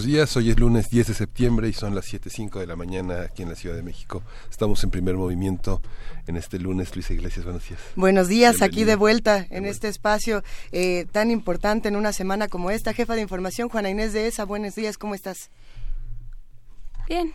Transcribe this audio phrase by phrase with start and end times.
[0.00, 3.20] Buenos días, hoy es lunes 10 de septiembre y son las 7.05 de la mañana
[3.20, 4.22] aquí en la Ciudad de México.
[4.50, 5.82] Estamos en primer movimiento
[6.26, 6.96] en este lunes.
[6.96, 7.80] Luisa Iglesias, buenos días.
[7.96, 10.42] Buenos días, aquí de vuelta en este espacio
[10.72, 12.94] eh, tan importante en una semana como esta.
[12.94, 15.50] Jefa de Información, Juana Inés de ESA, buenos días, ¿cómo estás?
[17.06, 17.34] Bien,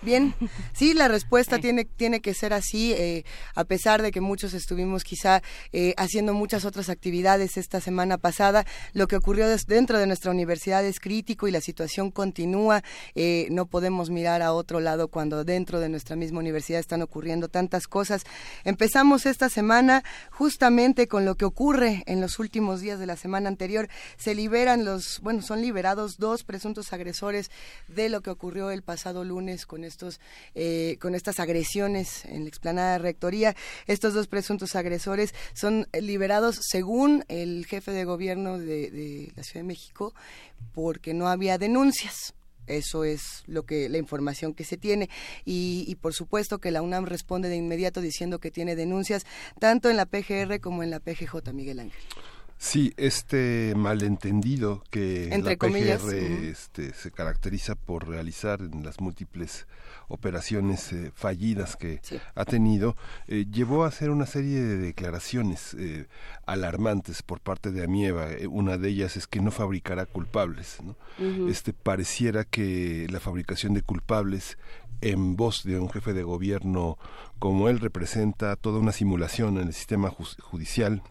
[0.00, 0.32] Bien,
[0.74, 3.24] sí, la respuesta tiene, tiene que ser así, eh,
[3.56, 8.64] a pesar de que muchos estuvimos quizá eh, haciendo muchas otras actividades esta semana pasada,
[8.92, 12.84] lo que ocurrió dentro de nuestra universidad es crítico y la situación continúa.
[13.16, 17.48] Eh, no podemos mirar a otro lado cuando dentro de nuestra misma universidad están ocurriendo
[17.48, 18.22] tantas cosas.
[18.62, 23.48] Empezamos esta semana justamente con lo que ocurre en los últimos días de la semana
[23.48, 23.88] anterior.
[24.16, 27.50] Se liberan los, bueno, son liberados dos presuntos agresores
[27.88, 30.20] de lo que ocurrió el pasado lunes con estos,
[30.54, 33.56] eh, con estas agresiones en la explanada de rectoría.
[33.86, 39.68] Estos dos presuntos agresores son liberados según el jefe de gobierno de, la Ciudad de
[39.68, 40.14] México
[40.72, 42.34] porque no había denuncias.
[42.66, 45.08] Eso es lo que la información que se tiene
[45.46, 49.24] y, y, por supuesto que la UNAM responde de inmediato diciendo que tiene denuncias
[49.58, 52.02] tanto en la PGR como en la PGJ, Miguel Ángel.
[52.60, 59.68] Sí, este malentendido que Entre la PGR este, se caracteriza por realizar en las múltiples
[60.08, 62.00] operaciones eh, fallidas que
[62.34, 62.96] ha tenido,
[63.28, 66.08] eh, llevó a hacer una serie de declaraciones eh,
[66.46, 68.26] alarmantes por parte de Amieva.
[68.50, 70.78] una de ellas es que no fabricará culpables.
[70.82, 70.96] ¿no?
[71.48, 74.58] este, pareciera que la fabricación de culpables
[75.00, 76.98] en voz de un jefe de gobierno
[77.38, 81.02] como él representa toda una simulación en el sistema judicial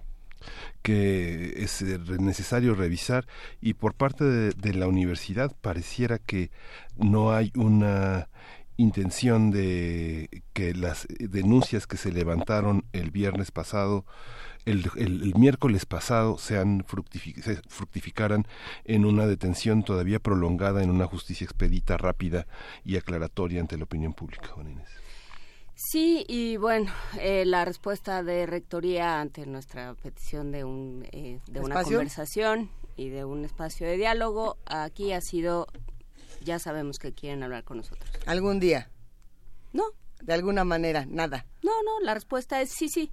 [0.82, 3.28] que es eh, necesario revisar
[3.62, 6.52] y por parte de, la universidad pareciera que
[6.98, 8.30] no hay una
[8.78, 14.06] intención de que las denuncias que se levantaron el viernes pasado
[14.66, 18.46] el, miércoles pasado sean fructificaran
[18.84, 22.48] en una detención todavía prolongada en una justicia expedita, rápida
[22.84, 24.50] y aclaratoria ante la opinión pública.
[25.80, 31.60] Sí, y bueno, eh, la respuesta de Rectoría ante nuestra petición de, un, eh, de
[31.60, 35.68] una conversación y de un espacio de diálogo aquí ha sido,
[36.44, 38.10] ya sabemos que quieren hablar con nosotros.
[38.26, 38.90] ¿Algún día?
[39.72, 39.84] No.
[40.24, 41.46] De alguna manera, nada.
[41.62, 43.12] No, no, la respuesta es sí, sí.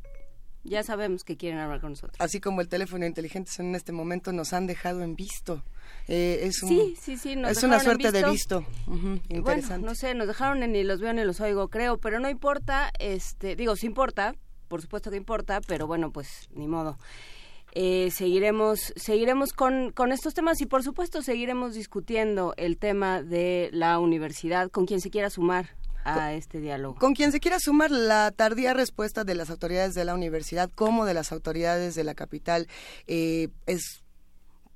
[0.64, 2.16] Ya sabemos que quieren hablar con nosotros.
[2.18, 5.62] Así como el teléfono inteligente en este momento nos han dejado en visto.
[6.08, 8.64] Eh, es sí, sí, sí, es una suerte de visto.
[9.28, 9.86] interesante.
[9.86, 12.90] no sé, nos dejaron en ni los veo ni los oigo, creo, pero no importa,
[12.98, 14.34] este, digo, sí importa,
[14.68, 16.98] por supuesto que importa, pero bueno, pues ni modo.
[17.76, 23.68] Eh, seguiremos seguiremos con, con estos temas y por supuesto seguiremos discutiendo el tema de
[23.72, 25.70] la universidad con quien se quiera sumar
[26.04, 26.98] a este diálogo.
[26.98, 31.04] Con quien se quiera sumar la tardía respuesta de las autoridades de la universidad como
[31.04, 32.68] de las autoridades de la capital
[33.06, 34.04] eh, es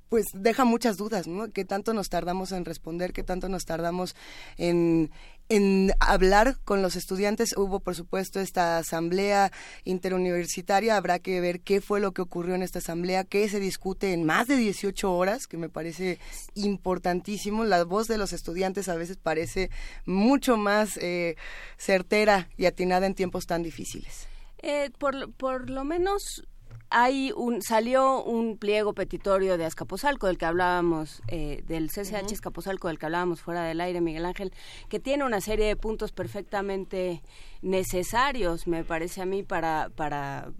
[0.09, 1.51] pues deja muchas dudas, ¿no?
[1.51, 3.13] ¿Qué tanto nos tardamos en responder?
[3.13, 4.15] ¿Qué tanto nos tardamos
[4.57, 5.11] en,
[5.49, 7.57] en hablar con los estudiantes?
[7.57, 9.51] Hubo, por supuesto, esta asamblea
[9.83, 10.95] interuniversitaria.
[10.95, 14.23] Habrá que ver qué fue lo que ocurrió en esta asamblea, qué se discute en
[14.23, 16.19] más de 18 horas, que me parece
[16.55, 17.65] importantísimo.
[17.65, 19.69] La voz de los estudiantes a veces parece
[20.05, 21.35] mucho más eh,
[21.77, 24.27] certera y atinada en tiempos tan difíciles.
[24.61, 26.43] Eh, por, por lo menos
[26.89, 32.87] hay un salió un pliego petitorio de Azcapotzalco del que hablábamos eh, del CCH Azcapotzalco
[32.87, 34.51] del que hablábamos fuera del aire Miguel Ángel
[34.87, 37.21] que tiene una serie de puntos perfectamente
[37.61, 40.51] necesarios me parece a mí para para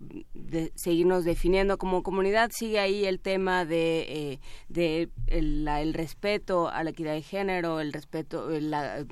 [0.75, 1.77] seguirnos definiendo.
[1.77, 7.21] Como comunidad sigue ahí el tema de eh, de el, respeto a la equidad de
[7.21, 9.05] género el respeto la,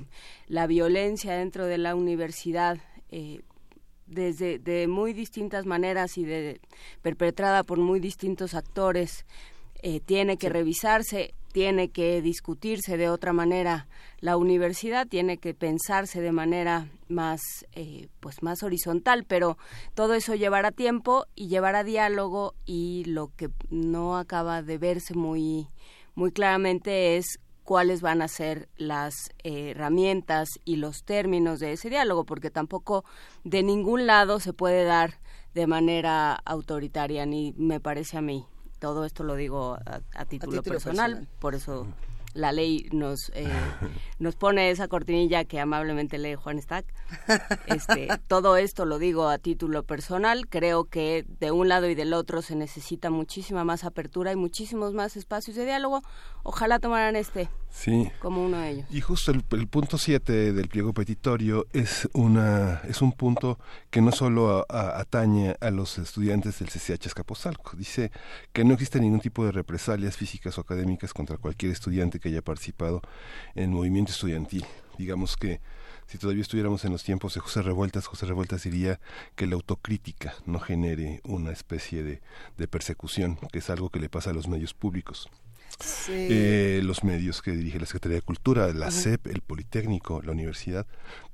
[0.46, 2.78] la violencia dentro de la universidad
[3.10, 3.40] eh,
[4.08, 6.60] desde de muy distintas maneras y de
[7.02, 9.26] perpetrada por muy distintos actores
[9.82, 13.86] eh, tiene que revisarse tiene que discutirse de otra manera
[14.20, 17.40] la universidad tiene que pensarse de manera más
[17.72, 19.56] eh, pues más horizontal pero
[19.94, 25.68] todo eso llevará tiempo y llevará diálogo y lo que no acaba de verse muy
[26.14, 27.38] muy claramente es
[27.68, 33.04] cuáles van a ser las eh, herramientas y los términos de ese diálogo, porque tampoco
[33.44, 35.18] de ningún lado se puede dar
[35.52, 38.46] de manera autoritaria, ni me parece a mí.
[38.78, 39.76] Todo esto lo digo
[40.14, 41.86] a, título, personal, por eso
[42.34, 43.48] la ley nos eh,
[44.18, 46.86] nos pone esa cortinilla que amablemente lee Juan Stack.
[47.66, 50.48] Este, todo esto lo digo a título personal.
[50.48, 54.94] Creo que de un lado y del otro se necesita muchísima más apertura y muchísimos
[54.94, 56.02] más espacios de diálogo.
[56.42, 58.10] Ojalá tomaran este sí.
[58.20, 58.86] como uno de ellos.
[58.90, 63.58] Y justo el, punto 7 del pliego petitorio es una es un punto
[63.90, 67.76] que no solo atañe a los estudiantes del CCH Escaposalco.
[67.76, 68.10] Dice
[68.52, 72.42] que no existe ningún tipo de represalias físicas o académicas contra cualquier estudiante que haya
[72.42, 73.02] participado
[73.54, 74.64] en movimiento estudiantil.
[74.98, 75.60] Digamos que
[76.08, 78.98] si todavía estuviéramos en los tiempos de José Revueltas, José Revueltas diría
[79.36, 82.22] que la autocrítica no genere una especie de,
[82.56, 85.28] de persecución, que es algo que le pasa a los medios públicos.
[86.08, 90.86] Eh, los medios que dirige la Secretaría de Cultura, la SEP, el Politécnico, la universidad,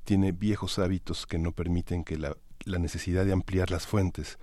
[0.05, 4.39] tiene viejos hábitos que no permiten que la, la necesidad de ampliar las fuentes,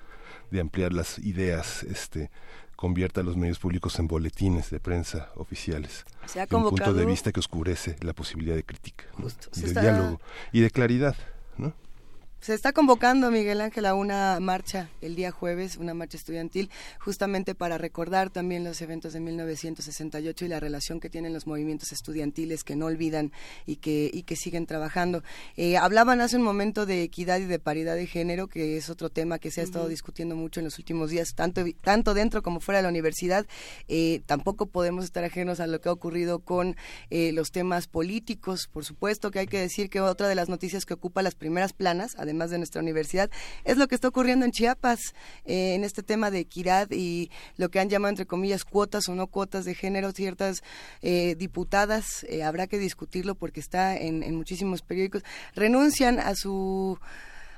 [0.49, 2.31] de ampliar las ideas, este,
[2.75, 6.03] convierta a los medios públicos en boletines de prensa oficiales.
[6.51, 9.05] un punto de vista que oscurece la posibilidad de crítica,
[9.55, 10.19] de diálogo
[10.51, 11.15] y de claridad.
[11.57, 11.73] ¿no?
[12.41, 17.53] Se está convocando, Miguel Ángel, a una marcha el día jueves, una marcha estudiantil, justamente
[17.53, 22.63] para recordar también los eventos de 1968 y la relación que tienen los movimientos estudiantiles
[22.63, 23.31] que no olvidan
[23.67, 25.21] y que, y que siguen trabajando.
[25.55, 29.11] Eh, hablaban hace un momento de equidad y de paridad de género, que es otro
[29.11, 32.59] tema que se ha estado discutiendo mucho en los últimos días, tanto, tanto dentro como
[32.59, 33.45] fuera de la universidad.
[33.87, 36.75] Eh, tampoco podemos estar ajenos a lo que ha ocurrido con
[37.11, 40.87] eh, los temas políticos, por supuesto que hay que decir que otra de las noticias
[40.87, 43.29] que ocupa las primeras planas, además además de nuestra universidad,
[43.65, 44.99] es lo que está ocurriendo en Chiapas
[45.45, 49.15] eh, en este tema de equidad y lo que han llamado, entre comillas, cuotas o
[49.15, 50.63] no cuotas de género, ciertas
[51.01, 55.23] eh, diputadas, eh, habrá que discutirlo porque está en, en muchísimos periódicos,
[55.55, 56.97] renuncian a su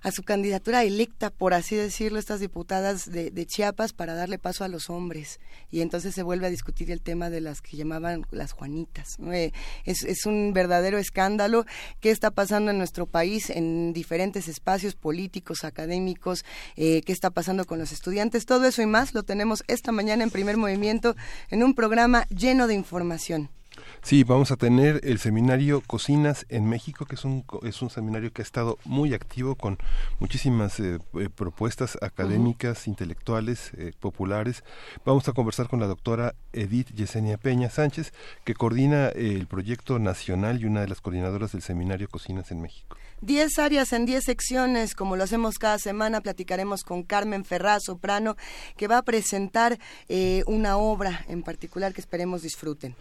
[0.04, 4.68] a su candidatura electa, por así decirlo, estas diputadas de, Chiapas para darle paso a
[4.68, 5.40] los hombres.
[5.72, 9.18] Y entonces se vuelve a discutir el tema de las que llamaban las Juanitas.
[9.32, 9.52] Eh,
[9.86, 11.66] es, un verdadero escándalo.
[12.00, 16.46] ¿Qué está pasando en nuestro país en diferentes espacios políticos, académicos?
[16.76, 18.46] Eh, ¿Qué está pasando con los estudiantes?
[18.46, 21.16] Todo eso y más lo tenemos esta mañana en primer movimiento
[21.50, 23.50] en un programa lleno de información.
[24.06, 28.34] Sí, vamos a tener el seminario Cocinas en México, que es un, es un seminario
[28.34, 29.78] que ha estado muy activo con
[30.20, 34.66] muchísimas eh, eh, propuestas académicas, intelectuales, eh, populares.
[35.06, 38.12] Vamos a conversar con la doctora Edith Yesenia Peña Sánchez,
[38.44, 42.98] que coordina el proyecto nacional y una de las coordinadoras del seminario Cocinas en México.
[43.22, 48.36] Diez áreas en diez secciones, como lo hacemos cada semana, platicaremos con Carmen Ferraz, soprano,
[48.76, 49.80] que va a presentar
[50.46, 52.98] una obra en particular que esperemos disfruten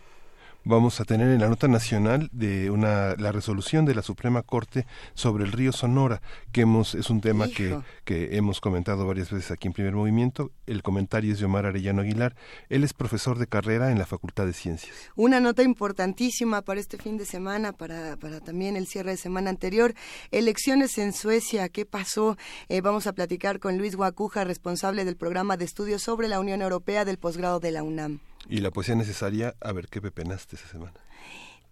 [0.65, 4.87] vamos a tener en la nota nacional de una la resolución de la Suprema Corte
[5.15, 6.23] sobre el río Sonora,
[6.53, 10.53] que hemos es un tema que, que hemos comentado varias veces aquí en Primer Movimiento.
[10.67, 12.35] El comentario es de Omar Arellano Aguilar.
[12.69, 14.95] Él es profesor de carrera en la Facultad de Ciencias.
[15.17, 19.51] Una nota importantísima para este fin de semana, para, para también el cierre de semana
[19.51, 19.95] anterior.
[20.31, 22.37] Elecciones en Suecia, ¿qué pasó?
[22.69, 26.63] Eh, vamos a platicar con Luis Guacuja, responsable del programa de estudios sobre la Unión
[26.63, 28.21] Europea del posgrado de la UNAM.
[28.49, 30.95] Y la poesía necesaria, a ver qué pepenaste esa semana.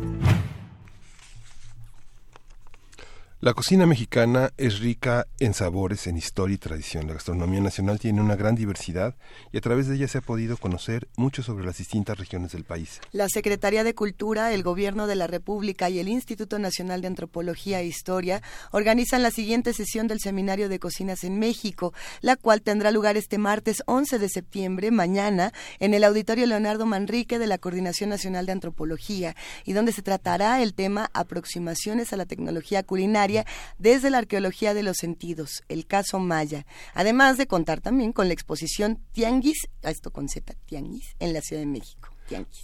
[3.43, 7.07] La cocina mexicana es rica en sabores, en historia y tradición.
[7.07, 9.15] La gastronomía nacional tiene una gran diversidad
[9.51, 12.65] y a través de ella se ha podido conocer mucho sobre las distintas regiones del
[12.65, 13.01] país.
[13.11, 17.81] La Secretaría de Cultura, el Gobierno de la República y el Instituto Nacional de Antropología
[17.81, 22.91] e Historia organizan la siguiente sesión del Seminario de Cocinas en México, la cual tendrá
[22.91, 28.11] lugar este martes 11 de septiembre, mañana, en el Auditorio Leonardo Manrique de la Coordinación
[28.11, 33.30] Nacional de Antropología, y donde se tratará el tema Aproximaciones a la Tecnología Culinaria
[33.77, 38.33] desde la arqueología de los sentidos, el caso Maya, además de contar también con la
[38.33, 42.09] exposición Tianguis, esto con Z, Tianguis, en la Ciudad de México.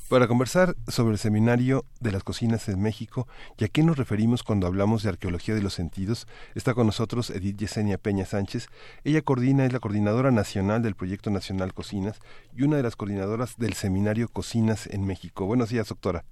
[0.10, 4.44] Para conversar sobre el seminario de las cocinas en México y a qué nos referimos
[4.44, 8.68] cuando hablamos de arqueología de los sentidos, está con nosotros Edith Yesenia Peña Sánchez.
[9.04, 12.20] Ella coordina, es la coordinadora nacional del Proyecto Nacional Cocinas
[12.56, 15.46] y una de las coordinadoras del seminario Cocinas en México.
[15.46, 16.24] Buenos días, doctora.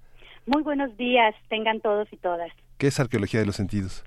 [0.45, 2.51] Muy buenos días, tengan todos y todas.
[2.77, 4.03] ¿Qué es arqueología de los sentidos?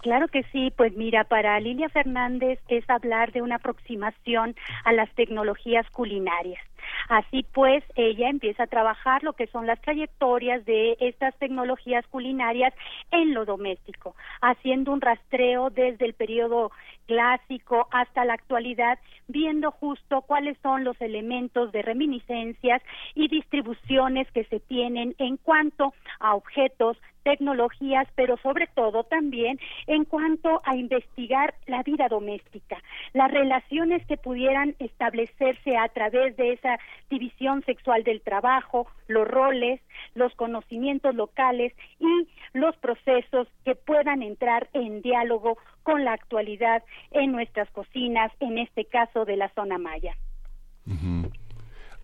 [0.00, 4.54] Claro que sí, pues mira, para Lilia Fernández es hablar de una aproximación
[4.84, 6.62] a las tecnologías culinarias.
[7.08, 12.74] Así pues, ella empieza a trabajar lo que son las trayectorias de estas tecnologías culinarias
[13.10, 16.70] en lo doméstico, haciendo un rastreo desde el periodo
[17.06, 22.82] clásico hasta la actualidad, viendo justo cuáles son los elementos de reminiscencias
[23.14, 30.04] y distribuciones que se tienen en cuanto a objetos tecnologías, pero sobre todo también en
[30.04, 32.78] cuanto a investigar la vida doméstica,
[33.12, 36.78] las relaciones que pudieran establecerse a través de esa
[37.10, 39.80] división sexual del trabajo, los roles,
[40.14, 47.32] los conocimientos locales y los procesos que puedan entrar en diálogo con la actualidad en
[47.32, 50.16] nuestras cocinas, en este caso de la zona maya.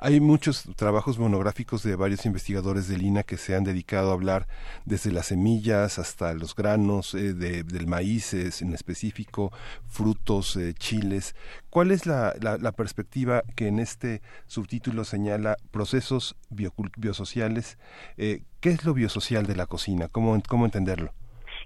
[0.04, 4.46] Hay muchos trabajos monográficos de varios investigadores de Lina que se han dedicado a hablar
[4.84, 9.50] desde las semillas hasta los granos eh, del maíz en específico,
[9.88, 11.34] frutos, eh, chiles.
[11.70, 12.34] ¿Cuál es la,
[12.76, 17.78] perspectiva que en este subtítulo señala procesos biosociales?
[18.18, 20.08] Eh, ¿Qué es lo biosocial de la cocina?
[20.08, 21.14] ¿Cómo, cómo entenderlo?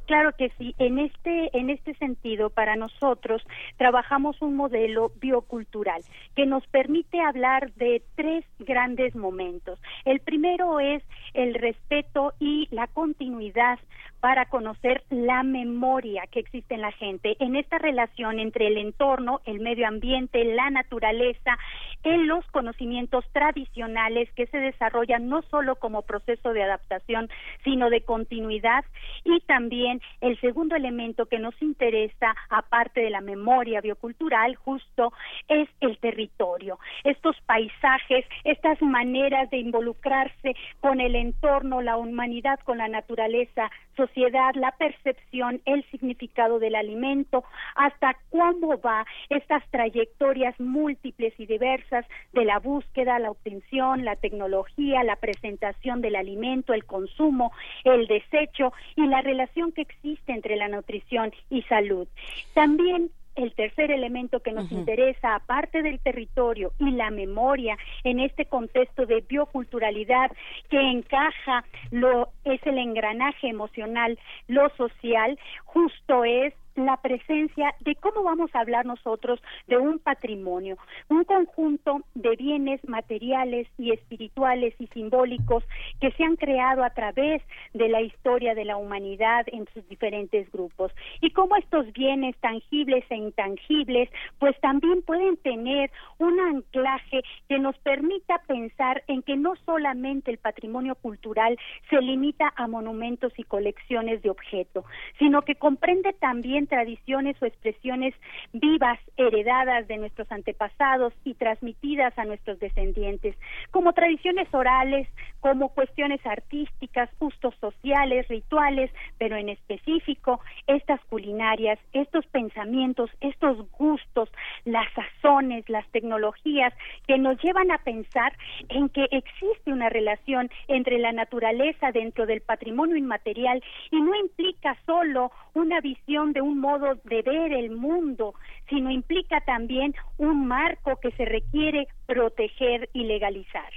[0.08, 0.74] Claro que sí.
[0.78, 3.42] En este, en este sentido, para nosotros
[3.76, 6.00] trabajamos un modelo biocultural
[6.34, 9.78] que nos permite hablar de tres grandes momentos.
[10.06, 11.02] El primero es
[11.34, 13.78] el respeto y la continuidad
[14.20, 19.40] para conocer la memoria que existe en la gente, en esta relación entre el entorno,
[19.44, 21.58] el medio ambiente, la naturaleza,
[22.04, 27.28] en los conocimientos tradicionales que se desarrollan no solo como proceso de adaptación,
[27.64, 28.84] sino de continuidad,
[29.24, 35.12] y también el segundo elemento que nos interesa, aparte de la memoria biocultural, justo
[35.48, 42.78] es el territorio, estos paisajes, estas maneras de involucrarse con el entorno, la humanidad con
[42.78, 43.70] la naturaleza,
[44.08, 52.06] sociedad, la percepción, el significado del alimento, hasta cómo va estas trayectorias múltiples y diversas
[52.32, 57.52] de la búsqueda, la obtención, la tecnología, la presentación del alimento, el consumo,
[57.84, 62.08] el desecho y la relación que existe entre la nutrición y salud.
[62.54, 68.46] También el tercer elemento que nos interesa, aparte del territorio y la memoria, en este
[68.46, 70.30] contexto de bioculturalidad
[70.68, 74.18] que encaja lo es el engranaje emocional,
[74.48, 76.54] lo social, justo es
[76.86, 80.76] la presencia de cómo vamos a hablar nosotros de un patrimonio,
[81.08, 85.64] un conjunto de bienes materiales y espirituales y simbólicos
[86.00, 87.42] que se han creado a través
[87.74, 90.92] de la historia de la humanidad en sus diferentes grupos.
[91.20, 94.08] Y cómo estos bienes tangibles e intangibles
[94.38, 100.38] pues también pueden tener un anclaje que nos permita pensar en que no solamente el
[100.38, 101.58] patrimonio cultural
[101.90, 104.84] se limita a monumentos y colecciones de objetos,
[105.18, 108.14] sino que comprende también tradiciones o expresiones
[108.52, 113.36] vivas, heredadas de nuestros antepasados y transmitidas a nuestros descendientes,
[113.70, 115.08] como tradiciones orales,
[115.40, 124.30] como cuestiones artísticas, gustos sociales, rituales, pero en específico estas culinarias, estos pensamientos, estos gustos,
[124.64, 126.72] las sazones, las tecnologías
[127.06, 128.32] que nos llevan a pensar
[128.68, 134.76] en que existe una relación entre la naturaleza dentro del patrimonio inmaterial y no implica
[134.86, 138.34] solo una visión de un modo de ver el mundo,
[138.68, 143.70] sino implica también un marco que se requiere proteger y legalizar.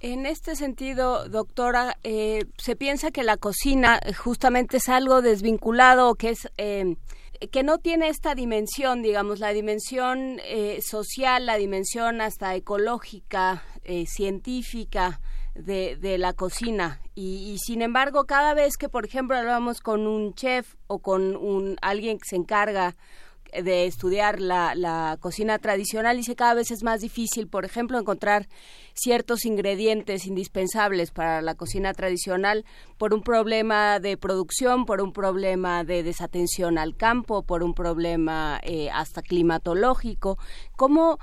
[0.00, 6.30] En este sentido, doctora, eh, se piensa que la cocina justamente es algo desvinculado, que
[6.30, 6.96] es eh,
[7.50, 13.62] que no tiene esta dimensión, digamos, la dimensión eh, social, la dimensión hasta ecológica,
[14.06, 15.20] científica
[15.54, 17.00] de, la cocina.
[17.14, 21.76] Y, sin embargo, cada vez que, por ejemplo, hablamos con un chef o con un
[21.80, 22.96] alguien que se encarga
[23.52, 28.48] de estudiar la, la cocina tradicional, dice cada vez es más difícil, por ejemplo, encontrar
[28.94, 32.64] ciertos ingredientes indispensables para la cocina tradicional
[32.98, 38.60] por un problema de producción, por un problema de desatención al campo, por un problema
[38.64, 40.36] eh, hasta climatológico.
[40.76, 41.18] ¿Cómo,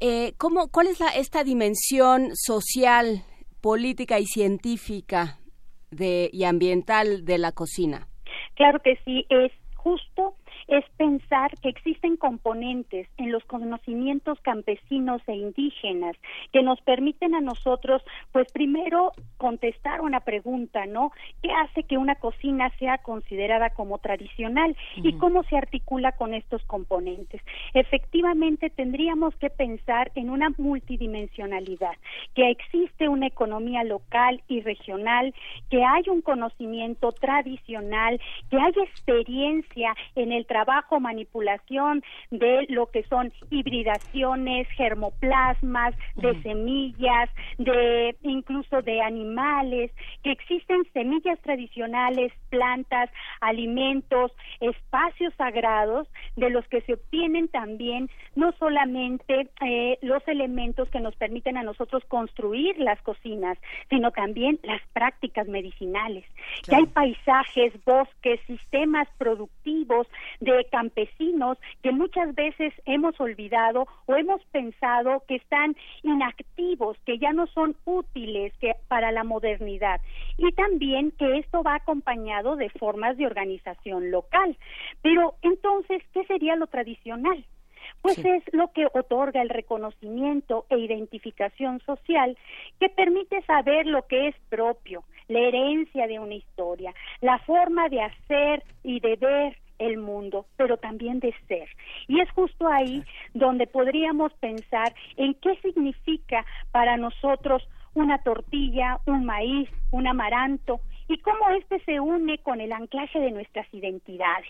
[0.00, 3.24] eh, cómo, ¿Cuál es la, esta dimensión social
[3.60, 5.38] política y científica
[5.90, 8.08] de, y ambiental de la cocina?
[8.54, 10.34] Claro que sí, es justo
[10.70, 16.16] es pensar que existen componentes en los conocimientos campesinos e indígenas
[16.52, 21.10] que nos permiten a nosotros, pues primero contestar una pregunta, ¿no?
[21.42, 26.62] ¿Qué hace que una cocina sea considerada como tradicional y cómo se articula con estos
[26.66, 27.42] componentes?
[27.74, 31.96] Efectivamente, tendríamos que pensar en una multidimensionalidad,
[32.34, 35.34] que existe una economía local y regional,
[35.68, 40.59] que hay un conocimiento tradicional, que hay experiencia en el trabajo,
[41.00, 49.90] manipulación de lo que son hibridaciones, germoplasmas, de semillas, de incluso de animales,
[50.22, 58.52] que existen semillas tradicionales, plantas, alimentos, espacios sagrados de los que se obtienen también no
[58.52, 64.80] solamente eh, los elementos que nos permiten a nosotros construir las cocinas, sino también las
[64.92, 66.24] prácticas medicinales.
[66.66, 70.06] Que hay paisajes, bosques, sistemas productivos
[70.40, 77.32] de campesinos que muchas veces hemos olvidado o hemos pensado que están inactivos, que ya
[77.32, 80.00] no son útiles que, para la modernidad.
[80.38, 84.56] Y también que esto va acompañado de formas de organización local.
[85.02, 87.44] Pero entonces, ¿qué sería lo tradicional?
[88.02, 92.36] pues es lo que otorga el reconocimiento e identificación social
[92.78, 98.02] que permite saber lo que es propio, la herencia de una historia, la forma de
[98.02, 101.68] hacer y de ver el mundo, pero también de ser.
[102.06, 103.02] Y es justo ahí
[103.34, 111.18] donde podríamos pensar en qué significa para nosotros una tortilla, un maíz, un amaranto, y
[111.18, 114.48] cómo éste se une con el anclaje de nuestras identidades.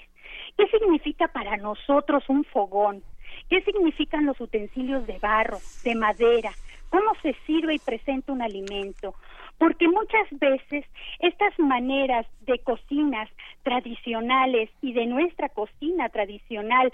[0.58, 3.02] ¿Qué significa para nosotros un fogón?
[3.48, 6.50] ¿Qué significan los utensilios de barro, de madera?
[6.90, 9.14] ¿Cómo se sirve y presenta un alimento?
[9.60, 10.86] Porque muchas veces
[11.18, 13.28] estas maneras de cocinas
[13.62, 16.90] tradicionales y de nuestra cocina tradicional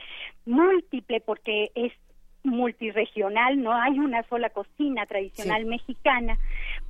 [0.46, 1.92] múltiple, porque es
[2.42, 6.36] multiregional, no hay una sola cocina tradicional mexicana,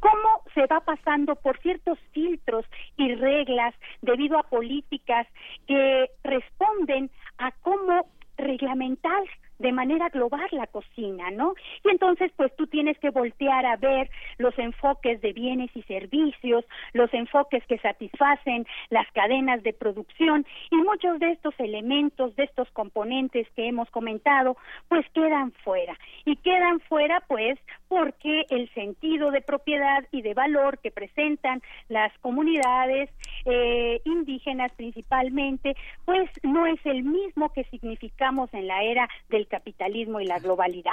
[0.01, 2.65] cómo se va pasando por ciertos filtros
[2.97, 5.27] y reglas debido a políticas
[5.67, 8.07] que responden a cómo
[8.39, 9.25] reglamentar
[9.59, 11.55] de manera global la cocina, ¿no?
[11.85, 16.65] Y entonces, pues tú tienes que voltear a ver los enfoques de bienes y servicios,
[16.93, 22.71] los enfoques que satisfacen las cadenas de producción y muchos de estos elementos, de estos
[22.71, 24.57] componentes que hemos comentado,
[24.89, 25.99] pues quedan fuera.
[26.25, 32.17] Y quedan fuera, pues, porque el sentido de propiedad y de valor que presentan las
[32.19, 33.11] comunidades
[33.45, 40.21] eh, indígenas principalmente, pues no es el mismo que significamos en la era del capitalismo
[40.21, 40.93] y la globalidad.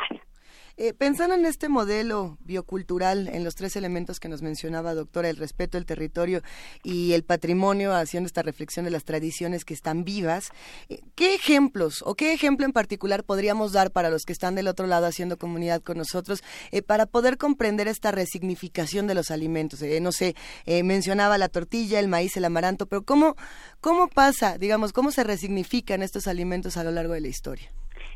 [0.75, 5.37] Eh, pensando en este modelo biocultural, en los tres elementos que nos mencionaba, doctora, el
[5.37, 6.41] respeto, el territorio
[6.81, 10.49] y el patrimonio, haciendo esta reflexión de las tradiciones que están vivas,
[10.89, 14.67] eh, ¿qué ejemplos o qué ejemplo en particular podríamos dar para los que están del
[14.67, 19.81] otro lado haciendo comunidad con nosotros eh, para poder comprender esta resignificación de los alimentos?
[20.01, 20.35] no sé,
[20.83, 23.35] mencionaba la tortilla, el maíz, el amaranto, pero ¿cómo,
[23.79, 27.69] ¿cómo pasa, digamos, cómo se resignifican estos alimentos a lo largo de la historia?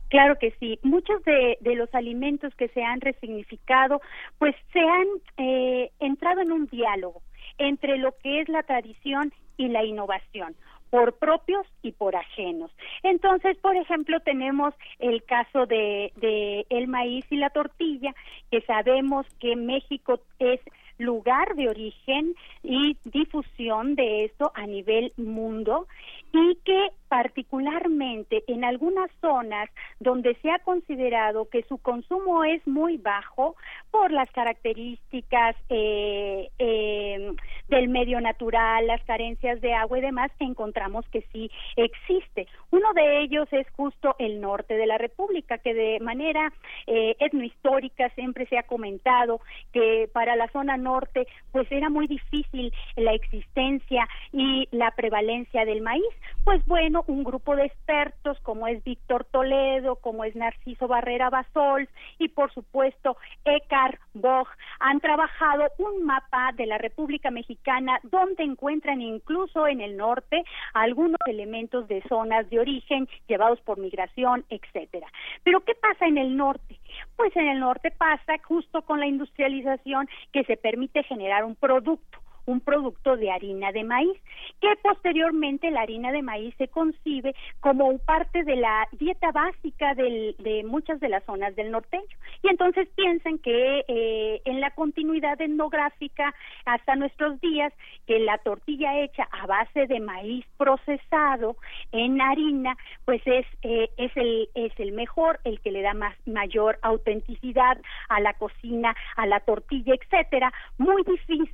[0.09, 0.79] Claro que sí.
[0.83, 4.01] Muchos de, los alimentos que se han resignificado,
[4.37, 7.21] pues se han eh, entrado en un diálogo
[7.57, 10.55] entre lo que es la tradición y la innovación
[10.89, 12.71] por propios y por ajenos.
[13.03, 18.15] Entonces, por ejemplo, tenemos el caso de, de el maíz y la tortilla,
[18.51, 20.61] que sabemos que México es
[20.97, 25.87] lugar de origen y difusión de esto a nivel mundo
[26.33, 32.97] y que particularmente en algunas zonas donde se ha considerado que su consumo es muy
[32.97, 33.55] bajo
[33.91, 37.33] por las características eh, eh,
[37.67, 42.47] del medio natural, las carencias de agua y demás, encontramos que sí existe.
[42.71, 46.51] Uno de ellos es justo el norte de la República, que de manera
[46.85, 49.41] eh, etnohistórica siempre se ha comentado
[49.73, 55.81] que para la zona norte pues era muy difícil la existencia y la prevalencia del
[55.81, 56.03] maíz.
[56.43, 61.87] Pues bueno, un grupo de expertos como es Víctor Toledo, como es Narciso Barrera Basol
[62.17, 64.47] y por supuesto Eckhart Boch
[64.79, 71.19] han trabajado un mapa de la República Mexicana donde encuentran incluso en el norte algunos
[71.27, 75.07] elementos de zonas de origen llevados por migración, etcétera.
[75.43, 76.79] Pero ¿qué pasa en el norte?
[77.15, 82.19] Pues en el norte pasa justo con la industrialización que se permite generar un producto
[82.47, 84.17] un producto de harina de maíz,
[84.61, 90.63] que posteriormente la harina de maíz se concibe como parte de la dieta básica de
[90.65, 92.03] muchas de las zonas del norteño.
[92.41, 96.33] Y entonces piensan que eh, en la continuidad etnográfica
[96.65, 97.73] hasta nuestros días,
[98.05, 101.57] que la tortilla hecha a base de maíz procesado
[101.91, 106.15] en harina, pues es, eh, es, el, es el mejor, el que le da más,
[106.25, 111.03] mayor autenticidad a la cocina, a la tortilla, etcétera, muy,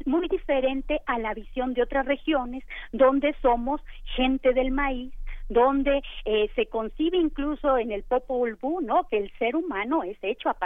[0.06, 3.82] muy diferente a la visión de otras regiones donde somos
[4.15, 5.13] gente del maíz,
[5.54, 9.08] donde eh, se concibe incluso en el Popol Vuh, ¿no?
[9.10, 10.58] Que el ser humano es hecho a,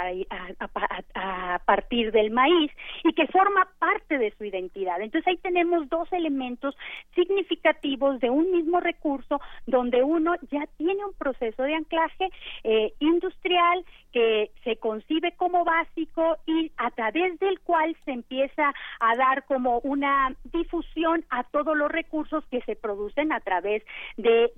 [1.14, 2.72] a, partir del maíz
[3.04, 5.02] y que forma parte de su identidad.
[5.02, 6.76] Entonces ahí tenemos dos elementos
[7.16, 12.30] significativos de un mismo recurso donde uno ya tiene un proceso de anclaje
[12.64, 19.16] eh, industrial que se concibe como básico y a través del cual se empieza a
[19.16, 23.84] dar como una difusión a todos los recursos que se producen a través
[24.16, 24.52] de de,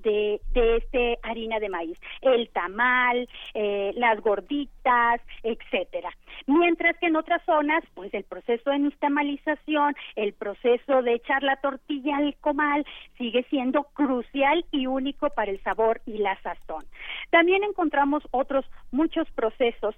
[0.54, 6.10] este harina de maíz, el tamal, eh, las gorditas, etcétera.
[6.48, 11.58] Mientras que en otras zonas, pues el proceso de nistamalización, el proceso de echar la
[11.58, 12.86] tortilla al comal
[13.18, 16.84] sigue siendo crucial y único para el sabor y la sazón.
[17.30, 19.96] También encontramos otros muchos procesos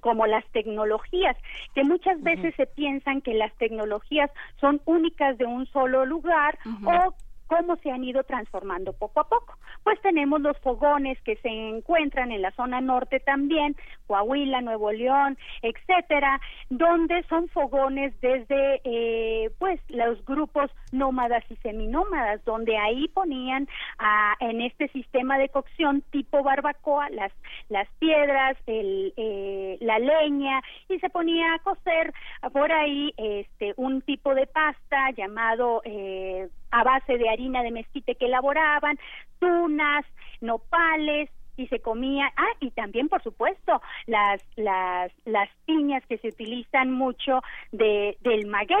[0.00, 1.36] como las tecnologías,
[1.74, 7.14] que muchas veces se piensan que las tecnologías son únicas de un solo lugar o
[7.50, 9.58] cómo se han ido transformando poco a poco.
[9.82, 13.74] Pues tenemos los fogones que se encuentran en la zona norte también,
[14.06, 22.44] Coahuila, Nuevo León, etcétera, donde son fogones desde eh, pues los grupos nómadas y seminómadas,
[22.44, 23.68] donde ahí ponían
[24.40, 27.32] en este sistema de cocción tipo barbacoa las
[27.68, 32.12] las piedras, el, eh, la leña y se ponía a cocer
[32.52, 38.14] por ahí este un tipo de pasta llamado eh, a base de harina de mezquite
[38.14, 38.98] que elaboraban,
[39.38, 40.04] tunas,
[40.40, 46.28] nopales, y se comía, ah, y también por supuesto las las las piñas que se
[46.28, 48.78] utilizan mucho de del maguey,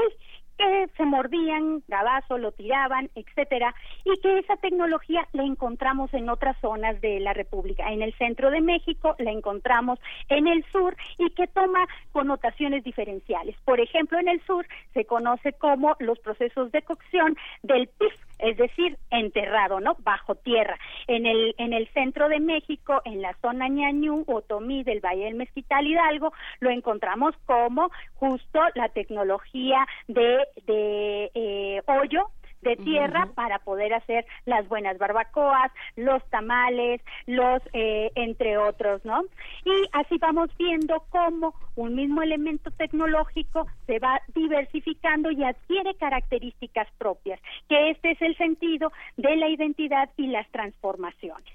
[0.60, 6.54] que se mordían, gabazo, lo tiraban, etcétera, y que esa tecnología la encontramos en otras
[6.60, 7.90] zonas de la República.
[7.90, 13.56] En el centro de México la encontramos en el sur y que toma connotaciones diferenciales.
[13.64, 18.56] Por ejemplo, en el sur se conoce como los procesos de cocción del PIF, es
[18.56, 19.96] decir, enterrado, ¿no?
[20.00, 20.78] Bajo tierra.
[21.06, 25.24] En el, en el centro de México, en la zona Ñañú o Tomí del Valle
[25.24, 32.30] del Mezquital Hidalgo, lo encontramos como justo la tecnología de, de eh, hoyo
[32.62, 39.22] de tierra para poder hacer las buenas barbacoas, los tamales, los eh, entre otros, ¿no?
[39.64, 46.88] Y así vamos viendo cómo un mismo elemento tecnológico se va diversificando y adquiere características
[46.98, 51.52] propias, que este es el sentido de la identidad y las transformaciones.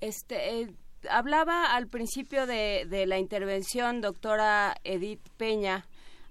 [0.00, 0.68] Este eh,
[1.10, 5.84] hablaba al principio de, de la intervención, doctora Edith Peña,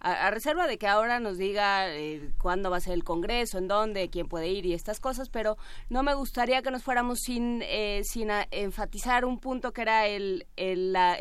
[0.03, 3.67] a, reserva de que ahora nos diga eh, cuándo va a ser el Congreso, en
[3.67, 5.57] dónde, quién puede ir y estas cosas, pero
[5.89, 10.45] no me gustaría que nos fuéramos sin, eh, sin enfatizar un punto que era el,
[10.57, 11.17] la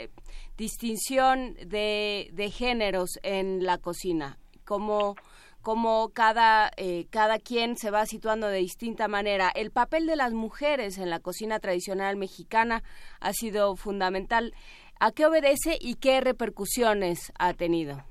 [0.56, 5.16] distinción de, de géneros en la cocina, como
[5.62, 9.48] como cada, eh, cada quien se va situando de distinta manera.
[9.54, 12.82] El papel de las mujeres en la cocina tradicional mexicana
[13.20, 14.54] ha sido fundamental.
[14.98, 18.04] ¿A qué obedece y qué repercusiones ha tenido?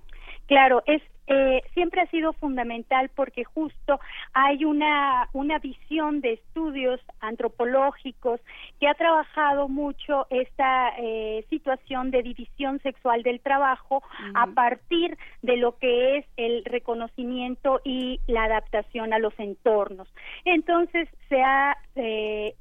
[0.48, 1.02] Claro, es
[1.34, 4.02] eh, siempre ha sido fundamental porque justo
[4.34, 8.42] hay una, una visión de estudios antropológicos
[8.80, 15.56] que ha trabajado mucho esta eh, situación de división sexual del trabajo a partir de
[15.56, 20.14] lo que es el reconocimiento y la adaptación a los entornos.
[20.44, 22.56] Entonces se ha eh,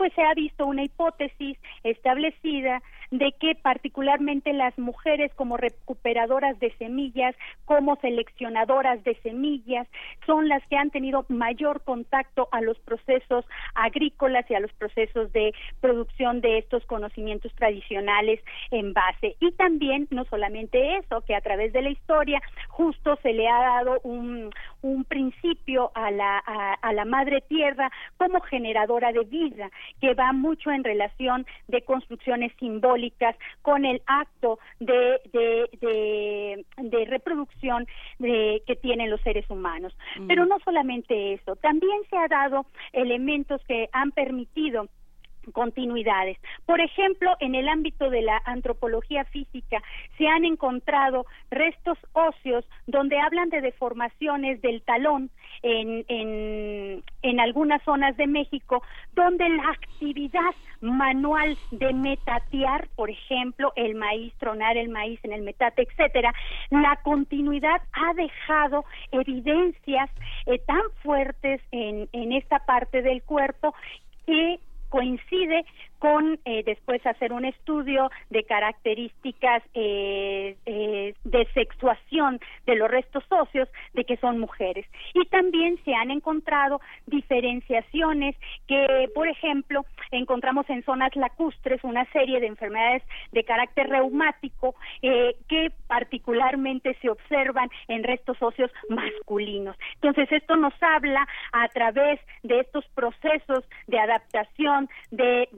[0.00, 6.72] pues se ha visto una hipótesis establecida de que particularmente las mujeres como recuperadoras de
[6.78, 7.36] semillas,
[7.66, 9.86] como seleccionadoras de semillas,
[10.24, 15.30] son las que han tenido mayor contacto a los procesos agrícolas y a los procesos
[15.34, 19.36] de producción de estos conocimientos tradicionales en base.
[19.38, 23.58] Y también, no solamente eso, que a través de la historia justo se le ha
[23.58, 24.50] dado un,
[24.82, 30.70] un principio a la, a la madre tierra como generadora de vida, que va mucho
[30.70, 37.86] en relación de construcciones simbólicas con el acto de, de, de, reproducción
[38.18, 39.96] de, que tienen los seres humanos.
[40.18, 40.26] Mm.
[40.26, 44.88] Pero no solamente eso, también se ha dado elementos que han permitido
[45.52, 46.38] continuidades.
[46.66, 49.82] Por ejemplo, en el ámbito de la antropología física
[50.18, 55.30] se han encontrado restos óseos donde hablan de deformaciones del talón
[55.62, 58.82] en, en, en algunas zonas de México,
[59.14, 65.42] donde la actividad manual de metatear, por ejemplo, el maíz, tronar el maíz en el
[65.42, 66.32] metate, etcétera,
[66.70, 70.10] la continuidad ha dejado evidencias
[70.46, 73.74] eh, tan fuertes en, en esta parte del cuerpo
[74.26, 74.58] que
[74.90, 75.64] coincide
[76.00, 83.22] con eh, después hacer un estudio de características eh, eh, de sexuación de los restos
[83.28, 84.86] óseos de que son mujeres.
[85.14, 88.34] Y también se han encontrado diferenciaciones
[88.66, 95.70] que, por ejemplo, encontramos en zonas lacustres una serie de enfermedades de carácter reumático que
[95.86, 99.76] particularmente se observan en restos óseos masculinos.
[99.96, 105.48] Entonces, esto nos habla a través de estos procesos de adaptación de,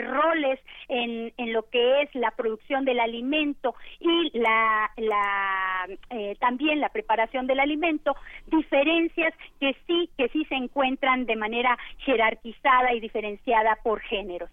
[0.00, 6.80] roles en, en, lo que es la producción del alimento y la, la eh, también
[6.80, 8.14] la preparación del alimento,
[8.46, 14.50] diferencias que sí, que sí se encuentran de manera jerarquizada y diferenciada por géneros.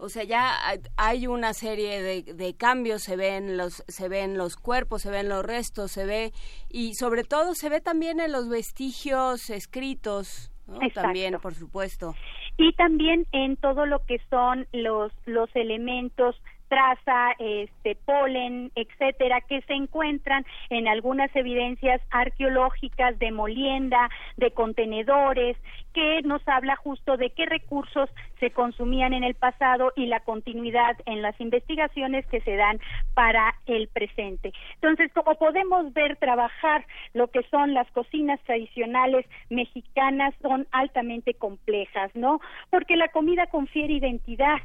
[0.00, 0.56] O sea, ya
[0.96, 5.28] hay una serie de, de, cambios, se ven los se ven los cuerpos, se ven
[5.28, 6.32] los restos, se ve
[6.68, 10.52] y sobre todo se ve también en los vestigios escritos,
[10.94, 12.14] también, por supuesto.
[12.56, 16.36] Y también en todo lo que son los los elementos
[16.68, 25.56] traza, este, polen, etcétera, que se encuentran en algunas evidencias arqueológicas de molienda, de contenedores,
[25.94, 30.96] que nos habla justo de qué recursos se consumían en el pasado y la continuidad
[31.06, 32.78] en las investigaciones que se dan
[33.14, 34.52] para el presente.
[34.74, 42.10] Entonces, como podemos ver, trabajar lo que son las cocinas tradicionales mexicanas son altamente complejas,
[42.14, 42.40] ¿no?
[42.70, 44.58] Porque la comida confiere identidad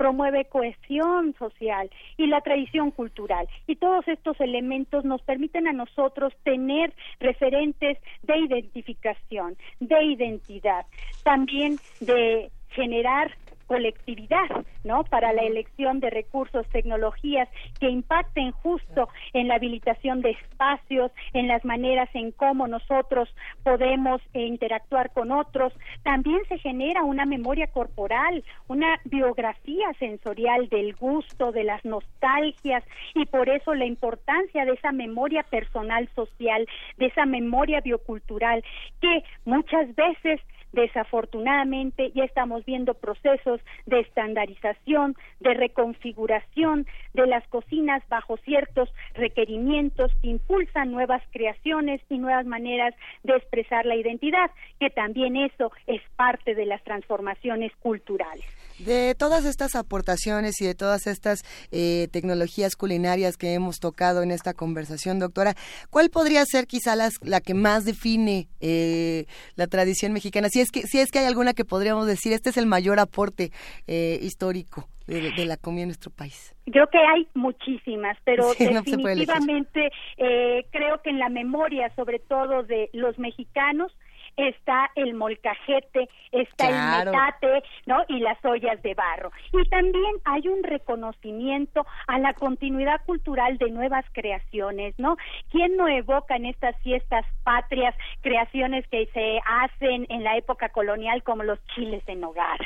[0.00, 3.46] promueve cohesión social y la tradición cultural.
[3.66, 10.86] Y todos estos elementos nos permiten a nosotros tener referentes de identificación, de identidad,
[11.22, 13.36] también de generar
[13.70, 15.04] colectividad, ¿no?
[15.04, 21.46] Para la elección de recursos, tecnologías que impacten justo en la habilitación de espacios, en
[21.46, 25.72] las maneras en cómo nosotros podemos eh, interactuar con otros.
[26.02, 32.82] También se genera una memoria corporal, una biografía sensorial del gusto, de las nostalgias
[33.14, 38.64] y por eso la importancia de esa memoria personal social, de esa memoria biocultural
[39.00, 40.40] que muchas veces
[40.72, 50.12] Desafortunadamente ya estamos viendo procesos de estandarización, de reconfiguración de las cocinas bajo ciertos requerimientos
[50.22, 56.02] que impulsan nuevas creaciones y nuevas maneras de expresar la identidad, que también eso es
[56.16, 58.44] parte de las transformaciones culturales.
[58.84, 64.30] De todas estas aportaciones y de todas estas eh, tecnologías culinarias que hemos tocado en
[64.30, 65.54] esta conversación, doctora,
[65.90, 70.48] ¿cuál podría ser quizá la que más define eh, la tradición mexicana?
[70.48, 73.00] Si es que si es que hay alguna que podríamos decir, este es el mayor
[73.00, 73.50] aporte
[73.86, 76.54] eh, histórico de, la comida en nuestro país.
[76.70, 83.18] Creo que hay muchísimas, pero definitivamente creo que en la memoria, sobre todo de los
[83.18, 83.92] mexicanos,
[84.36, 88.02] está el molcajete, está el metate, ¿no?
[88.08, 89.30] Y las ollas de barro.
[89.52, 95.16] Y también hay un reconocimiento a la continuidad cultural de nuevas creaciones, ¿no?
[95.50, 101.22] ¿Quién no evoca en estas fiestas patrias creaciones que se hacen en la época colonial
[101.22, 102.58] como los chiles en hogar?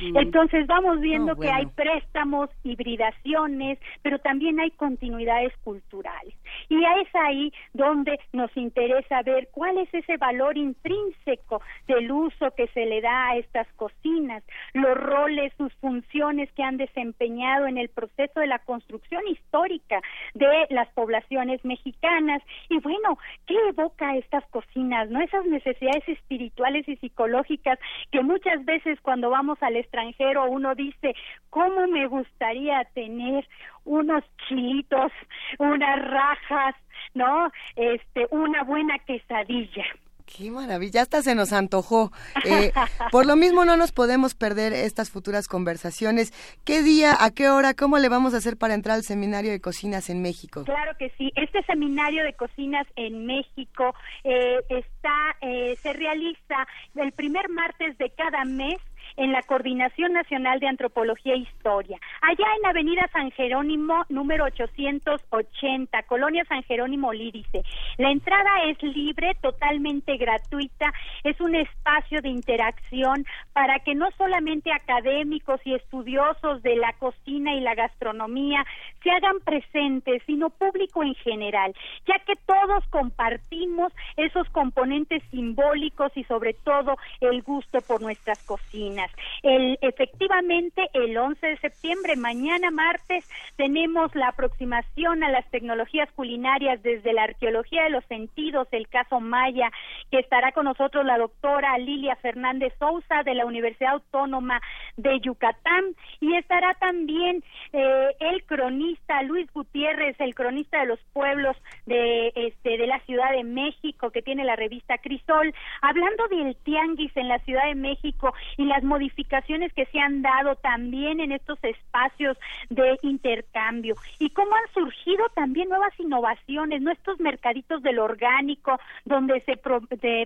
[0.00, 0.16] Mm.
[0.16, 6.34] Entonces vamos viendo que hay préstamos, hibridaciones, pero también hay continuidades culturales.
[6.68, 12.68] Y es ahí donde nos interesa ver cuál es ese valor intrínseco del uso que
[12.68, 17.88] se le da a estas cocinas, los roles, sus funciones que han desempeñado en el
[17.88, 20.00] proceso de la construcción histórica
[20.34, 22.42] de las poblaciones mexicanas.
[22.68, 25.08] Y bueno, ¿qué evoca estas cocinas?
[25.10, 25.20] ¿No?
[25.20, 27.78] Esas necesidades espirituales y psicológicas
[28.10, 31.14] que muchas veces cuando vamos al extranjero uno dice,
[31.50, 33.46] ¿cómo me gustaría tener
[33.84, 35.12] unos chilitos,
[35.58, 36.74] unas rajas,
[37.14, 37.50] ¿no?
[37.76, 39.84] Este, una buena quesadilla.
[40.26, 42.10] Qué maravilla, hasta se nos antojó.
[42.48, 42.72] Eh,
[43.10, 46.32] por lo mismo no nos podemos perder estas futuras conversaciones.
[46.64, 49.60] ¿Qué día, a qué hora, cómo le vamos a hacer para entrar al seminario de
[49.60, 50.62] cocinas en México?
[50.64, 57.10] Claro que sí, este seminario de cocinas en México eh, está, eh, se realiza el
[57.12, 58.78] primer martes de cada mes
[59.16, 66.02] en la Coordinación Nacional de Antropología e Historia, allá en Avenida San Jerónimo, número 880,
[66.04, 67.62] Colonia San Jerónimo Lídice.
[67.98, 70.92] La entrada es libre, totalmente gratuita,
[71.24, 77.54] es un espacio de interacción para que no solamente académicos y estudiosos de la cocina
[77.54, 78.64] y la gastronomía
[79.02, 81.74] se hagan presentes, sino público en general,
[82.06, 89.05] ya que todos compartimos esos componentes simbólicos y sobre todo el gusto por nuestras cocinas.
[89.42, 96.82] El, efectivamente, el 11 de septiembre, mañana martes, tenemos la aproximación a las tecnologías culinarias
[96.82, 99.70] desde la arqueología de los sentidos, el caso Maya,
[100.10, 104.60] que estará con nosotros la doctora Lilia Fernández Sousa de la Universidad Autónoma
[104.96, 105.94] de Yucatán.
[106.20, 107.42] Y estará también
[107.72, 113.30] eh, el cronista Luis Gutiérrez, el cronista de los pueblos de, este, de la Ciudad
[113.32, 118.34] de México, que tiene la revista Crisol, hablando del tianguis en la Ciudad de México
[118.56, 122.38] y las modificaciones que se han dado también en estos espacios
[122.70, 129.58] de intercambio y cómo han surgido también nuevas innovaciones, nuestros mercaditos del orgánico, donde se,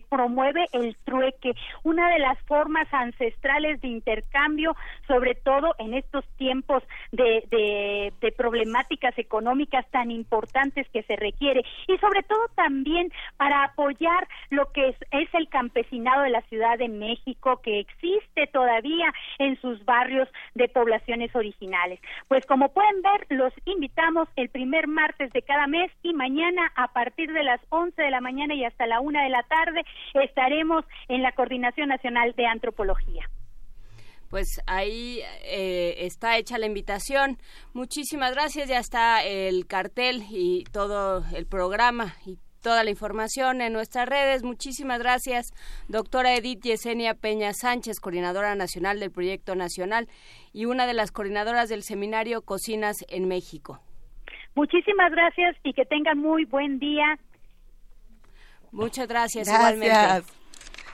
[0.08, 1.52] promueve el trueque,
[1.82, 4.76] una de las formas ancestrales de intercambio,
[5.08, 11.98] sobre todo en estos tiempos de, de problemáticas económicas tan importantes que se requiere y
[11.98, 16.88] sobre todo también para apoyar lo que es, es el campesinado de la Ciudad de
[16.88, 21.98] México que existe todavía en sus barrios de poblaciones originales.
[22.28, 26.88] Pues como pueden ver, los invitamos el primer martes de cada mes y mañana a
[26.92, 29.82] partir de las 11 de la mañana y hasta la una de la tarde
[30.14, 33.28] estaremos en la Coordinación Nacional de Antropología
[34.28, 37.36] pues ahí eh, está hecha la invitación.
[37.72, 43.72] Muchísimas gracias, ya está el cartel y todo el programa y toda la información en
[43.72, 44.42] nuestras redes.
[44.42, 45.52] Muchísimas gracias,
[45.88, 50.08] doctora Edith Yesenia Peña Sánchez, coordinadora nacional del Proyecto Nacional
[50.52, 53.80] y una de las coordinadoras del seminario Cocinas en México.
[54.54, 57.18] Muchísimas gracias y que tengan muy buen día.
[58.72, 60.24] Muchas gracias, igualmente.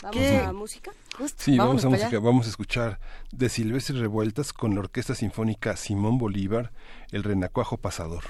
[0.03, 0.91] ¿Vamos a música?
[1.37, 2.19] Sí, vamos a música.
[2.21, 3.01] Vamos a escuchar
[3.33, 6.73] de Silvestre Revueltas con la Orquesta Sinfónica Simón Bolívar,
[7.11, 8.25] El Renacuajo Pasador.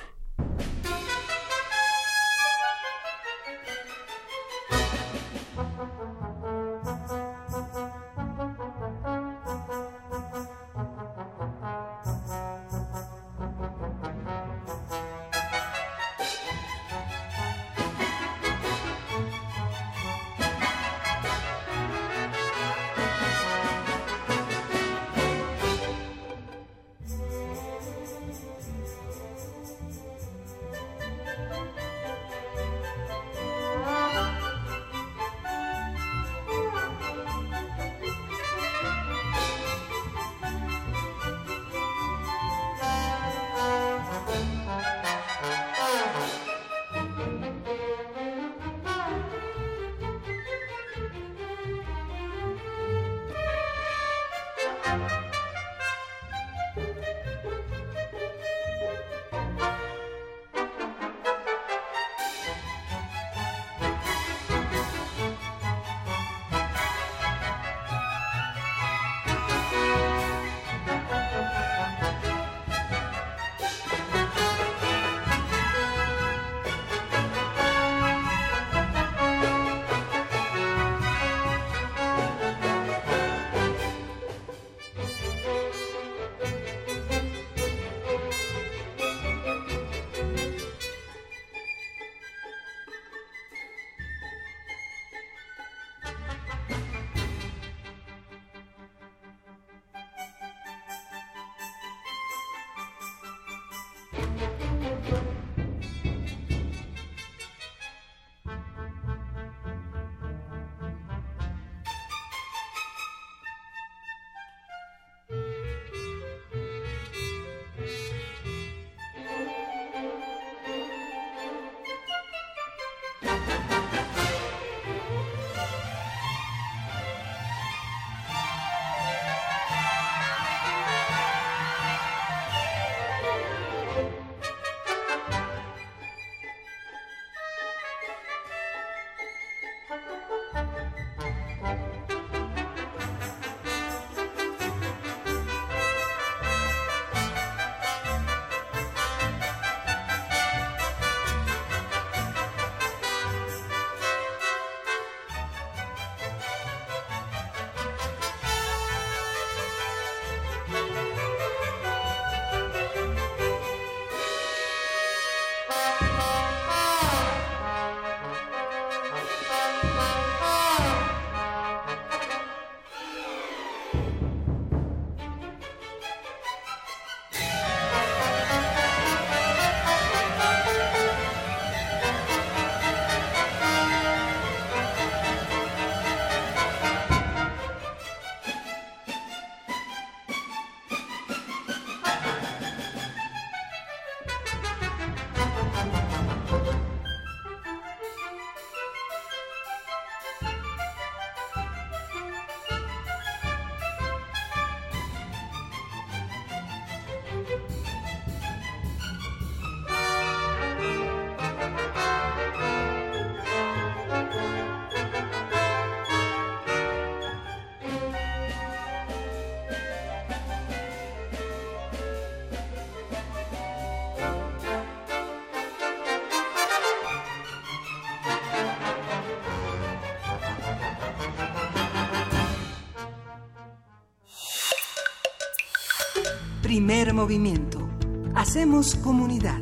[236.77, 237.89] Primer movimiento.
[238.35, 239.59] Hacemos comunidad.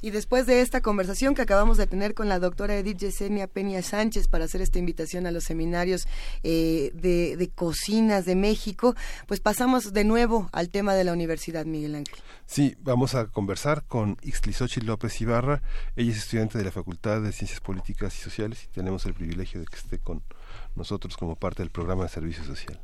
[0.00, 3.82] Y después de esta conversación que acabamos de tener con la doctora Edith Yesenia Peña
[3.82, 6.08] Sánchez para hacer esta invitación a los seminarios
[6.42, 8.94] eh, de, cocinas de México,
[9.26, 12.16] pues pasamos de nuevo al tema de la Universidad Miguel Ángel.
[12.46, 15.60] Sí, vamos a conversar con Ixtlisochi López Ibarra.
[15.96, 19.60] Ella es estudiante de la Facultad de Ciencias Políticas y Sociales y tenemos el privilegio
[19.60, 20.22] de que esté con
[20.76, 22.80] nosotros como parte del programa de servicio social.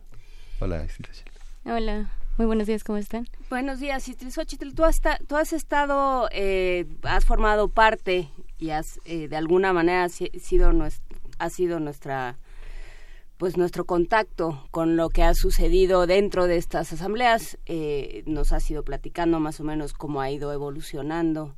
[0.61, 1.25] Hola, Ixtlisochi.
[1.65, 2.11] Hola.
[2.37, 3.27] Muy buenos días, ¿cómo están?
[3.51, 4.75] Buenos días, Xochitl.
[4.75, 10.09] Tú has, tú has estado, eh, has formado parte y has, eh, de alguna manera,
[10.09, 10.73] sido,
[11.39, 12.39] ha sido nuestra
[13.41, 18.61] pues nuestro contacto con lo que ha sucedido dentro de estas asambleas eh, nos ha
[18.61, 21.57] sido platicando más o menos cómo ha ido evolucionando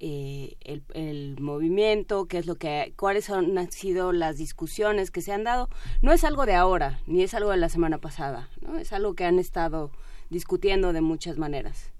[0.00, 0.56] eh,
[0.94, 5.68] el, movimiento, qué es lo que, cuáles han sido las discusiones que se han dado.
[6.02, 8.78] No es algo de ahora, ni es algo de la semana pasada, ¿no?
[8.78, 9.90] Es algo que han estado
[10.30, 11.90] discutiendo de muchas maneras.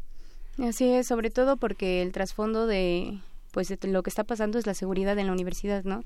[0.58, 3.18] Así es, sobre todo porque el trasfondo de
[3.54, 6.02] pues lo que está pasando es la seguridad en la universidad, ¿no?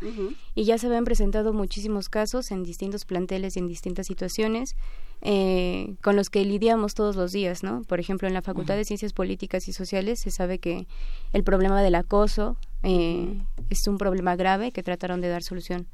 [0.54, 4.76] Y ya se habían presentado muchísimos casos en distintos planteles y en distintas situaciones
[5.22, 7.84] eh, con los que lidiamos todos los días, ¿no?
[7.84, 10.86] Por ejemplo, en la Facultad de Ciencias Políticas y Sociales se sabe que
[11.32, 13.40] el problema del acoso eh,
[13.70, 15.86] es un problema grave que trataron de dar solución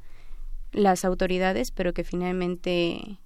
[0.72, 3.20] las autoridades, pero que finalmente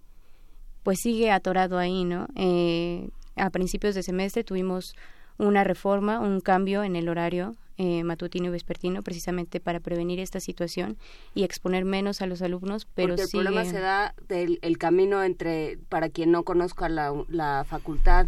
[0.82, 2.28] pues sigue atorado ahí, ¿no?
[2.36, 4.94] Eh, a principios de semestre tuvimos
[5.38, 10.40] una reforma, un cambio en el horario eh, matutino y vespertino precisamente para prevenir esta
[10.40, 10.96] situación
[11.34, 15.22] y exponer menos a los alumnos, pero Porque el problema se da del el camino
[15.22, 18.26] entre, para quien no conozca la, la facultad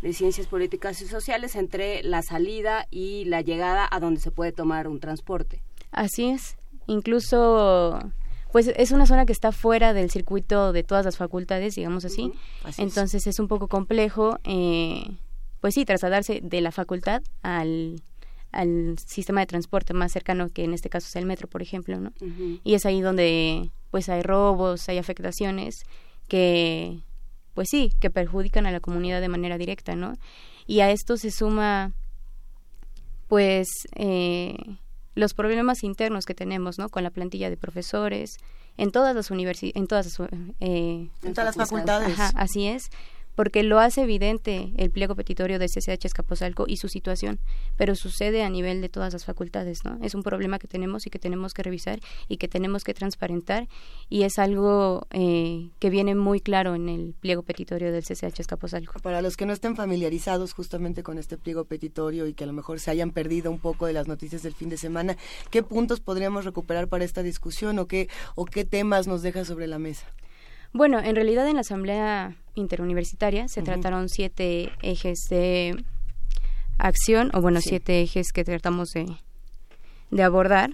[0.00, 4.52] de Ciencias Políticas y Sociales, entre la salida y la llegada a donde se puede
[4.52, 5.62] tomar un transporte.
[5.90, 6.56] Así es.
[6.86, 7.98] Incluso
[8.52, 12.32] pues es una zona que está fuera del circuito de todas las facultades, digamos así.
[12.78, 13.40] Entonces es.
[13.40, 15.16] un poco complejo, eh,
[15.64, 18.02] pues sí, trasladarse de la facultad al,
[18.52, 21.98] al sistema de transporte más cercano, que en este caso es el metro, por ejemplo,
[21.98, 22.12] ¿no?
[22.64, 25.84] Y es ahí donde pues hay robos, hay afectaciones
[26.28, 26.98] que,
[27.54, 30.18] pues sí, que perjudican a la comunidad de manera directa, ¿no?
[30.66, 31.92] Y a esto se suma,
[33.28, 34.58] pues, eh,
[35.14, 36.90] los problemas internos que tenemos, ¿no?
[36.90, 38.36] Con la plantilla de profesores
[38.76, 40.28] en todas las universidades, en todas las,
[40.60, 42.18] eh, en todas las facultades.
[42.34, 42.90] así es
[43.34, 47.38] porque lo hace evidente el pliego petitorio de CCH Escaposalco y su situación,
[47.76, 49.98] pero sucede a nivel de todas las facultades, ¿no?
[50.02, 53.68] Es un problema que tenemos y que tenemos que revisar y que tenemos que transparentar
[54.08, 58.94] y es algo eh, que viene muy claro en el pliego petitorio del CCH Escaposalco.
[59.00, 62.52] Para los que no estén familiarizados justamente con este pliego petitorio y que a lo
[62.52, 65.16] mejor se hayan perdido un poco de las noticias del fin de semana,
[65.50, 69.66] ¿qué puntos podríamos recuperar para esta discusión o qué, o qué temas nos deja sobre
[69.66, 70.06] la mesa?
[70.74, 75.84] Bueno, en realidad en la Asamblea Interuniversitaria se trataron siete ejes de
[76.78, 79.06] acción, o bueno, siete ejes que tratamos de,
[80.10, 80.70] de, abordar.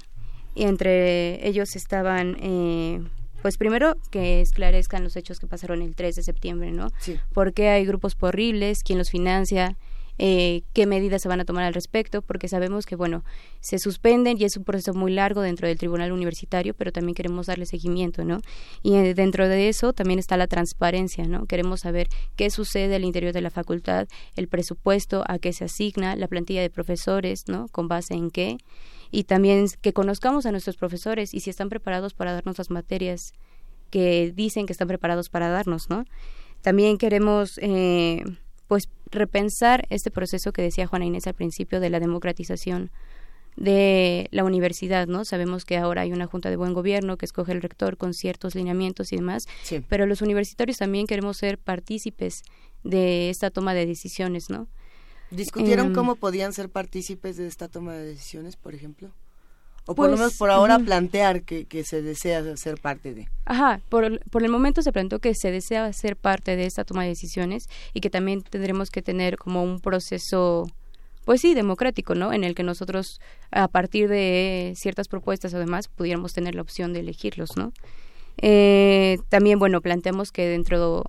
[0.55, 3.03] Y entre ellos estaban, eh,
[3.43, 6.89] pues primero, que esclarezcan los hechos que pasaron el 3 de septiembre, ¿no?
[7.01, 7.21] Sí.
[7.35, 8.79] ¿Por qué hay grupos horribles?
[8.83, 9.77] ¿Quién los financia?
[10.23, 13.25] Eh, qué medidas se van a tomar al respecto, porque sabemos que, bueno,
[13.61, 17.47] se suspenden y es un proceso muy largo dentro del tribunal universitario, pero también queremos
[17.47, 18.43] darle seguimiento, ¿no?
[18.83, 21.47] Y eh, dentro de eso también está la transparencia, ¿no?
[21.47, 26.14] Queremos saber qué sucede al interior de la facultad, el presupuesto, a qué se asigna,
[26.16, 27.68] la plantilla de profesores, ¿no?
[27.68, 28.59] Con base en qué.
[29.11, 33.33] Y también que conozcamos a nuestros profesores y si están preparados para darnos las materias
[33.89, 36.05] que dicen que están preparados para darnos, ¿no?
[36.61, 38.23] También queremos eh,
[38.71, 42.93] pues repensar este proceso que decía Juana Inés al principio de la democratización
[43.57, 45.25] de la universidad, ¿no?
[45.25, 48.55] Sabemos que ahora hay una junta de buen gobierno que escoge el rector con ciertos
[48.55, 49.49] lineamientos y demás,
[49.89, 52.45] pero los universitarios también queremos ser partícipes
[52.85, 54.68] de esta toma de decisiones, ¿no?
[55.33, 59.11] ¿Discutieron em, cómo podían ser partícipes de esta toma de decisiones, por ejemplo?
[59.91, 63.28] O por lo menos por ahora plantear que, que, se desea ser parte de.
[63.45, 67.03] Ajá, por, por el momento se planteó que se desea ser parte de esta toma
[67.03, 70.70] de decisiones y que también tendremos que tener como un proceso,
[71.24, 72.32] pues sí, democrático, ¿no?
[72.32, 73.20] En el que nosotros,
[73.51, 77.72] a partir de ciertas propuestas o demás, pudiéramos tener la opción de elegirlos, ¿no?
[78.36, 81.05] Eh, también, bueno, planteamos que dentro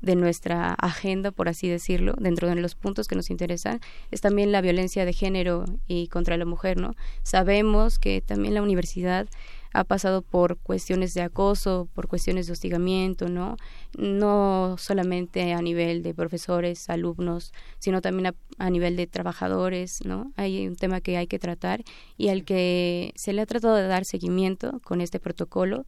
[0.00, 3.80] de nuestra agenda, por así decirlo, dentro de los puntos que nos interesan,
[4.10, 6.94] es también la violencia de género y contra la mujer, ¿no?
[7.22, 9.26] Sabemos que también la universidad
[9.72, 13.56] ha pasado por cuestiones de acoso, por cuestiones de hostigamiento, ¿no?
[13.98, 20.32] No solamente a nivel de profesores, alumnos, sino también a, a, nivel de trabajadores, ¿no?
[20.36, 21.82] Hay un tema que hay que tratar
[22.16, 25.86] y al que se le ha tratado de dar seguimiento con este protocolo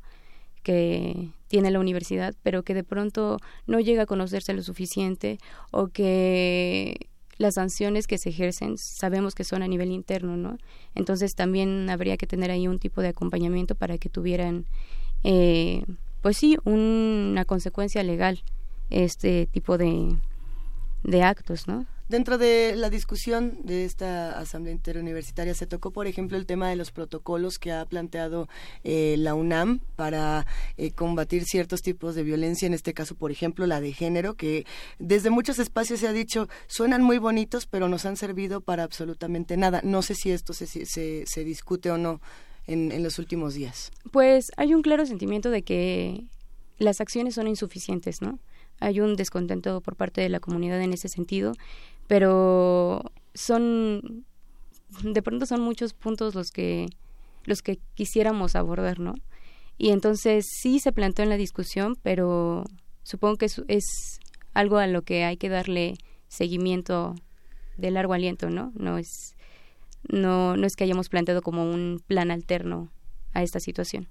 [0.63, 5.39] que tiene la universidad, pero que de pronto no llega a conocerse lo suficiente
[5.71, 7.09] o que
[7.39, 10.59] las sanciones que se ejercen sabemos que son a nivel interno, ¿no?
[10.95, 14.67] Entonces también habría que tener ahí un tipo de acompañamiento para que tuvieran,
[15.25, 15.85] eh,
[16.21, 18.43] pues sí, una consecuencia legal
[18.91, 20.17] este tipo de,
[21.03, 21.87] de actos, ¿no?
[22.11, 26.75] Dentro de la discusión de esta Asamblea Interuniversitaria se tocó, por ejemplo, el tema de
[26.75, 28.49] los protocolos que ha planteado
[28.83, 30.45] eh, la UNAM para
[30.77, 34.67] eh, combatir ciertos tipos de violencia, en este caso, por ejemplo, la de género, que
[34.99, 39.57] desde muchos espacios se ha dicho, suenan muy bonitos, pero nos han servido para absolutamente
[39.57, 39.81] nada.
[39.85, 40.85] No sé si esto se, se,
[41.25, 42.21] se discute o no
[42.67, 43.93] en, en los últimos días.
[44.11, 46.25] Pues hay un claro sentimiento de que
[46.79, 48.41] las acciones son insuficientes, ¿no?
[48.81, 51.53] Hay un descontento por parte de la comunidad en ese sentido
[52.11, 54.25] pero son
[55.05, 56.87] de pronto son muchos puntos los que
[57.45, 59.15] los que quisiéramos abordar, ¿no?
[59.79, 62.65] Y entonces sí se planteó en la discusión, pero
[63.05, 64.19] supongo que es,
[64.55, 65.95] algo a lo que hay que darle
[66.27, 67.15] seguimiento
[67.77, 68.73] de largo aliento, ¿no?
[68.75, 69.37] No es
[70.09, 72.91] no no es que hayamos planteado como un plan alterno
[73.35, 74.09] a esta situación.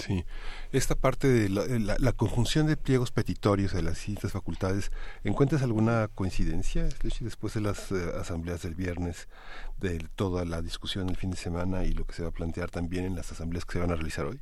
[0.00, 0.24] Sí,
[0.72, 4.90] esta parte de la, conjunción de pliegos petitorios de las distintas facultades,
[5.24, 6.88] ¿encuentras alguna coincidencia
[7.20, 9.28] después de las eh, asambleas del viernes,
[9.78, 12.70] de toda la discusión el fin de semana y lo que se va a plantear
[12.70, 14.40] también en las asambleas que se van a realizar hoy?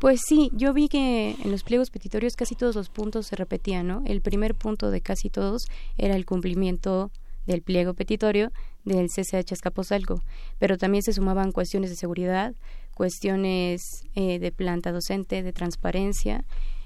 [0.00, 3.86] Pues sí, yo vi que en los pliegos petitorios casi todos los puntos se repetían,
[3.86, 4.02] ¿no?
[4.04, 5.66] El primer punto de casi todos
[5.96, 7.12] era el cumplimiento
[7.46, 8.52] del pliego petitorio
[8.84, 10.22] del CCH Escaposalco,
[10.58, 12.54] pero también se sumaban cuestiones de seguridad,
[13.02, 16.44] cuestiones eh, de planta docente, de transparencia,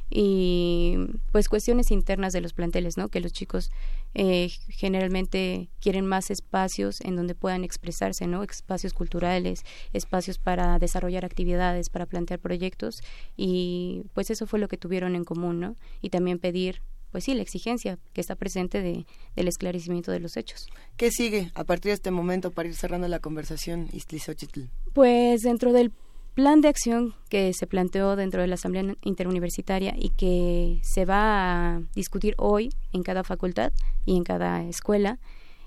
[0.09, 0.97] y
[1.31, 3.11] pues cuestiones internas de los planteles, ¿no?
[3.11, 3.71] Que los chicos
[4.15, 8.43] eh, generalmente quieren más espacios en donde puedan expresarse, ¿no?
[8.43, 9.63] Espacios culturales,
[9.93, 13.03] espacios para desarrollar actividades, para plantear proyectos
[13.37, 15.77] y pues eso fue lo que tuvieron en común, ¿no?
[16.01, 16.81] Y también pedir
[17.13, 19.07] pues sí, la exigencia que está presente de,
[19.37, 20.69] del esclarecimiento de los hechos.
[20.97, 24.65] ¿Qué sigue a partir de este momento para ir cerrando la conversación, Istlizochitl?
[24.93, 25.93] Pues dentro del
[26.37, 31.77] plan de acción que se planteó dentro de la Asamblea Interuniversitaria y que se va
[31.77, 33.73] a discutir hoy en cada facultad
[34.05, 35.19] y en cada escuela,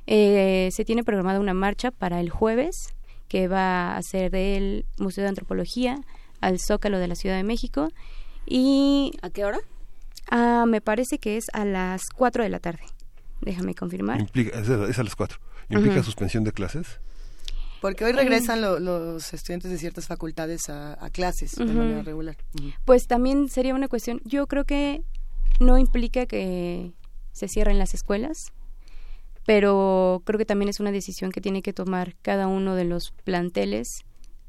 [0.06, 2.94] eh, se tiene programada una marcha para el jueves
[3.28, 6.02] que va a ser del Museo de Antropología
[6.40, 7.90] al Zócalo de la Ciudad de México.
[8.46, 9.60] ¿Y a qué hora?
[10.30, 12.84] Ah, me parece que es a las 4 de la tarde.
[13.42, 14.24] Déjame confirmar.
[14.36, 15.40] es, a, las 4.
[15.70, 17.00] ¿Implica suspensión de clases?
[17.82, 22.38] Porque hoy regresan los estudiantes de ciertas facultades a, clases de manera regular.
[22.86, 25.04] Pues también sería una cuestión, yo creo que
[25.60, 26.92] no implica que
[27.32, 28.52] se cierren las escuelas,
[29.46, 33.12] pero creo que también es una decisión que tiene que tomar cada uno de los
[33.24, 34.04] planteles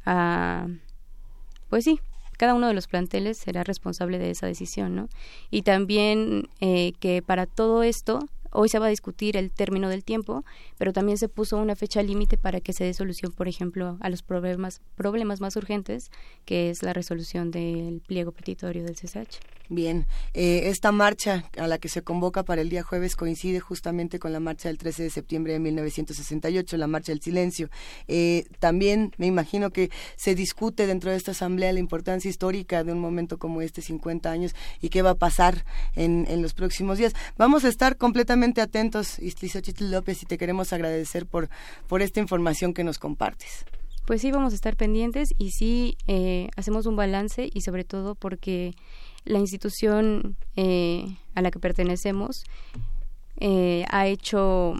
[0.04, 0.66] a,
[1.68, 2.00] pues sí,
[2.36, 5.08] cada uno de los planteles será responsable de esa decisión, ¿no?
[5.50, 10.04] Y también eh, que para todo esto Hoy se va a discutir el término del
[10.04, 10.44] tiempo,
[10.76, 14.10] pero también se puso una fecha límite para que se dé solución, por ejemplo, a
[14.10, 16.10] los problemas, problemas más urgentes,
[16.44, 19.38] que es la resolución del pliego petitorio del CSH.
[19.72, 24.18] Bien, eh, esta marcha a la que se convoca para el día jueves coincide justamente
[24.18, 27.70] con la marcha del 13 de septiembre de 1968, la marcha del silencio.
[28.08, 32.90] Eh, también me imagino que se discute dentro de esta asamblea la importancia histórica de
[32.90, 35.64] un momento como este, 50 años, y qué va a pasar
[35.94, 37.14] en, en los próximos días.
[37.38, 41.48] Vamos a estar completamente atentos, Istlizochitl López, y te queremos agradecer por,
[41.86, 43.64] por esta información que nos compartes
[44.10, 48.16] pues sí vamos a estar pendientes y sí eh, hacemos un balance y sobre todo
[48.16, 48.74] porque
[49.24, 52.44] la institución eh, a la que pertenecemos
[53.38, 54.74] eh, ha hecho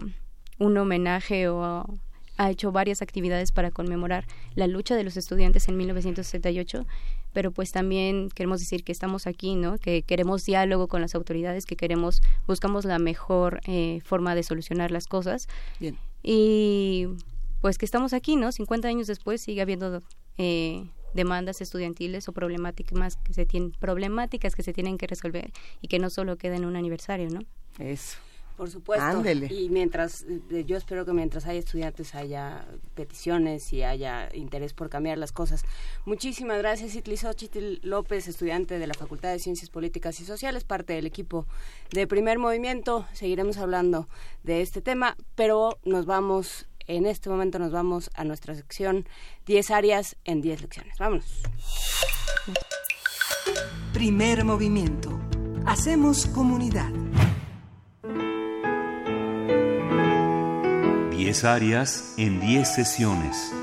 [0.59, 1.85] un homenaje o
[2.37, 4.25] ha hecho varias actividades para conmemorar
[4.55, 6.85] la lucha de los estudiantes en 1968,
[7.33, 9.77] pero pues también queremos decir que estamos aquí, ¿no?
[9.77, 14.91] Que queremos diálogo con las autoridades, que queremos buscamos la mejor eh, forma de solucionar
[14.91, 15.47] las cosas.
[15.79, 15.97] Bien.
[16.23, 17.07] Y
[17.61, 18.51] pues que estamos aquí, ¿no?
[18.51, 20.01] 50 años después sigue habiendo
[20.37, 25.51] eh, demandas estudiantiles o problemáticas que se tienen problemáticas que se tienen que resolver
[25.81, 27.41] y que no solo queden en un aniversario, ¿no?
[27.79, 28.17] Eso.
[28.61, 29.23] Por supuesto.
[29.49, 34.87] Y mientras, eh, yo espero que mientras haya estudiantes haya peticiones y haya interés por
[34.87, 35.63] cambiar las cosas.
[36.05, 41.07] Muchísimas gracias, Itlizochitl López, estudiante de la Facultad de Ciencias Políticas y Sociales, parte del
[41.07, 41.47] equipo
[41.91, 43.07] de Primer Movimiento.
[43.13, 44.07] Seguiremos hablando
[44.43, 46.67] de este tema, pero nos vamos
[46.97, 49.07] en este momento nos vamos a nuestra sección
[49.45, 50.97] 10 áreas en 10 lecciones.
[50.99, 51.41] Vámonos.
[53.93, 55.19] Primer movimiento.
[55.65, 56.91] Hacemos comunidad.
[61.11, 63.60] 10 áreas en 10 sesiones.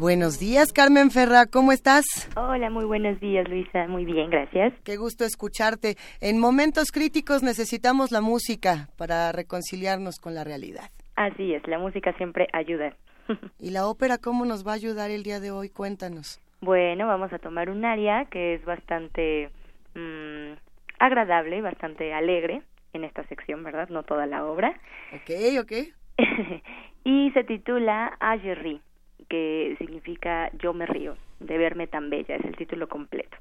[0.00, 2.06] Buenos días, Carmen Ferra, ¿cómo estás?
[2.34, 3.86] Hola, muy buenos días, Luisa.
[3.86, 4.72] Muy bien, gracias.
[4.82, 5.96] Qué gusto escucharte.
[6.22, 10.88] En momentos críticos necesitamos la música para reconciliarnos con la realidad.
[11.16, 12.96] Así es, la música siempre ayuda.
[13.58, 15.68] ¿Y la ópera cómo nos va a ayudar el día de hoy?
[15.68, 16.40] Cuéntanos.
[16.62, 19.50] Bueno, vamos a tomar un área que es bastante
[19.94, 20.54] mmm,
[20.98, 22.62] agradable, bastante alegre
[22.94, 23.90] en esta sección, ¿verdad?
[23.90, 24.80] No toda la obra.
[25.12, 25.72] Ok, ok.
[27.04, 28.80] y se titula Agerri
[29.30, 33.38] que significa Yo me río de verme tan bella, es el título completo.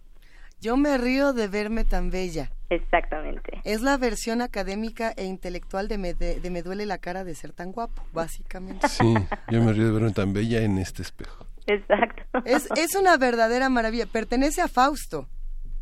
[0.61, 2.49] Yo me río de verme tan bella.
[2.69, 3.61] Exactamente.
[3.63, 7.53] Es la versión académica e intelectual de me, de, me duele la cara de ser
[7.53, 8.87] tan guapo, básicamente.
[8.87, 9.13] Sí,
[9.49, 11.45] yo me río de verme tan bella en este espejo.
[11.65, 12.23] Exacto.
[12.45, 14.05] Es, es una verdadera maravilla.
[14.05, 15.27] Pertenece a Fausto.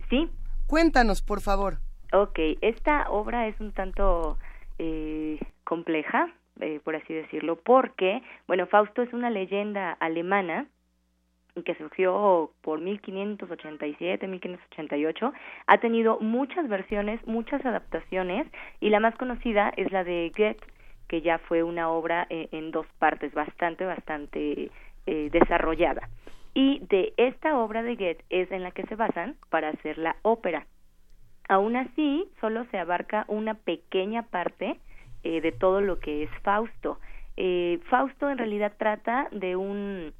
[0.10, 0.30] Sí.
[0.68, 1.80] Cuéntanos, por favor.
[2.14, 4.38] Ok, esta obra es un tanto
[4.78, 6.28] eh, compleja,
[6.62, 10.68] eh, por así decirlo, porque, bueno, Fausto es una leyenda alemana
[11.64, 15.34] que surgió por 1587, 1588,
[15.66, 18.48] ha tenido muchas versiones, muchas adaptaciones
[18.80, 20.66] y la más conocida es la de Goethe,
[21.08, 24.72] que ya fue una obra eh, en dos partes bastante, bastante
[25.06, 26.10] eh, desarrollada.
[26.54, 30.16] Y de esta obra de Goethe es en la que se basan para hacer la
[30.24, 30.66] ópera.
[31.50, 34.80] Aún así, solo se abarca una pequeña parte
[35.24, 37.00] eh, de todo lo que es Fausto.
[37.36, 40.14] Eh, Fausto en realidad trata de un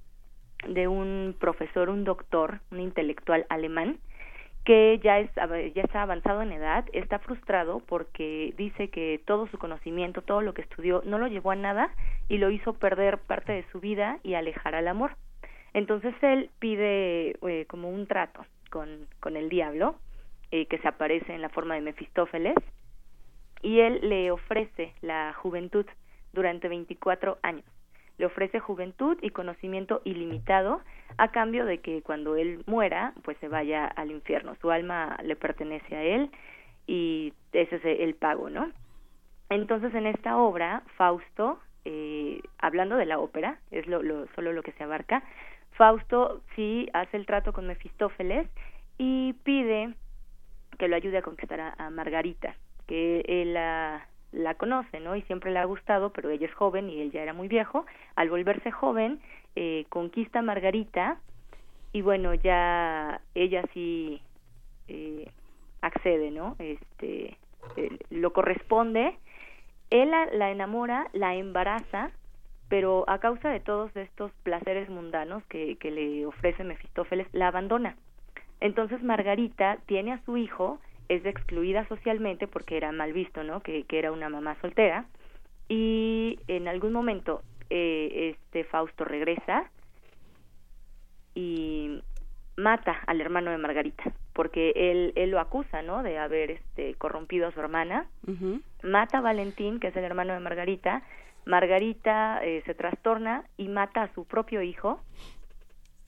[0.68, 4.00] de un profesor, un doctor, un intelectual alemán
[4.68, 5.30] que ya es
[5.74, 10.54] ya está avanzado en edad, está frustrado porque dice que todo su conocimiento, todo lo
[10.54, 11.90] que estudió no lo llevó a nada
[12.28, 15.12] y lo hizo perder parte de su vida y alejar al amor.
[15.74, 19.96] Entonces él pide eh, como un trato con, con el diablo,
[20.52, 22.56] eh, que se aparece en la forma de Mefistófeles,
[23.62, 25.86] y él le ofrece la juventud
[26.34, 27.66] durante 24 años.
[28.18, 30.82] Le ofrece juventud y conocimiento ilimitado
[31.18, 34.56] a cambio de que cuando él muera, pues se vaya al infierno.
[34.62, 36.32] Su alma le pertenece a él
[36.88, 38.72] y ese es el pago, ¿no?
[39.50, 44.02] Entonces en esta obra, Fausto, eh, hablando de la ópera, es lo,
[44.36, 45.24] solo lo que se abarca,
[45.72, 48.50] Fausto sí hace el trato con Mefistófeles
[48.98, 49.94] y pide
[50.80, 52.56] que lo ayude a conquistar a, Margarita,
[52.88, 55.16] que él la, la conoce, ¿no?
[55.16, 57.86] Y siempre le ha gustado, pero ella es joven y él ya era muy viejo.
[58.16, 59.20] Al volverse joven,
[59.56, 61.20] eh, conquista a Margarita
[61.94, 64.22] y bueno, ya ella sí
[64.88, 65.32] eh,
[65.82, 66.56] accede, ¿no?
[66.60, 67.38] Este,
[67.76, 69.18] eh, lo corresponde.
[69.90, 72.12] Él la, enamora, la embaraza,
[72.68, 77.96] pero a causa de todos estos placeres mundanos que, que le ofrece Mefistófeles, la abandona.
[78.60, 80.80] Entonces Margarita tiene a su hijo,
[81.10, 83.62] es excluida socialmente porque era mal visto, ¿no?
[83.62, 85.06] Que, que era una mamá soltera.
[85.70, 89.70] Y en algún momento eh, este Fausto regresa
[91.36, 92.02] y
[92.56, 96.04] mata al hermano de Margarita porque él, él lo acusa, ¿no?
[96.04, 98.06] De haber este, corrompido a su hermana.
[98.84, 101.02] Mata a Valentín, que es el hermano de Margarita.
[101.46, 105.02] Margarita eh, se trastorna y mata a su propio hijo.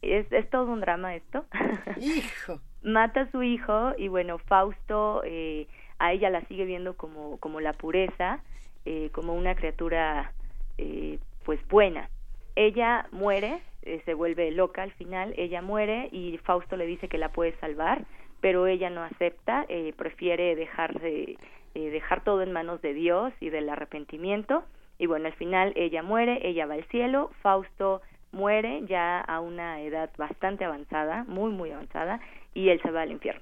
[0.03, 1.43] Es, es todo un drama esto.
[1.99, 2.61] Hijo.
[2.83, 5.67] Mata a su hijo y bueno, Fausto eh,
[5.99, 8.41] a ella la sigue viendo como, como la pureza,
[8.85, 10.33] eh, como una criatura
[11.43, 12.09] pues buena.
[12.55, 17.17] Ella muere eh, se vuelve loca al final, ella muere y Fausto le dice que
[17.17, 18.03] la puede salvar,
[18.41, 21.37] pero ella no acepta, eh, prefiere dejar, de,
[21.75, 24.63] eh, dejar todo en manos de Dios y del arrepentimiento.
[24.97, 28.01] Y bueno, al final ella muere, ella va al cielo, Fausto
[28.31, 32.19] muere ya a una edad bastante avanzada, muy, muy avanzada,
[32.53, 33.41] y él se va al infierno.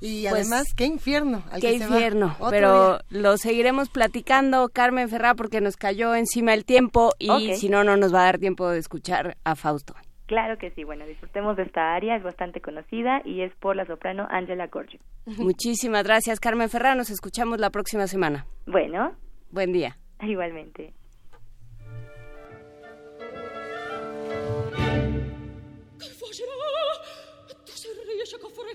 [0.00, 1.42] Y pues, además, qué infierno.
[1.60, 2.36] qué infierno.
[2.50, 7.82] Pero lo seguiremos platicando, Carmen Ferrá, porque nos cayó encima el tiempo y si no,
[7.82, 9.94] no nos va a dar tiempo de escuchar a Fausto.
[10.26, 10.84] Claro que sí.
[10.84, 15.00] Bueno, disfrutemos de esta área, es bastante conocida y es por la soprano Angela Gorgi.
[15.38, 16.94] Muchísimas gracias, Carmen Ferrá.
[16.94, 18.46] Nos escuchamos la próxima semana.
[18.66, 19.16] Bueno.
[19.50, 19.96] Buen día.
[20.20, 20.92] Igualmente.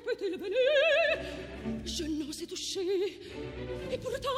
[0.03, 0.57] peut-elle venir
[1.85, 3.19] Je n'en toucher.
[3.91, 4.29] Et pourtant,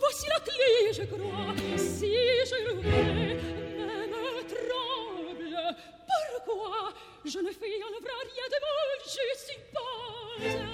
[0.00, 1.54] voici la clé, je crois.
[1.76, 2.12] Si
[2.50, 3.36] je l'ouvrais,
[3.78, 5.56] même tremble.
[6.46, 6.92] Pourquoi
[7.24, 10.64] Je ne fais en vrai rien de mal, je suppose.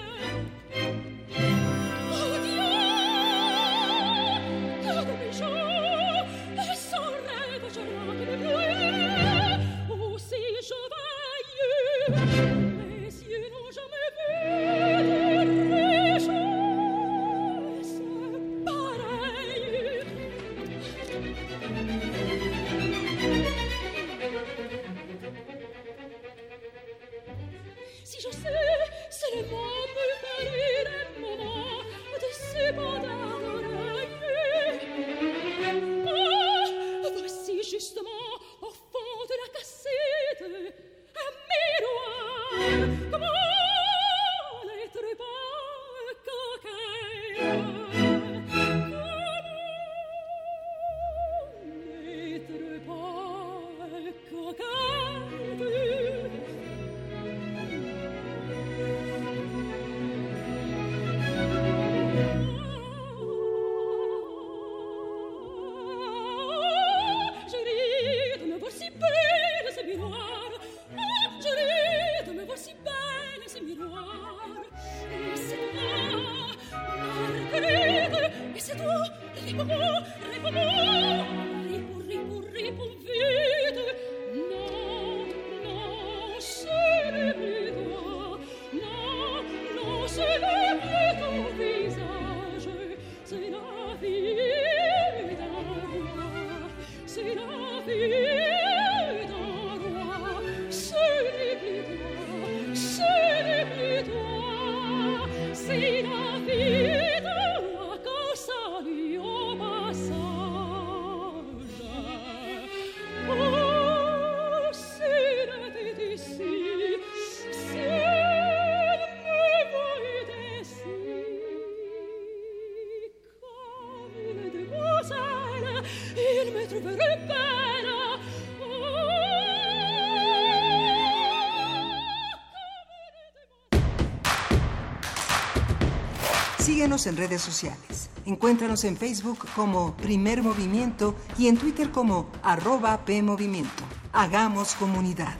[136.91, 138.11] Síguenos en redes sociales.
[138.27, 143.85] Encuéntranos en Facebook como Primer Movimiento y en Twitter como arroba PMovimiento.
[144.13, 145.37] Hagamos comunidad.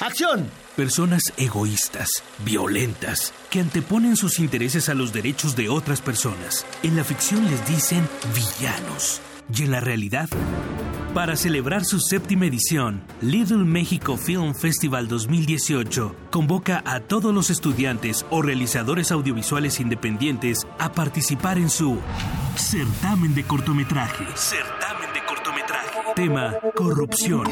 [0.00, 0.48] ¡Acción!
[0.76, 6.64] Personas egoístas, violentas, que anteponen sus intereses a los derechos de otras personas.
[6.84, 9.20] En la ficción les dicen villanos.
[9.52, 10.28] Y en la realidad,
[11.14, 18.24] para celebrar su séptima edición, Little México Film Festival 2018 convoca a todos los estudiantes
[18.30, 21.98] o realizadores audiovisuales independientes a participar en su
[22.56, 24.24] certamen de cortometraje.
[24.34, 25.90] Certamen de cortometraje.
[26.16, 27.46] Tema Corrupción.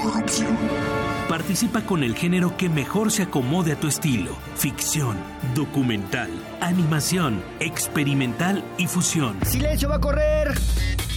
[1.29, 4.37] Participa con el género que mejor se acomode a tu estilo.
[4.57, 5.17] Ficción,
[5.55, 6.31] documental,
[6.61, 9.39] animación, experimental y fusión.
[9.45, 10.55] ¡Silencio va a correr!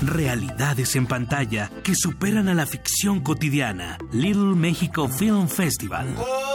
[0.03, 3.97] Realidades en pantalla que superan a la ficción cotidiana.
[4.13, 6.15] Little Mexico Film Festival.
[6.17, 6.48] ¡Corte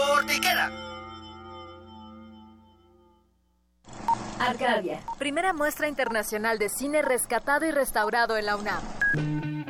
[4.64, 8.82] Arcadia, primera muestra internacional de cine rescatado y restaurado en la UNAM.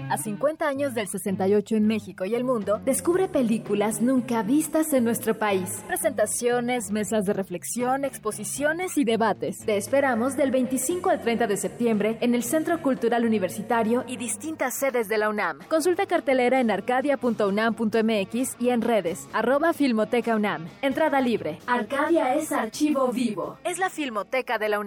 [0.10, 5.06] A 50 años del 68 en México y el mundo, descubre películas nunca vistas en
[5.06, 5.84] nuestro país.
[5.88, 9.58] Presentaciones, mesas de reflexión, exposiciones y debates.
[9.66, 14.76] Te esperamos del 25 al 30 de septiembre en el Centro Cultural Universitario y distintas
[14.76, 15.60] sedes de la UNAM.
[15.68, 20.68] Consulta cartelera en arcadia.unam.mx y en redes, arroba Filmoteca UNAM.
[20.84, 21.58] Entrada libre.
[21.66, 23.58] Arcadia es archivo vivo.
[23.64, 24.82] Es la Filmoteca de la UNAM.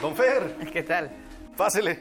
[0.00, 0.56] Don Fer.
[0.72, 1.10] ¿Qué tal?
[1.56, 1.98] Pásele.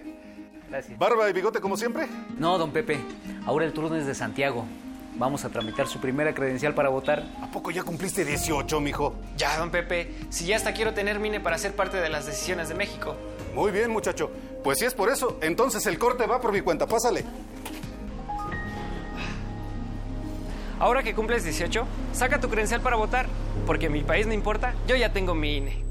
[0.70, 0.98] Gracias.
[0.98, 2.08] ¿Barba y bigote como siempre?
[2.38, 2.98] No, don Pepe.
[3.46, 4.66] Ahora el turno es de Santiago.
[5.16, 7.24] Vamos a tramitar su primera credencial para votar.
[7.42, 9.16] ¿A poco ya cumpliste 18, mijo?
[9.36, 10.14] Ya, don Pepe.
[10.30, 13.16] Si ya hasta quiero tener mine para ser parte de las decisiones de México.
[13.54, 14.32] Muy bien, muchacho.
[14.64, 16.88] Pues si es por eso, entonces el corte va por mi cuenta.
[16.88, 17.26] Pásale.
[20.80, 23.28] Ahora que cumples 18, saca tu credencial para votar.
[23.68, 25.91] Porque mi país no importa, yo ya tengo mi INE.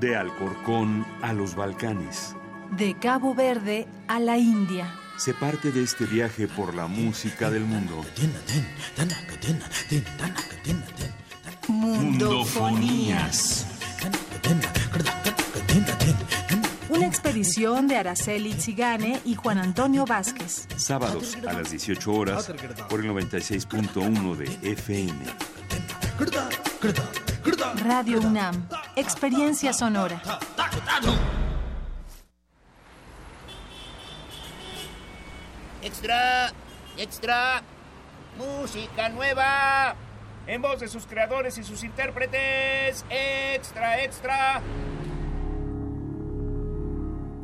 [0.00, 2.34] De Alcorcón a los Balcanes.
[2.70, 4.94] De Cabo Verde a la India.
[5.18, 8.02] Se parte de este viaje por la música del mundo.
[11.68, 13.66] Mundofonías.
[17.00, 20.68] Una expedición de Araceli Zigane y Juan Antonio Vázquez.
[20.76, 22.52] Sábados a las 18 horas
[22.90, 25.24] por el 96.1 de FM.
[27.86, 28.68] Radio UNAM.
[28.96, 30.20] Experiencia sonora.
[35.80, 36.52] Extra,
[36.98, 37.62] extra,
[38.36, 39.96] música nueva.
[40.46, 43.06] En voz de sus creadores y sus intérpretes.
[43.08, 44.60] Extra, extra.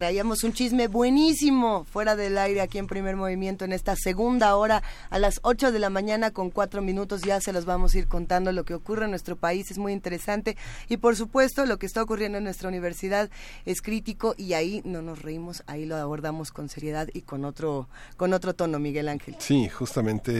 [0.00, 4.82] Traíamos un chisme buenísimo fuera del aire aquí en primer movimiento en esta segunda hora
[5.10, 7.20] a las 8 de la mañana con cuatro minutos.
[7.20, 9.70] Ya se los vamos a ir contando lo que ocurre en nuestro país.
[9.70, 10.56] Es muy interesante.
[10.88, 13.28] Y por supuesto, lo que está ocurriendo en nuestra universidad
[13.66, 17.90] es crítico y ahí no nos reímos, ahí lo abordamos con seriedad y con otro,
[18.16, 19.36] con otro tono, Miguel Ángel.
[19.38, 20.32] Sí, justamente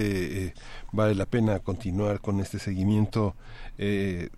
[0.46, 0.54] eh,
[0.90, 3.36] vale la pena continuar con este seguimiento.
[3.76, 4.30] Eh,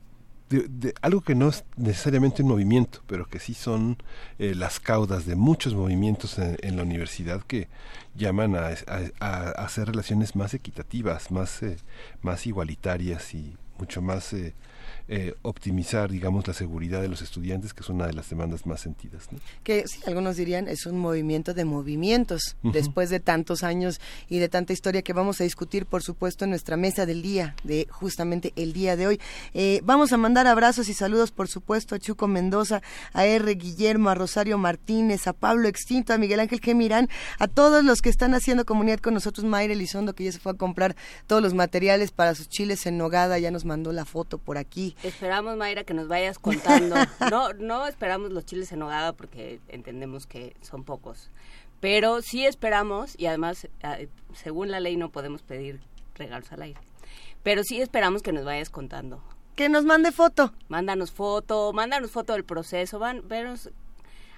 [0.53, 3.97] de, de algo que no es necesariamente un movimiento, pero que sí son
[4.39, 7.69] eh, las caudas de muchos movimientos en, la universidad que
[8.15, 11.77] llaman a, a- a hacer relaciones más equitativas, más, eh,
[12.23, 14.55] más igualitarias y mucho más eh,
[15.09, 18.81] eh, optimizar, digamos, la seguridad de los estudiantes, que es una de las demandas más
[18.81, 19.29] sentidas.
[19.65, 24.49] Que sí, algunos dirían es un movimiento de movimientos, después de tantos años y de
[24.49, 28.53] tanta historia que vamos a discutir, por supuesto, en nuestra mesa del día, de justamente
[28.55, 29.21] el día de hoy.
[29.55, 32.81] Eh, vamos a mandar abrazos y saludos, por supuesto, a Chuco Mendoza,
[33.13, 33.55] a R.
[33.57, 37.09] Guillermo, a Rosario Martínez, a Pablo Extinto, a Miguel Ángel Gemirán,
[37.41, 40.53] a todos los que están haciendo comunidad con nosotros, Mayra Elizondo, que ya se fue
[40.53, 40.95] a comprar
[41.27, 44.95] todos los materiales para sus chiles en nogada, ya nos mandó la foto por aquí.
[45.03, 46.95] Esperamos, Mayra, que nos vayas contando.
[47.31, 51.31] no, no esperamos los chiles en nogada porque entendemos que son pocos.
[51.81, 55.81] Pero sí esperamos, y además, eh, según la ley, no podemos pedir
[56.15, 56.81] regalos al aire.
[57.43, 59.23] Pero sí esperamos que nos vayas contando.
[59.57, 60.53] Que nos mande foto.
[60.69, 63.71] Mándanos foto, mándanos foto del proceso, van, veros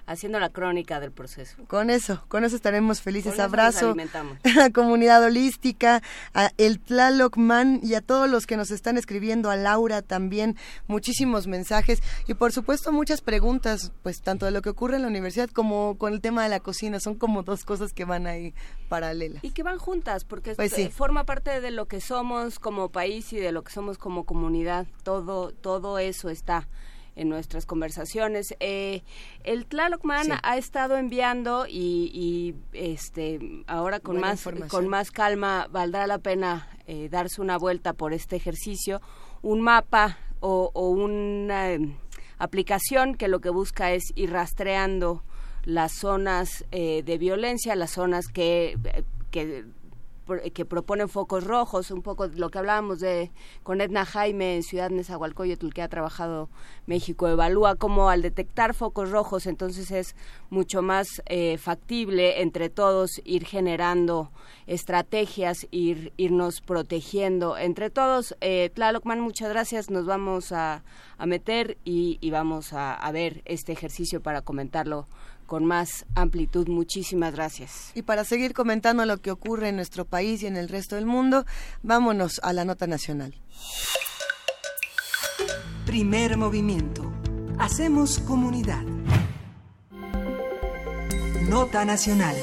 [0.07, 1.57] haciendo la crónica del proceso.
[1.67, 3.39] Con eso, con eso estaremos felices.
[3.39, 3.95] Abrazo
[4.43, 6.01] a la comunidad holística,
[6.33, 10.55] a el Tlaloc Man y a todos los que nos están escribiendo, a Laura también,
[10.87, 15.07] muchísimos mensajes y por supuesto muchas preguntas, pues tanto de lo que ocurre en la
[15.07, 18.53] universidad como con el tema de la cocina, son como dos cosas que van ahí
[18.89, 19.43] paralelas.
[19.43, 23.37] Y que van juntas, porque pues forma parte de lo que somos como país y
[23.37, 26.67] de lo que somos como comunidad, todo, todo eso está
[27.15, 28.55] en nuestras conversaciones.
[28.59, 29.03] Eh,
[29.43, 36.19] el Tlalocman ha estado enviando y, este ahora con más con más calma valdrá la
[36.19, 39.01] pena eh, darse una vuelta por este ejercicio,
[39.41, 41.95] un mapa o, una em,
[42.37, 45.23] aplicación que lo que busca es ir rastreando
[45.63, 48.77] las zonas eh, de violencia, las zonas que,
[49.31, 49.65] que eh,
[50.53, 53.31] que proponen focos rojos, un poco lo que hablábamos de
[53.63, 56.49] con Edna Jaime en Ciudad Nezahualcóyotl que ha trabajado
[56.85, 60.15] México evalúa cómo al detectar focos rojos entonces es
[60.49, 64.31] mucho más eh, factible entre todos ir generando
[64.67, 68.35] estrategias, ir irnos protegiendo entre todos.
[68.41, 70.83] Eh, Tlalocman, muchas gracias, nos vamos a,
[71.17, 75.07] a meter y, y vamos a, a ver este ejercicio para comentarlo
[75.45, 76.67] con más amplitud.
[76.67, 77.91] Muchísimas gracias.
[77.95, 81.05] Y para seguir comentando lo que ocurre en nuestro país y en el resto del
[81.05, 81.45] mundo,
[81.83, 83.33] vámonos a la nota nacional.
[85.85, 87.11] Primer movimiento.
[87.59, 88.83] Hacemos comunidad.
[91.47, 92.35] Nota nacional.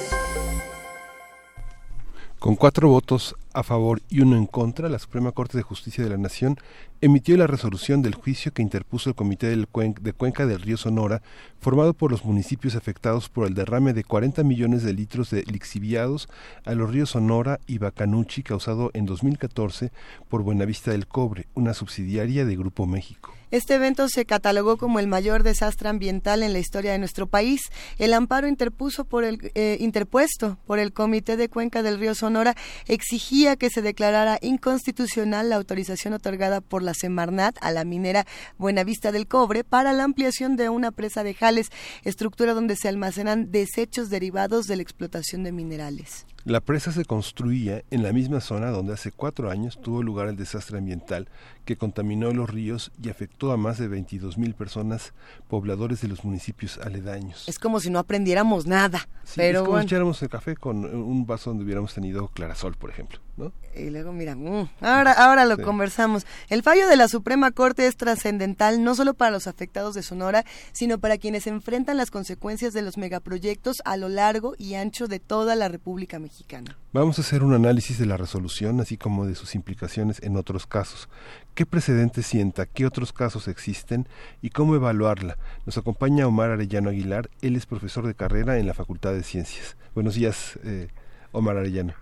[2.38, 6.11] Con cuatro votos a favor y uno en contra, la Suprema Corte de Justicia de
[6.11, 6.59] la Nación
[7.03, 11.20] emitió la resolución del juicio que interpuso el Comité de Cuenca del Río Sonora,
[11.59, 16.28] formado por los municipios afectados por el derrame de 40 millones de litros de lixiviados
[16.64, 19.90] a los ríos Sonora y Bacanuchi causado en 2014
[20.28, 23.34] por Buenavista del Cobre, una subsidiaria de Grupo México.
[23.53, 27.61] Este evento se catalogó como el mayor desastre ambiental en la historia de nuestro país.
[27.98, 32.55] El amparo eh, interpuesto por el Comité de Cuenca del Río Sonora
[32.86, 38.24] exigía que se declarara inconstitucional la autorización otorgada por la Semarnat a la minera
[38.57, 41.68] Buenavista del Cobre para la ampliación de una presa de Jales,
[42.05, 46.24] estructura donde se almacenan desechos derivados de la explotación de minerales.
[46.44, 50.34] La presa se construía en la misma zona donde hace cuatro años tuvo lugar el
[50.34, 51.28] desastre ambiental
[51.64, 55.12] que contaminó los ríos y afectó a más de 22 mil personas,
[55.48, 57.48] pobladores de los municipios aledaños.
[57.48, 59.08] Es como si no aprendiéramos nada.
[59.36, 62.90] pero es como si echáramos el café con un vaso donde hubiéramos tenido clarasol, por
[62.90, 63.20] ejemplo.
[63.37, 63.53] ¿No?
[63.74, 66.26] Y luego, mira, mm, ahora, ahora lo conversamos.
[66.51, 70.45] El fallo de la Suprema Corte es trascendental no solo para los afectados de Sonora,
[70.72, 75.20] sino para quienes enfrentan las consecuencias de los megaproyectos a lo largo y ancho de
[75.20, 76.76] toda la República Mexicana.
[76.93, 80.66] Vamos a hacer un análisis de la resolución, así como de sus implicaciones en otros
[80.66, 81.09] casos.
[81.55, 82.66] ¿Qué precedentes sienta?
[82.66, 84.07] ¿Qué otros casos existen?
[84.43, 85.39] ¿Y cómo evaluarla?
[85.64, 87.30] Nos acompaña Omar Arellano Aguilar.
[87.41, 89.76] Él es profesor de carrera en la Facultad de Ciencias.
[89.95, 90.89] Buenos días, eh,
[91.33, 91.95] Omar Arellano.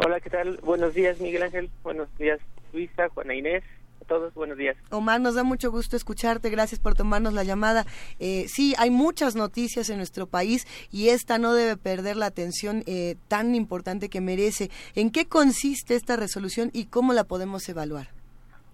[0.00, 0.58] Hola, ¿qué tal?
[0.62, 1.70] Buenos días, Miguel Ángel.
[1.82, 2.38] Buenos días,
[2.72, 3.64] Luisa, Juana Inés.
[4.00, 4.76] A todos, buenos días.
[4.90, 6.50] Omar, nos da mucho gusto escucharte.
[6.50, 7.84] Gracias por tomarnos la llamada.
[8.20, 12.84] Eh, sí, hay muchas noticias en nuestro país y esta no debe perder la atención
[12.86, 14.70] eh, tan importante que merece.
[14.94, 18.06] ¿En qué consiste esta resolución y cómo la podemos evaluar?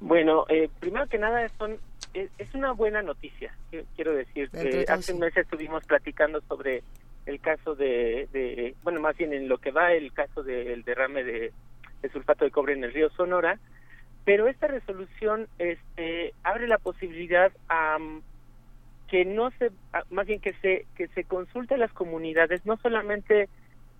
[0.00, 1.78] Bueno, eh, primero que nada son,
[2.12, 3.56] es, una buena noticia,
[3.96, 4.50] quiero decir.
[4.50, 6.82] que hace un mes estuvimos platicando sobre
[7.26, 11.52] el caso de, bueno, más bien en lo que va el caso del derrame de,
[12.12, 13.58] sulfato de cobre en el río Sonora,
[14.24, 17.98] pero esta resolución este, abre la posibilidad a
[19.08, 19.70] que no se,
[20.10, 23.48] más bien que se que se consulte a las comunidades, no solamente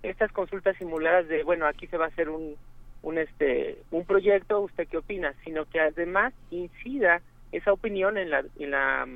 [0.03, 2.57] estas consultas simuladas de, bueno, aquí se va a hacer un
[3.05, 7.20] un este un proyecto usted qué opina sino que además incida
[7.53, 9.07] esa opinión en la en la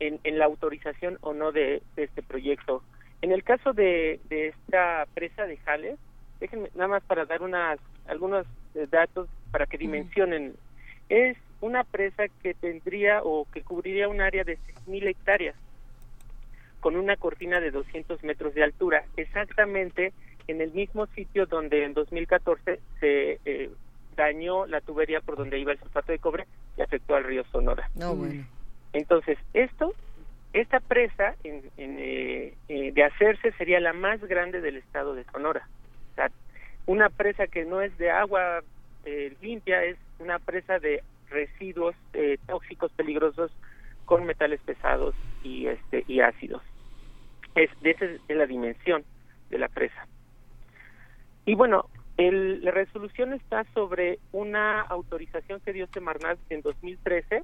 [0.00, 2.82] en, la autorización o no de, este proyecto
[3.22, 5.98] en el caso de, de esta presa de Jales
[6.40, 10.54] déjenme nada más para dar unas algunos eh, datos para que dimensionen
[11.08, 15.54] es una presa que tendría o que cubriría un área de 6.000 hectáreas
[16.80, 20.12] con una cortina de 200 metros de altura, exactamente
[20.48, 23.70] en el mismo sitio donde en 2014 se eh,
[24.16, 26.46] dañó la tubería por donde iba el sulfato de cobre
[26.76, 27.88] y afectó al río Sonora.
[27.94, 28.44] No, bueno.
[28.92, 29.94] Entonces, esto,
[30.52, 35.66] esta presa en, eh, eh, de hacerse sería la más grande del estado de Sonora.
[36.12, 36.30] O sea,
[36.86, 38.62] una presa que no es de agua
[39.40, 41.96] limpia, es una presa de residuos
[42.46, 43.50] tóxicos peligrosos
[44.04, 46.62] con metales pesados y este y ácidos.
[47.56, 49.02] Es, esa es la dimensión
[49.50, 50.06] de la presa.
[51.44, 51.86] Y bueno,
[52.16, 57.42] el, la resolución está sobre una autorización que dio Semarnat en 2013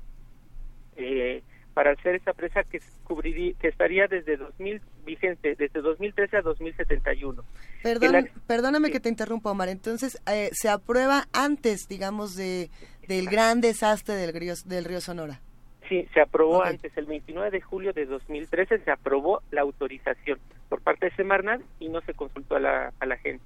[0.96, 1.42] eh,
[1.78, 7.44] para hacer esa presa que cubriría, que estaría desde 2000 vigente desde 2013 a 2071.
[7.84, 9.68] Perdón, perdóname que te interrumpa, Omar.
[9.68, 12.68] Entonces eh, se aprueba antes, digamos, de
[13.06, 15.40] del gran desastre del río del río Sonora.
[15.88, 20.80] Sí, se aprobó antes, el 29 de julio de 2013 se aprobó la autorización por
[20.80, 23.44] parte de Semarnat y no se consultó a la, a la gente.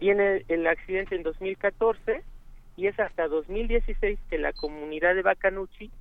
[0.00, 2.20] Viene el accidente en 2014
[2.76, 5.92] y es hasta 2016 que la comunidad de Bacanuchi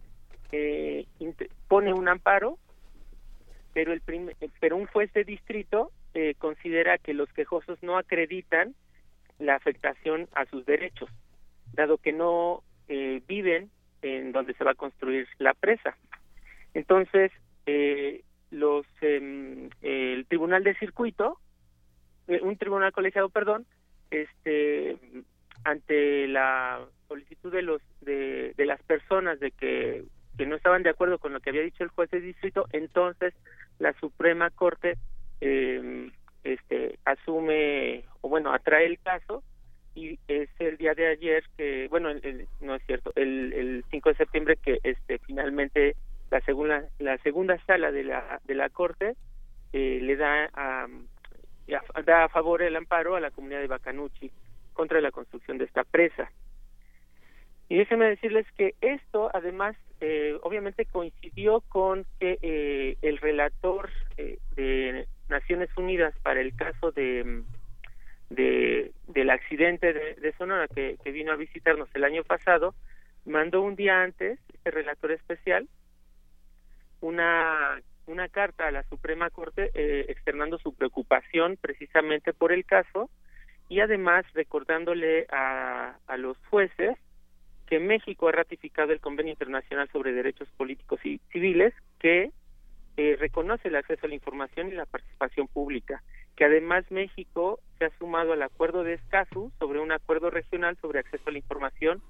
[0.52, 1.06] eh,
[1.68, 2.58] pone un amparo,
[3.74, 4.02] pero, el
[4.60, 8.76] pero un juez de distrito eh, considera que los quejosos no acreditan
[9.40, 11.10] la afectación a sus derechos,
[11.74, 13.72] dado que no eh, viven
[14.02, 15.98] en donde se va a construir la presa.
[16.74, 17.32] Entonces,
[17.66, 21.40] eh, los em, el tribunal de circuito,
[22.28, 23.66] eh, un tribunal colegiado, perdón,
[24.12, 24.98] este
[25.64, 30.04] ante la solicitud de los de, de las personas de que,
[30.38, 33.34] que no estaban de acuerdo con lo que había dicho el juez de distrito, entonces
[33.80, 34.98] la Suprema Corte
[35.42, 36.12] eh,
[36.44, 39.44] este asume o bueno atrae el caso
[39.96, 42.10] y es el día de ayer que bueno
[42.62, 45.96] no es cierto el, el 5 de septiembre que este finalmente
[46.32, 49.16] la segunda la segunda sala de la de la corte
[49.74, 50.88] eh, le da a,
[52.06, 54.32] da a favor el amparo a la comunidad de Bacanuchi
[54.74, 56.32] contra la construcción de esta presa.
[57.70, 59.76] Y déjenme decirles que esto además
[60.06, 67.44] eh, obviamente coincidió con que eh, el relator de Naciones Unidas para el caso de
[68.30, 72.76] de, del accidente de, Sonora que, vino a visitarnos el año pasado,
[73.26, 75.68] mandó un día antes, este relator especial,
[77.02, 83.10] una, una carta a la Suprema Corte eh, externando su preocupación precisamente por el caso
[83.70, 86.98] y además recordándole a, a los jueces
[87.74, 92.30] que México ha ratificado el Convenio Internacional sobre Derechos Políticos y Civiles que
[92.98, 96.04] eh, reconoce el acceso a la información y la participación pública
[96.36, 101.00] que además México se ha sumado al acuerdo de Escazú sobre un acuerdo regional sobre
[101.00, 102.04] acceso a la información,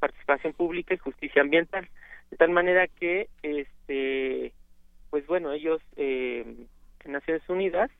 [0.00, 1.86] participación pública y justicia ambiental,
[2.30, 4.54] de tal manera que, este,
[5.10, 6.66] pues bueno, ellos, eh,
[7.04, 7.90] Naciones Unidas,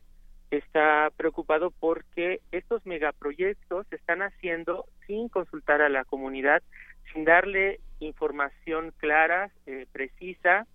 [0.50, 6.62] está preocupado porque estos megaproyectos se están haciendo sin consultar a la comunidad,
[7.12, 10.66] sin darle información clara, eh, precisa,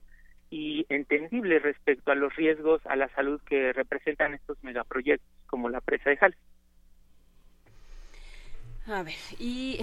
[0.50, 5.82] y entendible respecto a los riesgos a la salud que representan estos megaproyectos como la
[5.82, 6.36] presa de Jal.
[8.88, 9.80] A ver, ¿y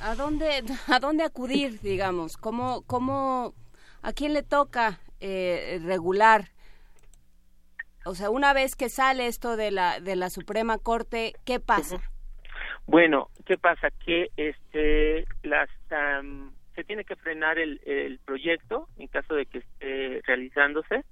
[0.00, 2.36] a dónde, a dónde acudir, digamos?
[2.36, 3.54] ¿Cómo, cómo,
[4.02, 6.48] a quién le toca eh, regular?
[8.04, 12.00] O sea, una vez que sale esto de la, de la Suprema Corte, ¿qué pasa?
[12.88, 13.90] Bueno, ¿qué pasa?
[13.90, 15.68] Que este, las
[16.74, 21.04] se tiene que frenar el, el proyecto en caso de que esté realizándose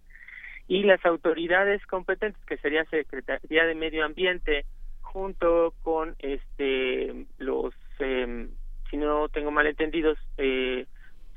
[0.68, 4.64] y las autoridades competentes que sería Secretaría de Medio Ambiente
[5.02, 8.48] junto con este los eh,
[8.90, 10.86] si no tengo malentendidos eh,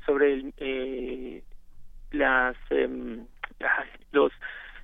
[0.06, 1.42] sobre el, eh,
[2.12, 3.26] las em,
[4.12, 4.32] los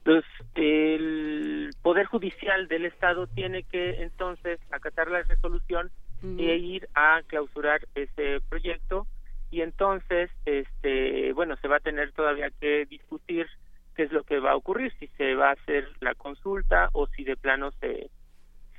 [0.06, 0.24] los
[0.54, 5.90] el poder judicial del estado tiene que entonces acatar la resolución
[6.22, 9.06] e ir a clausurar ese proyecto.
[9.50, 13.46] Y entonces este bueno se va a tener todavía que discutir
[13.94, 17.06] qué es lo que va a ocurrir si se va a hacer la consulta o
[17.08, 18.10] si de plano se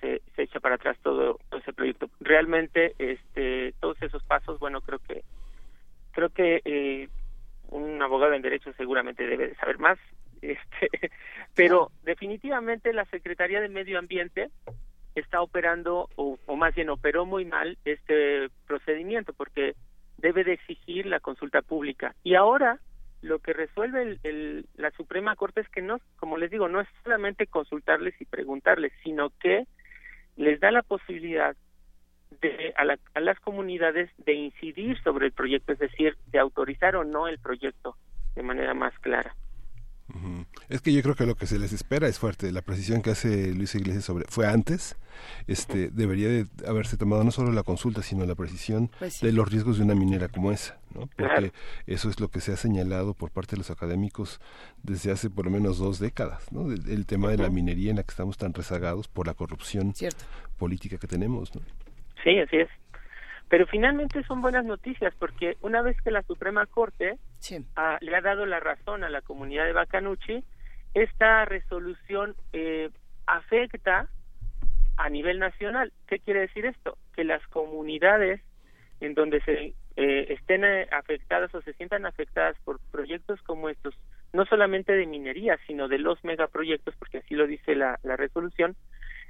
[0.01, 2.09] se, echa para atrás todo, ese proyecto.
[2.19, 5.23] Realmente este todos esos pasos bueno creo que
[6.11, 7.09] creo que eh,
[7.69, 9.97] un abogado en derecho seguramente debe de saber más
[10.41, 10.89] este
[11.55, 14.49] pero definitivamente la secretaría de medio ambiente
[15.15, 19.75] está operando o, o más bien operó muy mal este procedimiento porque
[20.17, 22.15] debe de exigir la consulta pública.
[22.23, 22.79] Y ahora
[23.21, 26.87] lo que resuelve el, la Suprema Corte es que no, como les digo, no es
[27.03, 29.65] solamente consultarles y preguntarles, sino que
[30.35, 31.55] les da la posibilidad
[32.41, 37.27] de, a, las comunidades de incidir sobre el proyecto, es decir, de autorizar o no
[37.27, 37.95] el proyecto
[38.35, 39.35] de manera más clara.
[40.69, 42.51] Es que yo creo que lo que se les espera es fuerte.
[42.51, 44.95] La precisión que hace Luis Iglesias sobre fue antes,
[45.47, 49.49] este debería de haberse tomado no solo la consulta, sino la precisión pues de los
[49.49, 51.07] riesgos de una minera como esa, ¿no?
[51.15, 51.51] Porque
[51.87, 54.39] eso es lo que se ha señalado por parte de los académicos
[54.83, 56.71] desde hace por lo menos dos décadas, ¿no?
[56.71, 59.93] El, tema de la minería en la que estamos tan rezagados por la corrupción
[60.57, 61.61] política que tenemos, ¿no?
[62.23, 62.69] Sí, así es.
[63.49, 67.17] Pero finalmente son buenas noticias porque una vez que la Suprema Corte
[68.01, 70.43] le ha dado la razón a la comunidad de Bacanuchi,
[70.93, 72.89] esta resolución eh,
[73.25, 74.09] afecta
[74.97, 75.93] a nivel nacional.
[76.07, 76.97] ¿Qué quiere decir esto?
[77.15, 78.41] Que las comunidades
[78.99, 83.95] en donde se eh, estén eh, afectadas o se sientan afectadas por proyectos como estos,
[84.33, 88.75] no solamente de minería, sino de los megaproyectos, porque así lo dice la, la resolución,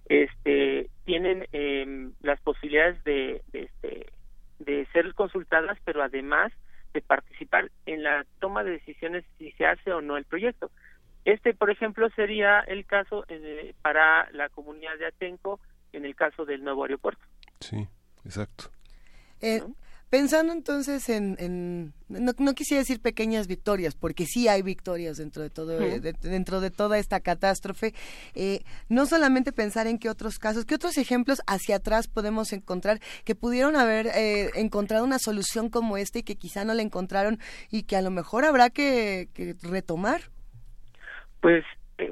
[0.10, 4.08] este, tienen eh, las posibilidades de, de, este,
[4.60, 6.52] de ser consultadas, pero además
[6.94, 10.72] de participar en la toma de decisiones si se hace o no el proyecto.
[11.26, 15.60] Este, por ejemplo, sería el caso eh, para la comunidad de Atenco
[15.94, 17.22] en el caso del nuevo aeropuerto.
[17.60, 17.88] Sí,
[18.26, 18.72] exacto.
[19.42, 19.62] Eh,
[20.10, 25.82] Pensando entonces en, no, quisiera decir pequeñas victorias, porque sí hay victorias dentro de todo,
[25.82, 27.94] eh, dentro de toda esta catástrofe.
[28.34, 33.00] Eh, no solamente pensar en qué otros casos, qué otros ejemplos hacia atrás podemos encontrar
[33.26, 37.40] que pudieron haber eh, encontrado una solución como esta y que quizá no la encontraron
[37.70, 39.28] y que a lo mejor habrá que,
[39.62, 40.22] retomar.
[41.42, 41.66] Pues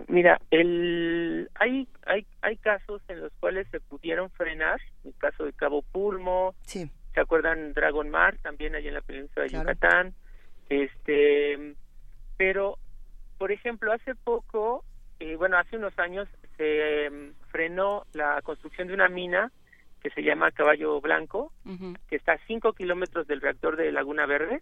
[0.10, 5.54] mira, el, hay, hay, hay casos en los cuales se pudieron frenar, el caso de
[5.54, 10.14] Cabo Pulmo, sí ¿Se acuerdan Dragon Mar también allá en la península de Yucatán?
[10.68, 11.76] Este,
[12.36, 12.78] pero,
[13.38, 14.84] por ejemplo, hace poco,
[15.22, 16.28] eh, bueno, hace unos años
[16.58, 19.50] se em, frenó la construcción de una mina
[20.04, 21.54] que se llama Caballo Blanco,
[22.10, 24.62] que está a 5 kilómetros del reactor de Laguna Verde,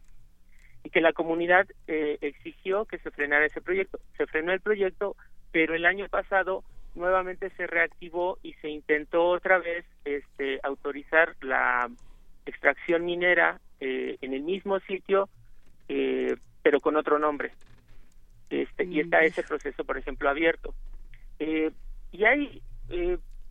[0.84, 3.99] y que la comunidad eh, exigió que se frenara ese proyecto.
[4.15, 5.15] Se frenó el proyecto,
[5.51, 6.63] pero el año pasado
[6.93, 11.89] nuevamente se reactivó y se intentó otra vez este, autorizar la
[12.45, 15.30] extracción minera eh, en el mismo sitio,
[15.90, 17.52] eh, pero con otro nombre.
[18.49, 19.26] Este, y está mm.
[19.26, 20.74] ese proceso, por ejemplo, abierto.
[21.40, 21.72] Eh,
[22.11, 22.61] y hay,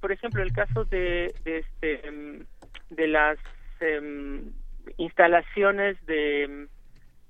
[0.00, 2.44] por ejemplo, el caso de, de, este, em,
[2.90, 3.38] de las
[3.80, 4.52] em,
[4.96, 6.68] instalaciones de,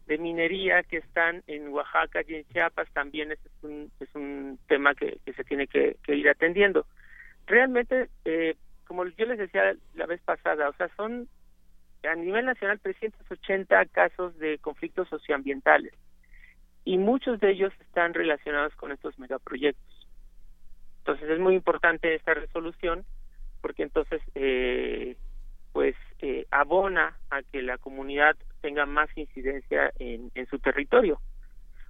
[0.07, 4.95] de minería que están en Oaxaca y en Chiapas, también es un, es un tema
[4.95, 6.87] que, que se tiene que, que ir atendiendo.
[7.47, 8.09] Realmente,
[8.87, 11.29] como yo les decía la vez pasada, o sea, son
[12.05, 15.93] a nivel nacional 380 casos de conflictos socioambientales
[16.85, 20.09] y muchos de ellos están relacionados con estos megaproyectos.
[20.99, 23.05] Entonces es muy importante esta resolución
[23.61, 25.17] porque entonces eh,
[25.73, 31.21] pues eh, abona a que la comunidad tenga más incidencia en, en su territorio.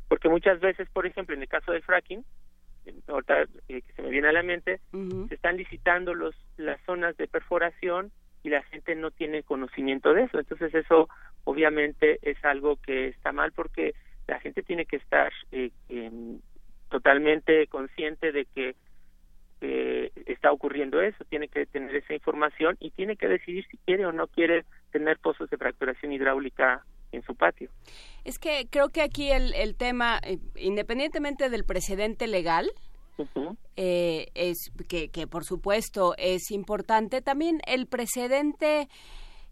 [0.08, 2.24] Porque muchas veces, por ejemplo, en el caso del fracking,
[3.06, 4.80] ahorita eh, que se me viene a la mente,
[5.28, 8.12] se están licitando los, las zonas de perforación
[8.42, 10.38] y la gente no tiene conocimiento de eso.
[10.38, 11.08] Entonces eso
[11.44, 13.94] obviamente es algo que está mal porque
[14.26, 15.70] la gente tiene que estar eh,
[16.88, 18.74] totalmente consciente de que
[20.26, 24.12] está ocurriendo eso, tiene que tener esa información y tiene que decidir si quiere o
[24.12, 27.70] no quiere tener pozos de fracturación hidráulica en su patio.
[28.24, 32.70] Es que creo que aquí el, el tema, eh, independientemente del precedente legal,
[33.76, 37.22] eh, es que, que por supuesto es importante.
[37.22, 38.88] También el precedente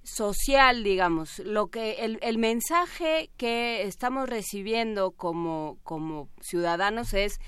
[0.03, 7.39] social, digamos, lo que el, el mensaje que estamos recibiendo como, como ciudadanos es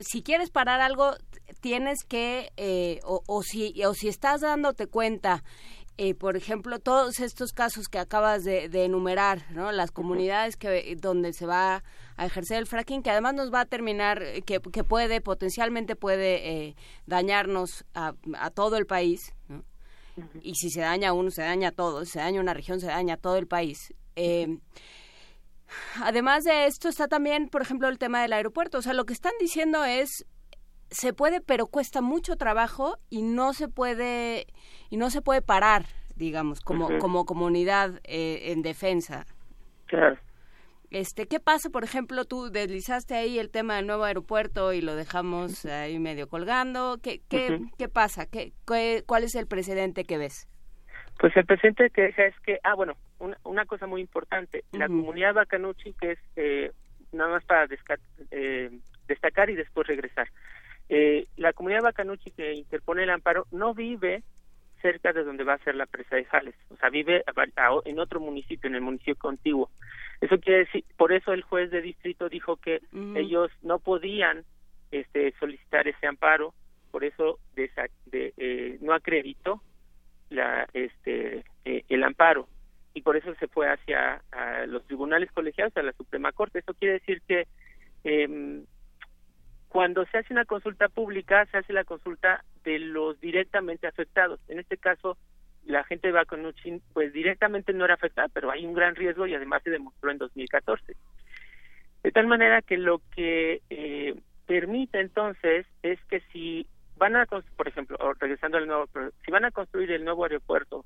[0.00, 1.14] si quieres parar algo
[1.60, 5.42] tienes que eh, o, o, si o si estás dándote cuenta
[6.00, 9.72] eh, por ejemplo, todos estos casos que acabas de, enumerar, ¿no?
[9.72, 11.82] Las comunidades que donde se va
[12.16, 15.96] a ejercer el fracking, que además nos va a terminar, eh, que, que puede, potencialmente
[15.96, 16.76] puede eh,
[17.06, 19.34] dañarnos a, a, todo el país,
[20.42, 23.16] Y si se daña uno, se daña todo, si se daña una región, se daña
[23.16, 23.92] todo el país.
[25.96, 28.78] además de esto está también, por ejemplo, el tema del aeropuerto.
[28.78, 30.24] O sea, lo que están diciendo es
[30.90, 34.46] se puede, pero cuesta mucho trabajo y no se puede
[34.90, 35.84] y no se puede parar,
[36.16, 39.26] digamos, como como comunidad eh, en defensa.
[39.86, 40.18] Claro.
[40.90, 44.94] Este, ¿qué pasa, por ejemplo, tú deslizaste ahí el tema del nuevo aeropuerto y lo
[44.94, 46.96] dejamos ahí medio colgando?
[47.02, 48.24] ¿Qué qué, qué pasa?
[48.26, 48.52] ¿Qué,
[49.06, 50.48] cuál es el precedente que ves?
[51.18, 54.86] Pues el precedente que deja es que, ah, bueno, una, una cosa muy importante, la
[54.86, 56.72] comunidad Bacanuchi, que es eh,
[57.12, 57.68] nada más para
[58.30, 58.70] eh,
[59.08, 60.28] destacar y después regresar.
[60.88, 64.22] Eh, la comunidad Bacanuchi que interpone el amparo no vive
[64.80, 67.24] cerca de donde va a ser la presa de Jales, o sea, vive
[67.84, 69.70] en otro municipio, en el municipio contiguo.
[70.20, 72.80] Eso quiere decir, por eso el juez de distrito dijo que
[73.14, 74.44] ellos no podían
[74.90, 76.54] este, solicitar ese amparo,
[76.90, 77.70] por eso de,
[78.12, 79.62] eh, no acreditó
[80.30, 82.48] la, este, eh, el amparo
[82.94, 84.22] y por eso se fue hacia
[84.66, 86.60] los tribunales colegiados, a la Suprema Corte.
[86.60, 87.46] Eso quiere decir que
[88.04, 88.64] eh,
[89.68, 94.40] cuando se hace una consulta pública, se hace la consulta de los directamente afectados.
[94.48, 95.16] En este caso,
[95.64, 96.40] la gente va con
[96.92, 100.18] pues directamente no era afectada, pero hay un gran riesgo y además se demostró en
[100.18, 100.94] 2014.
[102.02, 104.14] De tal manera que lo que eh,
[104.46, 106.66] permite entonces es que si
[106.96, 108.88] van a, por ejemplo, regresando al nuevo,
[109.24, 110.84] si van a construir el nuevo aeropuerto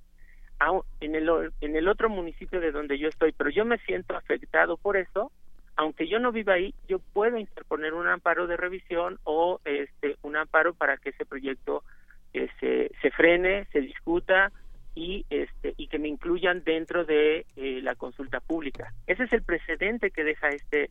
[1.00, 1.28] en el,
[1.60, 5.32] en el otro municipio de donde yo estoy, pero yo me siento afectado por eso,
[5.76, 10.36] aunque yo no viva ahí, yo puedo interponer un amparo de revisión o este un
[10.36, 11.82] amparo para que ese proyecto
[12.34, 14.52] eh, se, se frene, se discuta
[14.94, 18.92] y este y que me incluyan dentro de eh, la consulta pública.
[19.06, 20.90] Ese es el precedente que deja este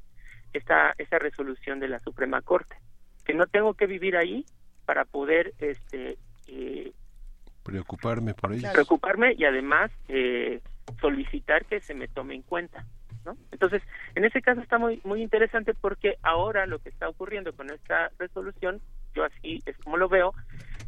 [0.54, 2.76] esta esta resolución de la Suprema Corte,
[3.24, 4.46] que no tengo que vivir ahí
[4.86, 6.18] para poder este
[6.48, 6.92] eh,
[7.64, 8.70] preocuparme por ello.
[8.74, 9.92] Preocuparme y además
[11.00, 12.86] solicitar que se me tome en cuenta.
[13.52, 13.82] Entonces,
[14.16, 18.12] en ese caso está muy muy interesante porque ahora lo que está ocurriendo con esta
[18.18, 18.82] resolución,
[19.14, 20.34] yo así es como lo veo,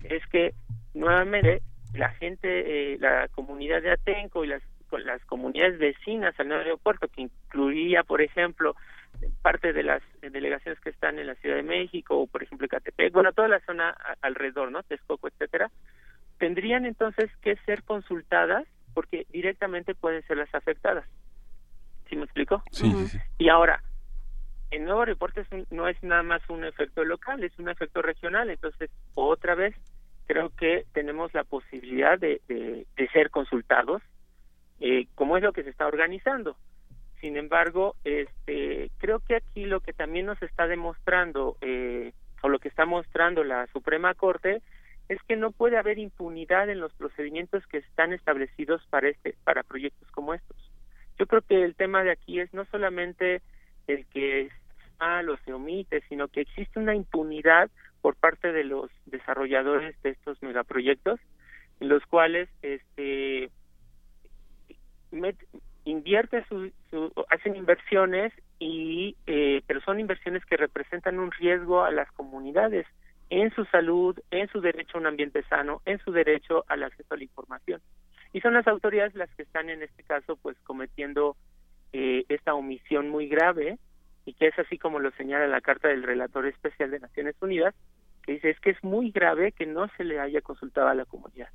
[0.04, 0.54] es que
[0.94, 1.62] nuevamente
[1.94, 4.64] la gente, eh, la comunidad de Atenco y las
[5.00, 8.76] las comunidades vecinas al nuevo aeropuerto, que incluía, por ejemplo,
[9.42, 13.14] parte de las delegaciones que están en la Ciudad de México o, por ejemplo, Catepec,
[13.14, 14.84] bueno, toda la zona alrededor, ¿no?
[14.84, 15.72] Texcoco, etcétera,
[16.38, 21.06] tendrían entonces que ser consultadas porque directamente pueden ser las afectadas.
[22.10, 22.16] ¿Sí
[22.74, 22.92] Sí,
[23.38, 23.82] Y ahora,
[24.72, 28.50] el nuevo reporte no es nada más un efecto local, es un efecto regional.
[28.50, 29.76] Entonces, otra vez,
[30.26, 34.02] creo que tenemos la posibilidad de, de, ser consultados,
[34.80, 36.58] eh, como es lo que se está organizando.
[37.22, 42.58] Sin embargo, este, creo que aquí lo que también nos está demostrando, eh, o lo
[42.58, 44.62] que está mostrando la Suprema Corte,
[45.08, 49.64] es que no puede haber impunidad en los procedimientos que están establecidos para este, para
[49.64, 50.53] proyectos como estos.
[51.24, 53.42] Yo creo que el tema de aquí es no solamente
[53.88, 54.50] el que
[55.00, 57.72] malo se omite, sino que existe una impunidad
[58.02, 61.22] por parte de los desarrolladores de estos megaproyectos,
[61.80, 63.50] en los cuales este
[65.86, 72.12] invierten su, hacen inversiones y eh, pero son inversiones que representan un riesgo a las
[72.12, 72.86] comunidades
[73.30, 77.14] en su salud, en su derecho a un ambiente sano, en su derecho al acceso
[77.14, 77.80] a la información
[78.34, 81.38] y son las autoridades las que están en este caso pues cometiendo
[81.94, 83.78] eh, esta omisión muy grave
[84.26, 87.76] y que es así como lo señala la carta del relator especial de Naciones Unidas
[88.24, 91.06] que dice es que es muy grave que no se le haya consultado a la
[91.06, 91.50] comunidad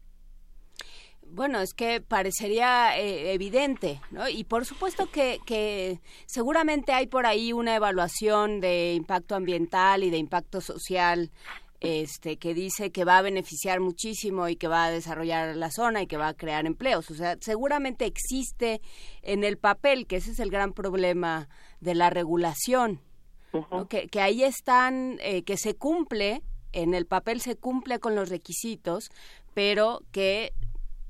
[1.31, 4.29] bueno, es que parecería eh, evidente, ¿no?
[4.29, 10.11] Y por supuesto que, que seguramente hay por ahí una evaluación de impacto ambiental y
[10.11, 11.31] de impacto social
[11.81, 16.03] este, que dice que va a beneficiar muchísimo y que va a desarrollar la zona
[16.03, 17.11] y que va a crear empleos.
[17.11, 18.81] O sea, seguramente existe
[19.23, 21.49] en el papel, que ese es el gran problema
[21.81, 23.01] de la regulación,
[23.89, 26.43] que, que, ahí están, eh, que se cumple,
[26.73, 29.11] en el papel se cumple con los requisitos,
[29.55, 30.53] pero que,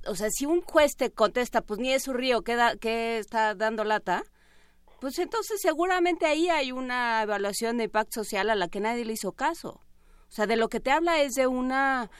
[0.07, 3.55] o sea, si un juez te contesta, pues ni es su río, ¿qué, qué está
[3.55, 4.23] dando lata?
[5.01, 9.15] Pues entonces seguramente ahí hay una evaluación de impacto social a la que nadie le
[9.15, 9.81] hizo caso.
[10.29, 12.11] O sea, de lo que te habla es de una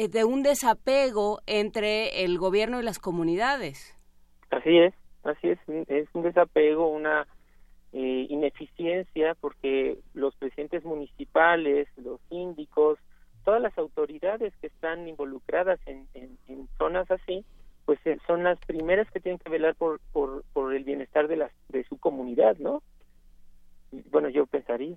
[0.00, 3.98] eh, de un desapego entre el gobierno y las comunidades.
[4.48, 4.94] Así es,
[5.24, 5.58] así es,
[5.88, 7.26] es un desapego, una
[7.92, 13.00] eh, ineficiencia porque los presidentes municipales, los síndicos,
[13.44, 17.44] todas las autoridades que están involucradas en, en, zonas así,
[17.84, 21.38] pues eh, son las primeras que tienen que velar por, por, por el bienestar de,
[21.38, 22.84] las, de su comunidad, ¿no?
[24.12, 24.96] Bueno, yo pensaría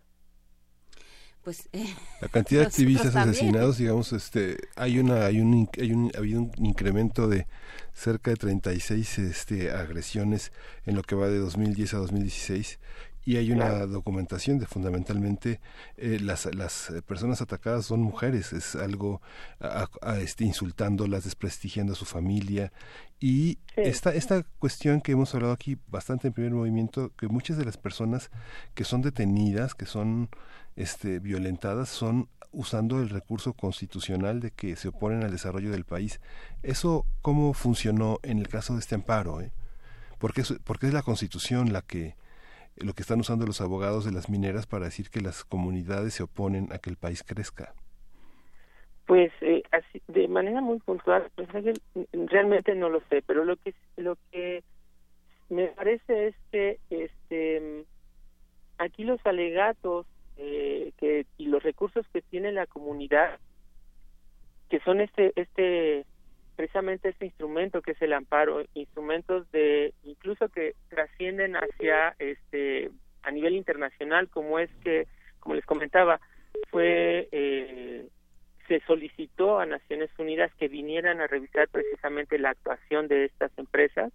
[1.43, 6.11] pues eh, la cantidad de activistas asesinados digamos este hay una hay un hay un
[6.15, 7.47] ha habido un incremento de
[7.93, 10.51] cerca de 36 este agresiones
[10.85, 12.80] en lo que va de 2010 a 2016
[13.23, 15.59] y hay una documentación de fundamentalmente
[15.97, 19.22] eh, las, las personas atacadas son mujeres, es algo
[19.59, 22.72] a, este, insultándolas, desprestigiando a su familia.
[23.19, 27.65] Y esta, esta cuestión que hemos hablado aquí bastante en primer movimiento, que muchas de
[27.65, 28.31] las personas
[28.73, 30.30] que son detenidas, que son
[30.76, 36.19] este, violentadas son usando el recurso constitucional de que se oponen al desarrollo del país.
[36.64, 39.41] ¿Eso cómo funcionó en el caso de este amparo?
[39.41, 39.52] Eh?
[40.19, 42.15] Porque, es, porque es la constitución la que
[42.77, 46.23] lo que están usando los abogados de las mineras para decir que las comunidades se
[46.23, 47.73] oponen a que el país crezca.
[49.06, 51.49] Pues eh, así, de manera muy puntual, pues,
[52.14, 54.64] realmente no lo sé, pero lo que lo que
[55.49, 57.85] me parece es que este
[58.77, 60.06] aquí los alegatos
[60.43, 63.39] eh, que y los recursos que tiene la comunidad
[64.69, 66.03] que son este este
[66.55, 72.89] precisamente este instrumento que es el amparo instrumentos de incluso que trascienden hacia este
[73.22, 75.05] a nivel internacional como es que
[75.39, 76.19] como les comentaba
[76.72, 78.07] fue eh,
[78.68, 84.11] se solicitó a Naciones Unidas que vinieran a revisar precisamente la actuación de estas empresas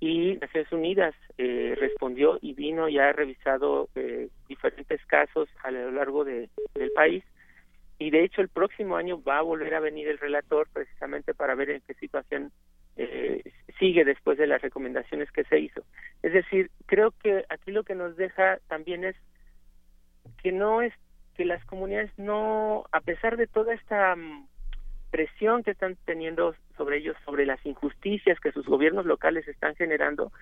[0.00, 5.90] y Naciones Unidas eh, respondió y vino y ha revisado eh, diferentes casos a lo
[5.90, 7.24] largo de, del país
[7.98, 11.54] y de hecho el próximo año va a volver a venir el relator precisamente para
[11.54, 12.52] ver en qué situación
[12.96, 13.42] eh,
[13.78, 15.82] sigue después de las recomendaciones que se hizo.
[16.22, 19.16] Es decir, creo que aquí lo que nos deja también es
[20.42, 20.92] que no es
[21.36, 24.46] que las comunidades no, a pesar de toda esta mm,
[25.14, 30.32] presión que están teniendo sobre ellos, sobre las injusticias que sus gobiernos locales están generando,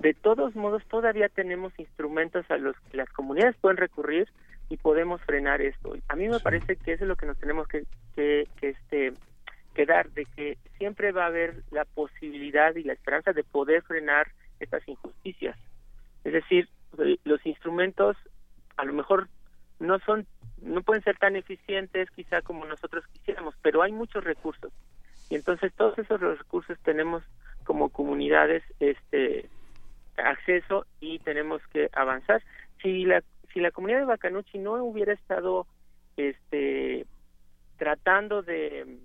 [0.00, 4.28] de todos modos todavía tenemos instrumentos a los que las comunidades pueden recurrir
[4.70, 5.94] y podemos frenar esto.
[6.08, 7.84] A mí me parece que eso es lo que nos tenemos que,
[8.16, 9.12] que, que este
[9.72, 13.82] que dar de que siempre va a haber la posibilidad y la esperanza de poder
[13.82, 15.56] frenar estas injusticias.
[16.24, 16.68] Es decir,
[17.22, 18.16] los instrumentos
[18.76, 19.28] a lo mejor
[19.80, 20.26] no son
[20.62, 24.72] no pueden ser tan eficientes quizá como nosotros quisiéramos, pero hay muchos recursos.
[25.30, 27.22] Y entonces todos esos recursos tenemos
[27.64, 29.48] como comunidades este
[30.16, 32.42] acceso y tenemos que avanzar.
[32.82, 35.66] Si la si la comunidad de Bacanuchi no hubiera estado
[36.16, 37.06] este
[37.78, 38.98] tratando de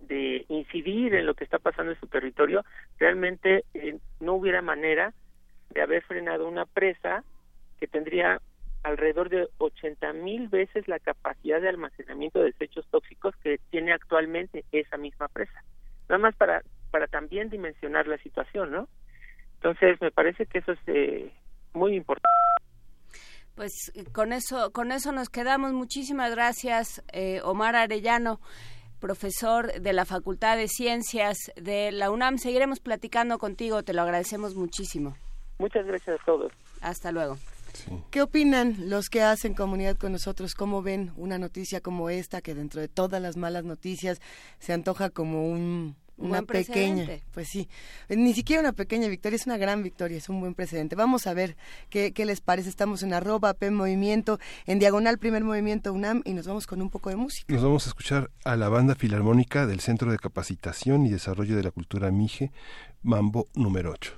[0.00, 2.64] de incidir en lo que está pasando en su territorio,
[2.98, 5.14] realmente eh, no hubiera manera
[5.70, 7.24] de haber frenado una presa
[7.78, 8.40] que tendría
[8.84, 14.64] alrededor de 80 mil veces la capacidad de almacenamiento de desechos tóxicos que tiene actualmente
[14.72, 15.64] esa misma presa.
[16.08, 18.88] Nada más para, para también dimensionar la situación, ¿no?
[19.54, 21.32] Entonces, me parece que eso es eh,
[21.72, 22.28] muy importante.
[23.54, 23.72] Pues
[24.12, 25.72] con eso, con eso nos quedamos.
[25.72, 28.40] Muchísimas gracias, eh, Omar Arellano,
[29.00, 32.36] profesor de la Facultad de Ciencias de la UNAM.
[32.36, 35.16] Seguiremos platicando contigo, te lo agradecemos muchísimo.
[35.58, 36.52] Muchas gracias a todos.
[36.82, 37.38] Hasta luego.
[38.10, 40.54] ¿Qué opinan los que hacen comunidad con nosotros?
[40.54, 44.20] ¿Cómo ven una noticia como esta que dentro de todas las malas noticias
[44.58, 47.68] se antoja como un, una pequeña, pues sí,
[48.08, 50.94] ni siquiera una pequeña victoria, es una gran victoria, es un buen precedente.
[50.94, 51.56] Vamos a ver
[51.90, 52.68] qué, qué les parece.
[52.68, 56.90] Estamos en arroba P Movimiento, en diagonal Primer Movimiento UNAM y nos vamos con un
[56.90, 57.52] poco de música.
[57.52, 61.64] Nos vamos a escuchar a la banda filarmónica del Centro de Capacitación y Desarrollo de
[61.64, 62.52] la Cultura Mije,
[63.02, 64.16] Mambo número 8.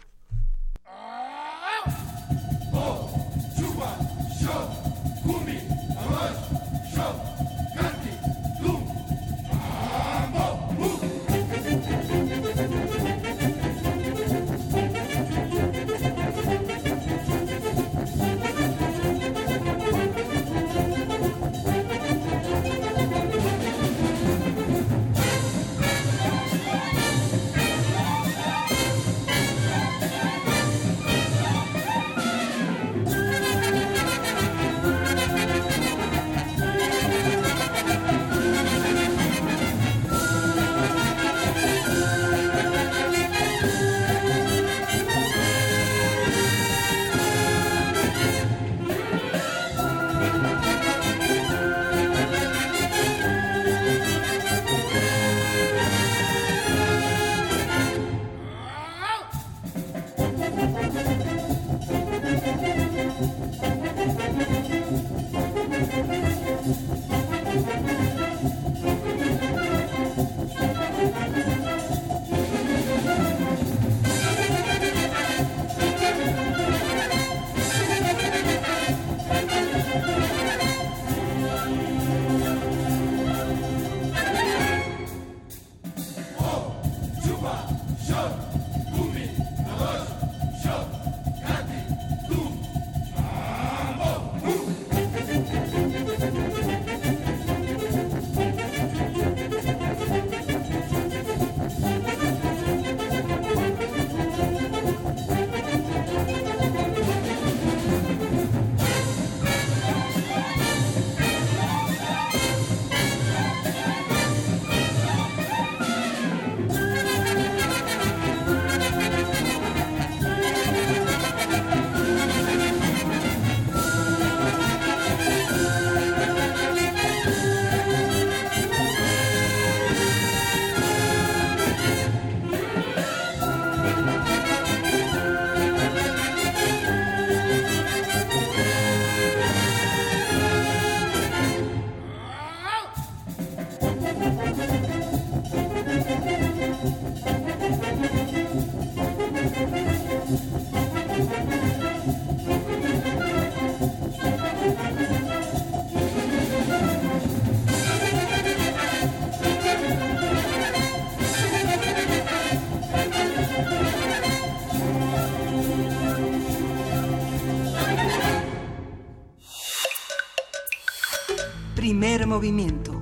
[172.36, 172.92] Movimiento.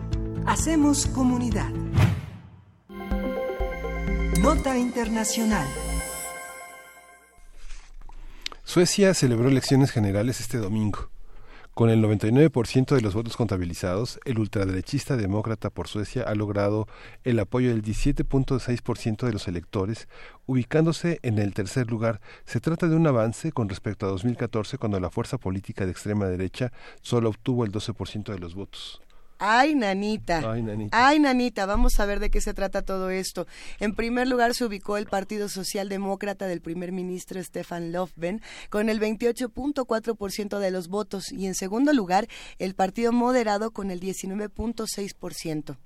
[0.47, 1.73] Hacemos comunidad.
[4.41, 5.67] Nota Internacional.
[8.63, 11.11] Suecia celebró elecciones generales este domingo.
[11.75, 16.87] Con el 99% de los votos contabilizados, el ultraderechista demócrata por Suecia ha logrado
[17.25, 20.07] el apoyo del 17.6% de los electores,
[20.47, 22.21] ubicándose en el tercer lugar.
[22.45, 26.27] Se trata de un avance con respecto a 2014, cuando la fuerza política de extrema
[26.27, 26.71] derecha
[27.03, 29.04] solo obtuvo el 12% de los votos.
[29.39, 30.41] Ay, nanita.
[30.93, 31.67] Ay, nanita.
[31.67, 33.47] Vamos a ver de qué se trata todo esto.
[33.81, 39.01] En primer lugar se ubicó el Partido Socialdemócrata del primer ministro Stefan Löfven con el
[39.01, 42.29] 28.4% de los votos y en segundo lugar
[42.59, 45.77] el Partido Moderado con el 19.6%.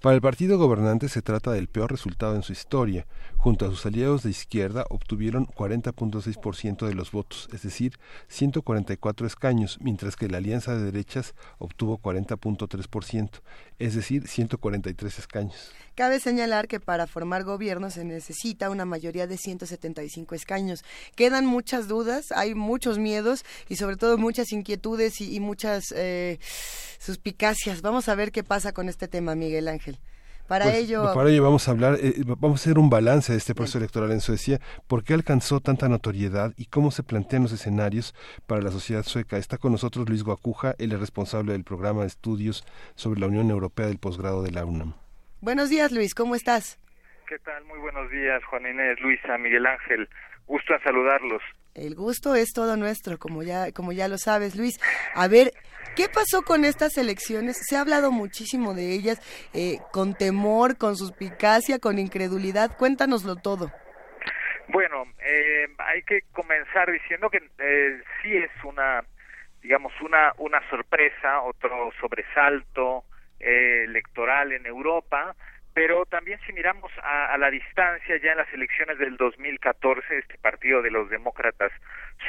[0.00, 3.06] Para el partido gobernante se trata del peor resultado en su historia.
[3.36, 7.98] Junto a sus aliados de izquierda obtuvieron 40.6% de los votos, es decir,
[8.28, 13.42] 144 escaños, mientras que la alianza de derechas obtuvo 40.3%,
[13.78, 15.72] es decir, 143 escaños.
[15.94, 20.84] Cabe señalar que para formar gobierno se necesita una mayoría de 175 escaños.
[21.16, 26.38] Quedan muchas dudas, hay muchos miedos y sobre todo muchas inquietudes y, muchas eh,
[26.98, 27.82] suspicacias.
[27.82, 29.98] Vamos a ver qué pasa con este tema, Miguel Ángel.
[30.48, 33.38] Para pues, ello, para ello vamos a hablar, eh, vamos a hacer un balance de
[33.38, 37.52] este proceso electoral en Suecia, por qué alcanzó tanta notoriedad y cómo se plantean los
[37.52, 38.14] escenarios
[38.46, 39.36] para la sociedad sueca.
[39.36, 42.64] Está con nosotros Luis Guacuja, él es responsable del programa de estudios
[42.96, 45.01] sobre la Unión Europea del posgrado de la UNAM.
[45.42, 46.78] Buenos días, Luis, ¿cómo estás?
[47.26, 47.64] ¿Qué tal?
[47.64, 50.08] Muy buenos días, Juan Inés, Luisa, Miguel Ángel.
[50.46, 51.42] Gusto en saludarlos.
[51.74, 54.78] El gusto es todo nuestro, como ya, como ya lo sabes, Luis.
[55.16, 55.50] A ver,
[55.96, 57.56] ¿qué pasó con estas elecciones?
[57.68, 59.18] Se ha hablado muchísimo de ellas,
[59.52, 62.76] eh, con temor, con suspicacia, con incredulidad.
[62.78, 63.72] Cuéntanoslo todo.
[64.68, 69.02] Bueno, eh, hay que comenzar diciendo que eh, sí es una,
[69.60, 73.02] digamos, una, una sorpresa, otro sobresalto,
[73.42, 75.34] eh, electoral en Europa,
[75.74, 80.82] pero también si miramos a, la distancia ya en las elecciones del 2014 este partido
[80.82, 81.72] de los demócratas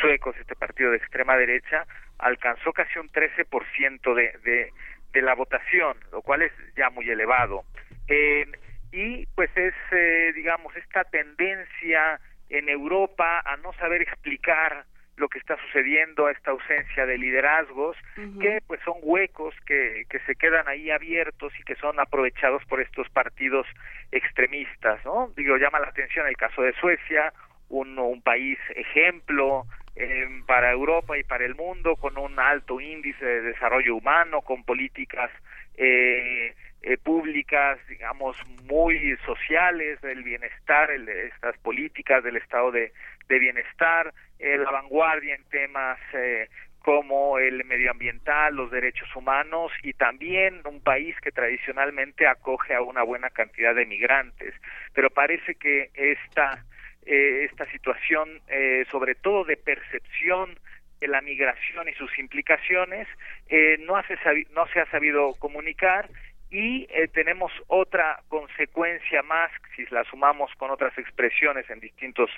[0.02, 1.86] suecos este partido de extrema derecha
[2.20, 4.70] alcanzó casi un 13% de, de,
[5.12, 7.64] de la votación lo cual es ya muy elevado.
[8.08, 8.46] Eh,
[8.92, 12.20] y pues es eh, digamos esta tendencia
[12.50, 14.86] en Europa a no saber explicar
[15.18, 17.96] lo que está sucediendo, a esta ausencia de liderazgos,
[18.40, 22.82] que pues son huecos que, que se quedan ahí abiertos y que son aprovechados por
[22.82, 23.68] estos partidos
[24.12, 25.32] extremistas, ¿no?
[25.36, 27.32] Digo, llama la atención el caso de Suecia,
[27.70, 29.66] un, un país ejemplo
[29.96, 34.64] eh, para Europa y para el mundo, con un alto índice de desarrollo humano, con
[34.64, 35.30] políticas
[35.78, 42.92] eh, eh, públicas, digamos, muy sociales del bienestar, el, estas políticas del estado de,
[43.28, 46.48] bienestar, eh, la vanguardia en temas eh,
[46.84, 53.04] como el medioambiental, los derechos humanos y también un país que tradicionalmente acoge a una
[53.04, 54.54] buena cantidad de migrantes.
[54.94, 56.64] Pero parece que esta,
[57.06, 60.60] eh, esta situación, eh, sobre todo de percepción
[61.00, 63.08] de la migración y sus implicaciones,
[63.48, 64.18] eh, no, hace,
[64.54, 66.10] no se ha sabido comunicar
[66.54, 72.30] y eh, tenemos otra consecuencia más, si la sumamos con otras expresiones en distintos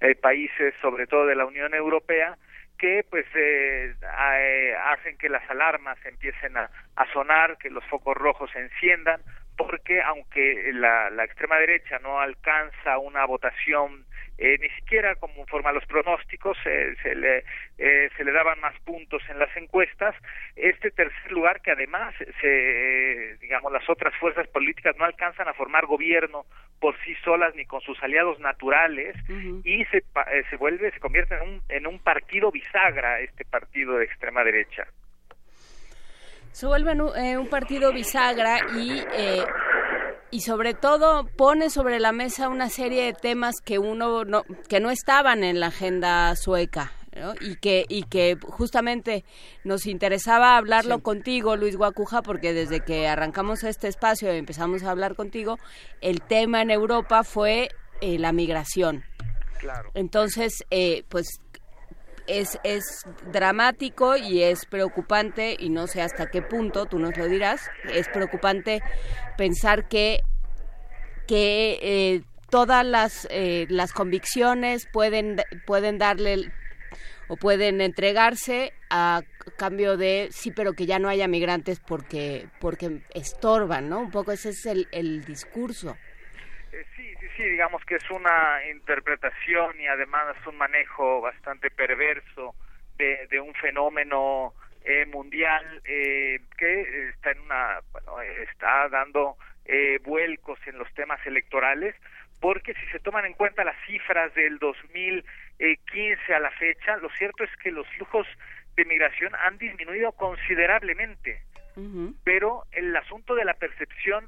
[0.00, 2.36] eh, países, sobre todo de la Unión Europea,
[2.76, 8.16] que pues eh, eh, hacen que las alarmas empiecen a, a, sonar, que los focos
[8.16, 9.20] rojos se enciendan,
[9.66, 14.04] porque aunque la, la extrema derecha no alcanza una votación
[14.42, 17.44] eh, ni siquiera como forma los pronósticos eh, se, le,
[17.76, 20.14] eh, se le daban más puntos en las encuestas.
[20.56, 25.84] Este tercer lugar que además, se, digamos, las otras fuerzas políticas no alcanzan a formar
[25.84, 26.46] gobierno
[26.80, 29.14] por sí solas ni con sus aliados naturales
[29.62, 30.02] y se,
[30.48, 34.86] se vuelve, se convierte en un, en un partido bisagra este partido de extrema derecha.
[36.52, 36.92] Se vuelve
[37.36, 39.02] un, partido bisagra y
[40.30, 44.80] y sobre todo pone sobre la mesa una serie de temas que uno no, que
[44.80, 46.92] no estaban en la agenda sueca
[47.40, 49.24] y que y que justamente
[49.64, 54.92] nos interesaba hablarlo contigo Luis Guacuja porque desde que arrancamos este espacio y empezamos a
[54.92, 55.58] hablar contigo
[56.00, 57.68] el tema en Europa fue
[58.00, 59.04] eh, la migración.
[59.58, 59.90] Claro.
[59.92, 61.42] entonces eh, pues
[62.38, 67.26] es, es dramático y es preocupante, y no sé hasta qué punto, tú nos lo
[67.26, 68.82] dirás, es preocupante
[69.36, 70.22] pensar que,
[71.26, 76.52] que eh, todas las, eh, las convicciones pueden, pueden darle
[77.28, 79.22] o pueden entregarse a
[79.56, 84.00] cambio de sí, pero que ya no haya migrantes porque porque estorban, ¿no?
[84.00, 85.96] Un poco ese es el, el discurso.
[86.72, 92.54] Eh, sí, sí, sí, digamos que es una interpretación y además un manejo bastante perverso
[92.96, 98.20] de, de un fenómeno eh, mundial eh, que está en una bueno,
[98.50, 99.36] está dando
[99.66, 101.94] eh, vuelcos en los temas electorales
[102.40, 107.44] porque si se toman en cuenta las cifras del 2015 a la fecha lo cierto
[107.44, 108.26] es que los flujos
[108.74, 111.42] de migración han disminuido considerablemente.
[112.24, 114.26] Pero el asunto de la percepción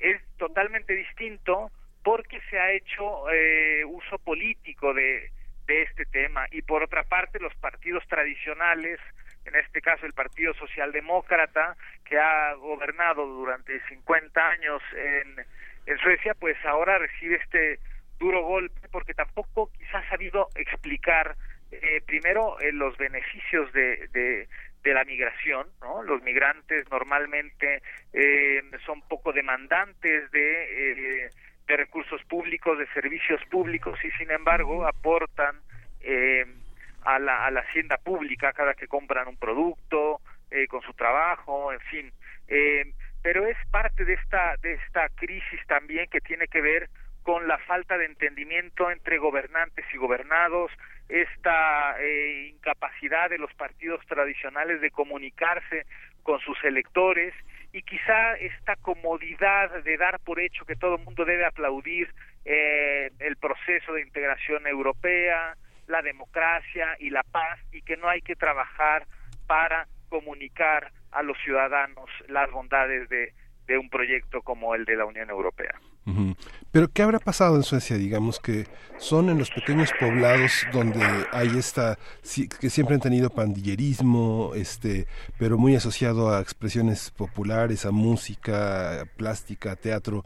[0.00, 1.70] es totalmente distinto
[2.08, 5.30] porque se ha hecho eh, uso político de,
[5.66, 8.98] de este tema y por otra parte los partidos tradicionales
[9.44, 11.76] en este caso el Partido Socialdemócrata
[12.06, 15.44] que ha gobernado durante 50 años en,
[15.84, 17.78] en Suecia pues ahora recibe este
[18.18, 21.36] duro golpe porque tampoco quizás ha sabido explicar
[21.70, 24.48] eh, primero eh, los beneficios de, de,
[24.94, 26.02] la migración, ¿no?
[26.02, 27.82] Los migrantes normalmente
[28.14, 31.30] eh, son poco demandantes de, eh,
[31.68, 35.60] de recursos públicos, de servicios públicos y sin embargo aportan
[36.00, 36.46] eh,
[37.04, 40.20] a, la, a la hacienda pública cada que compran un producto,
[40.50, 42.12] eh, con su trabajo, en fin.
[42.48, 42.92] Eh,
[43.22, 46.88] pero es parte de esta, de esta crisis también que tiene que ver
[47.22, 50.72] con la falta de entendimiento entre gobernantes y gobernados,
[51.10, 55.84] esta eh, incapacidad de los partidos tradicionales de comunicarse
[56.22, 57.34] con sus electores
[57.72, 62.12] y quizá esta comodidad de dar por hecho que todo el mundo debe aplaudir
[62.44, 68.22] eh, el proceso de integración europea, la democracia y la paz y que no hay
[68.22, 69.06] que trabajar
[69.46, 73.32] para comunicar a los ciudadanos las bondades de,
[73.66, 75.74] de un proyecto como el de la Unión Europea.
[76.70, 77.96] Pero ¿qué habrá pasado en Suecia?
[77.96, 78.66] Digamos que
[78.98, 81.02] son en los pequeños poblados donde
[81.32, 81.98] hay esta
[82.60, 85.06] que siempre han tenido pandillerismo, este,
[85.38, 90.24] pero muy asociado a expresiones populares, a música, plástica, teatro.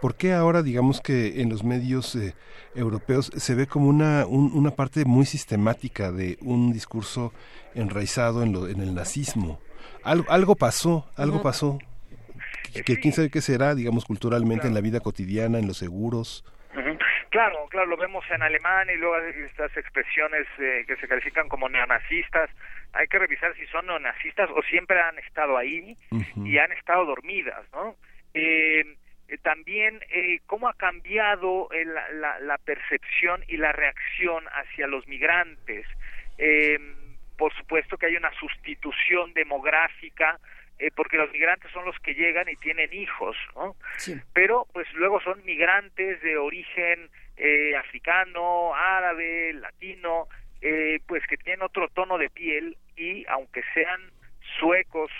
[0.00, 2.34] ¿Por qué ahora, digamos que en los medios eh,
[2.74, 7.32] europeos se ve como una, una parte muy sistemática de un discurso
[7.74, 9.60] enraizado en, lo, en el nazismo?
[10.04, 11.78] algo pasó, algo pasó
[12.72, 16.44] que quién sabe qué será, digamos, culturalmente en la vida cotidiana, en los seguros.
[17.30, 21.68] Claro, claro, lo vemos en Alemania y luego estas expresiones eh, que se califican como
[21.68, 22.50] neonazistas.
[22.94, 25.94] Hay que revisar si son neonazistas o siempre han estado ahí
[26.36, 27.96] y han estado dormidas, ¿no?
[28.32, 28.96] Eh,
[29.28, 30.00] eh, también
[30.46, 31.68] cómo ha cambiado
[32.14, 35.86] la, la, percepción y la reacción hacia los migrantes.
[37.36, 40.38] por supuesto que hay una sustitución demográfica
[40.78, 43.74] eh, porque los migrantes son los que llegan y tienen hijos, ¿no?
[44.32, 50.28] Pero pues luego son migrantes de origen eh, africano, árabe, latino,
[50.60, 54.00] eh, pues que tienen otro tono de piel y aunque sean
[54.58, 55.10] suecos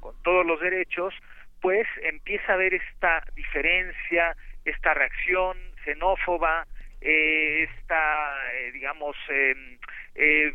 [0.00, 1.14] con todos los derechos,
[1.60, 6.66] pues empieza a haber esta diferencia, esta reacción xenófoba,
[7.04, 8.34] esta,
[8.72, 9.78] digamos, em,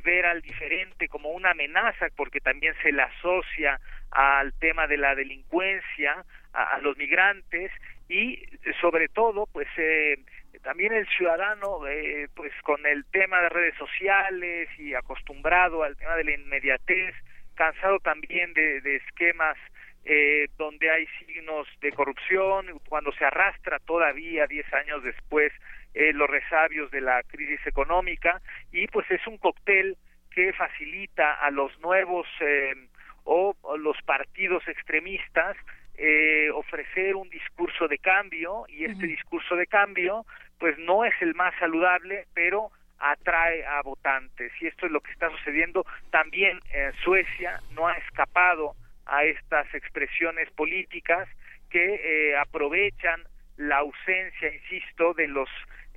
[0.03, 3.79] ver al diferente como una amenaza porque también se le asocia
[4.11, 7.71] al tema de la delincuencia, a, los migrantes
[8.09, 8.41] y
[8.81, 10.17] sobre todo pues eh,
[10.63, 16.15] también el ciudadano eh, pues con el tema de redes sociales y acostumbrado al tema
[16.15, 17.13] de la inmediatez,
[17.55, 19.57] cansado también de, de esquemas
[20.05, 25.51] eh, donde hay signos de corrupción, cuando se arrastra todavía diez años después
[25.97, 28.39] eh, los resabios de la crisis económica
[28.71, 29.97] y pues es un cóctel
[30.29, 32.75] que facilita a los nuevos eh,
[33.23, 35.57] o, los partidos extremistas
[35.97, 40.23] eh, ofrecer un discurso de cambio y este discurso de cambio
[40.59, 42.69] pues no es el más saludable pero
[42.99, 44.51] atrae a votantes.
[44.61, 45.83] Y esto es lo que está sucediendo.
[46.11, 48.75] También en Suecia no ha escapado
[49.07, 51.27] a estas expresiones políticas
[51.71, 53.23] que eh, aprovechan
[53.57, 55.49] la ausencia insisto de los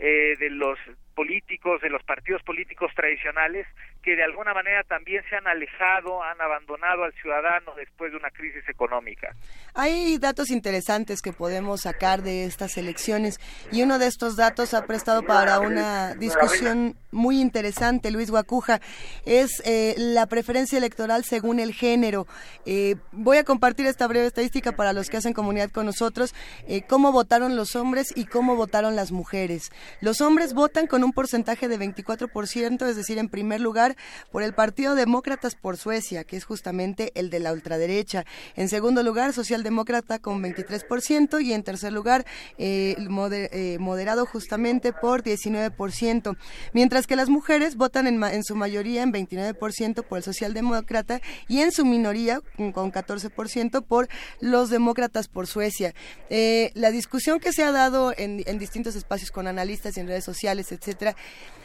[0.03, 0.79] eh, de los
[1.15, 3.67] políticos, de los partidos políticos tradicionales,
[4.03, 8.31] que de alguna manera también se han alejado, han abandonado al ciudadano después de una
[8.31, 9.35] crisis económica.
[9.75, 13.39] Hay datos interesantes que podemos sacar de estas elecciones
[13.71, 18.81] y uno de estos datos ha prestado para una discusión muy interesante, Luis Guacuja,
[19.25, 22.27] es eh, la preferencia electoral según el género.
[22.67, 26.35] Eh, voy a compartir esta breve estadística para los que hacen comunidad con nosotros,
[26.69, 29.71] eh, cómo votaron los hombres y cómo votaron las mujeres.
[30.01, 33.90] Los hombres votan con un porcentaje de 24%, es decir, en primer lugar
[34.31, 38.25] por el Partido Demócratas por Suecia, que es justamente el de la ultraderecha.
[38.57, 42.25] En segundo lugar, Socialdemócrata con 23% y en tercer lugar,
[42.59, 46.37] eh, eh, moderado justamente por 19%.
[46.73, 51.73] Mientras que las mujeres votan en, su mayoría en 29% por el Socialdemócrata y en
[51.73, 54.09] su minoría con 14% por
[54.41, 55.95] los demócratas por Suecia.
[56.29, 60.09] Eh, la discusión que se ha dado en, en distintos espacios con analistas y en
[60.09, 61.17] redes sociales, etcétera,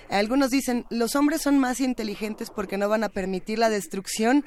[0.10, 4.44] Algunos dicen, los hombres son más inteligentes porque no van a permitir la destrucción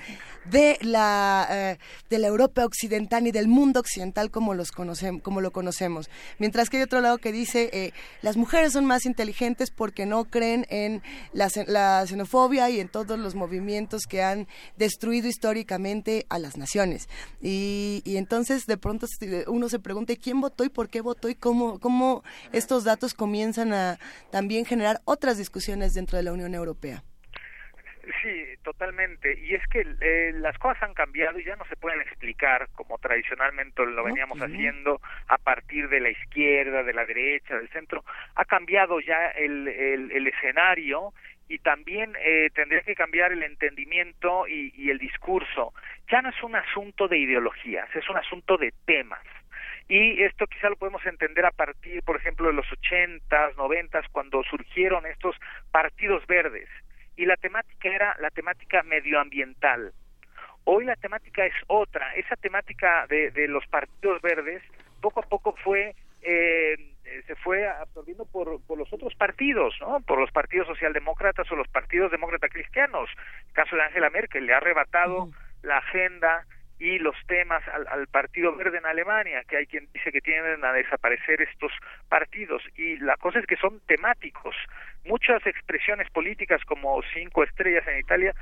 [0.50, 1.78] de la, eh,
[2.08, 6.08] de la Europa occidental y del mundo occidental como, los conocemos, como lo conocemos.
[6.38, 10.24] Mientras que hay otro lado que dice, eh, las mujeres son más inteligentes porque no
[10.24, 11.02] creen en
[11.32, 11.48] la,
[12.06, 17.08] xenofobia y en todos los movimientos que han destruido históricamente a las naciones.
[17.40, 19.06] Y, entonces de pronto
[19.46, 22.22] uno se pregunta, ¿quién votó y por qué votó y cómo, cómo
[22.52, 23.98] estos datos comienzan a
[24.30, 25.38] también generar otras
[25.94, 27.02] dentro de la Unión Europea?
[28.22, 29.38] Sí, totalmente.
[29.38, 32.98] Y es que eh, las cosas han cambiado y ya no se pueden explicar como
[32.98, 38.04] tradicionalmente lo veníamos haciendo a partir de la izquierda, de la derecha, del centro.
[38.34, 41.12] Ha cambiado ya el, el, escenario
[41.48, 45.74] y también eh, tendría que cambiar el entendimiento y, y el discurso.
[46.10, 49.20] Ya no es un asunto de ideologías, es un asunto de temas.
[49.88, 54.42] Y esto quizá lo podemos entender a partir, por ejemplo, de los ochentas, noventas, cuando
[54.44, 55.34] surgieron estos
[55.70, 56.68] partidos verdes
[57.16, 59.92] y la temática era la temática medioambiental.
[60.64, 62.14] Hoy la temática es otra.
[62.14, 64.62] Esa temática de, de los partidos verdes
[65.00, 66.76] poco a poco fue eh,
[67.26, 70.00] se fue absorbiendo por, por los otros partidos, ¿no?
[70.00, 73.08] Por los partidos socialdemócratas o los partidos demócratas cristianos.
[73.48, 75.30] El caso de Angela Merkel le ha arrebatado
[75.62, 76.44] la agenda
[76.78, 80.64] y los temas al, al, Partido Verde en Alemania, que hay quien dice que tienden
[80.64, 81.72] a desaparecer estos
[82.08, 82.62] partidos.
[82.76, 84.54] Y la cosa es que son temáticos.
[85.04, 88.34] Muchas expresiones políticas como cinco estrellas en Italia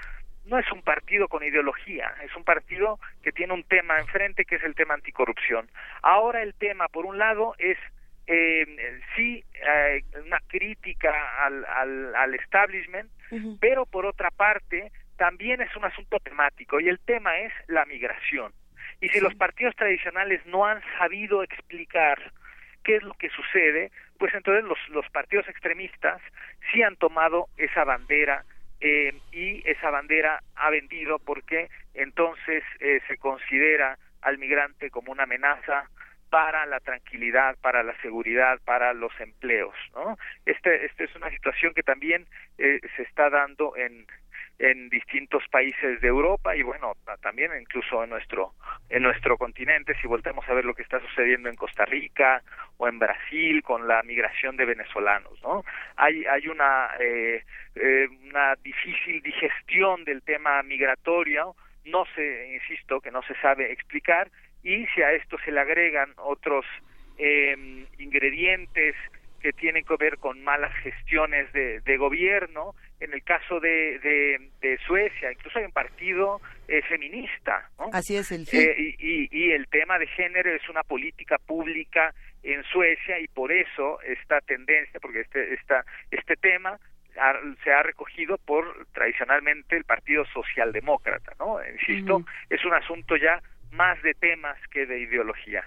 [0.45, 4.57] no es un partido con ideología, es un partido que tiene un tema enfrente que
[4.57, 5.69] es el tema anticorrupción.
[6.03, 7.79] Ahora el tema, por un lado, es
[8.29, 13.11] eh, sí eh, una crítica al, al, al establishment,
[13.61, 18.53] pero por otra parte también es un asunto temático y el tema es la migración.
[19.01, 22.33] Y si los partidos tradicionales no han sabido explicar
[22.83, 26.21] qué es lo que sucede, pues entonces los, los partidos extremistas
[26.73, 28.45] sí han tomado esa bandera
[28.81, 35.25] eh, y esa bandera ha vendido porque entonces eh, se considera al migrante como una
[35.25, 35.89] amenaza
[36.31, 40.19] para la tranquilidad, para la seguridad, para los empleos, ¿no?
[40.45, 42.27] Este, este es una situación que también
[42.59, 44.07] eh, se está dando en
[44.59, 48.53] en distintos países de Europa y bueno también incluso en nuestro
[48.89, 52.43] en nuestro continente si volvemos a ver lo que está sucediendo en Costa Rica
[52.79, 55.63] o en Brasil con la migración de venezolanos no
[55.97, 61.55] hay hay una eh, eh, una difícil digestión del tema migratorio
[61.85, 64.31] no se insisto que no se sabe explicar
[64.63, 66.65] y si a esto se le agregan otros
[67.19, 68.95] eh, ingredientes
[69.41, 73.99] que tienen que ver con malas gestiones de, de gobierno en el caso de,
[74.61, 77.69] de, Suecia, incluso hay un partido eh, feminista.
[77.93, 82.63] Así es el eh, y, y, el tema de género es una política pública en
[82.65, 86.79] Suecia y por eso esta tendencia, porque este, esta, este tema
[87.65, 91.59] se ha recogido por tradicionalmente el Partido Socialdemócrata, ¿no?
[91.67, 93.41] Insisto, es un asunto ya
[93.73, 95.65] más de temas que de ideologías.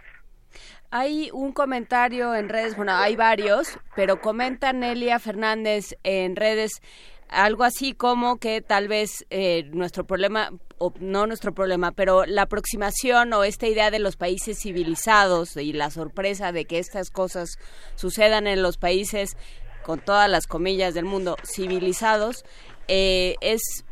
[0.91, 6.81] Hay un comentario en redes, bueno, hay varios, pero comenta Nelia Fernández en redes
[7.29, 12.43] algo así como que tal vez eh, nuestro problema o no nuestro problema, pero la
[12.43, 17.57] aproximación o esta idea de los países civilizados y la sorpresa de que estas cosas
[17.95, 19.35] sucedan en los países
[19.83, 22.45] con todas las comillas del mundo civilizados
[22.87, 23.83] eh, es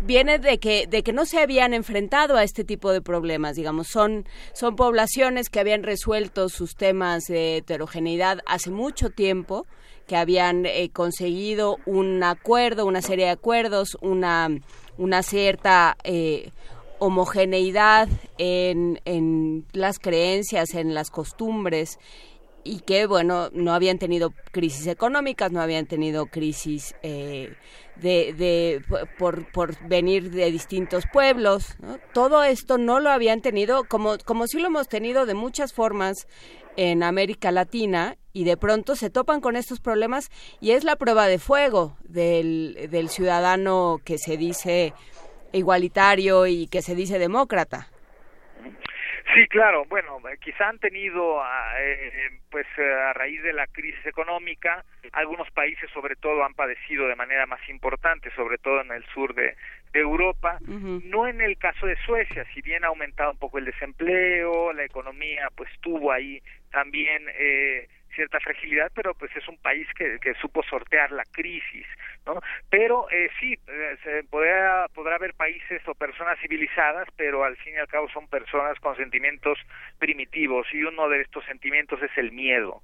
[0.00, 3.86] viene de que de que no se habían enfrentado a este tipo de problemas digamos.
[3.88, 9.66] Son son poblaciones que habían resuelto sus temas de heterogeneidad hace mucho tiempo
[10.06, 14.48] que habían eh, conseguido un acuerdo, una serie de acuerdos, una,
[14.98, 16.50] una cierta eh,
[16.98, 18.08] homogeneidad
[18.38, 21.98] en, en las creencias, en las costumbres
[22.66, 27.54] y que, bueno, no habían tenido crisis económicas, no habían tenido crisis eh,
[27.96, 28.82] de, de
[29.18, 31.76] por, por, venir de distintos pueblos.
[32.12, 36.26] Todo esto no lo habían tenido, como, como sí lo hemos tenido de muchas formas
[36.76, 40.30] en América Latina y de pronto se topan con estos problemas
[40.60, 44.92] y es la prueba de fuego del, del ciudadano que se dice
[45.52, 47.88] igualitario y que se dice demócrata.
[49.34, 49.84] Sí, claro.
[49.86, 55.50] Bueno, quizá han tenido, ah, eh, pues eh, a raíz de la crisis económica, algunos
[55.50, 59.54] países sobre todo han padecido de manera más importante, sobre todo en el sur de,
[59.92, 60.58] de Europa.
[60.62, 64.84] No en el caso de Suecia, si bien ha aumentado un poco el desempleo, la
[64.84, 70.34] economía pues tuvo ahí también eh, cierta fragilidad, pero pues es un país que, que
[70.34, 71.86] supo sortear la crisis,
[72.24, 72.40] ¿no?
[72.70, 77.74] Pero eh, sí, eh, se podrá, podrá haber países o personas civilizadas, pero al fin
[77.74, 79.58] y al cabo son personas con sentimientos
[79.98, 82.82] primitivos y uno de estos sentimientos es el miedo.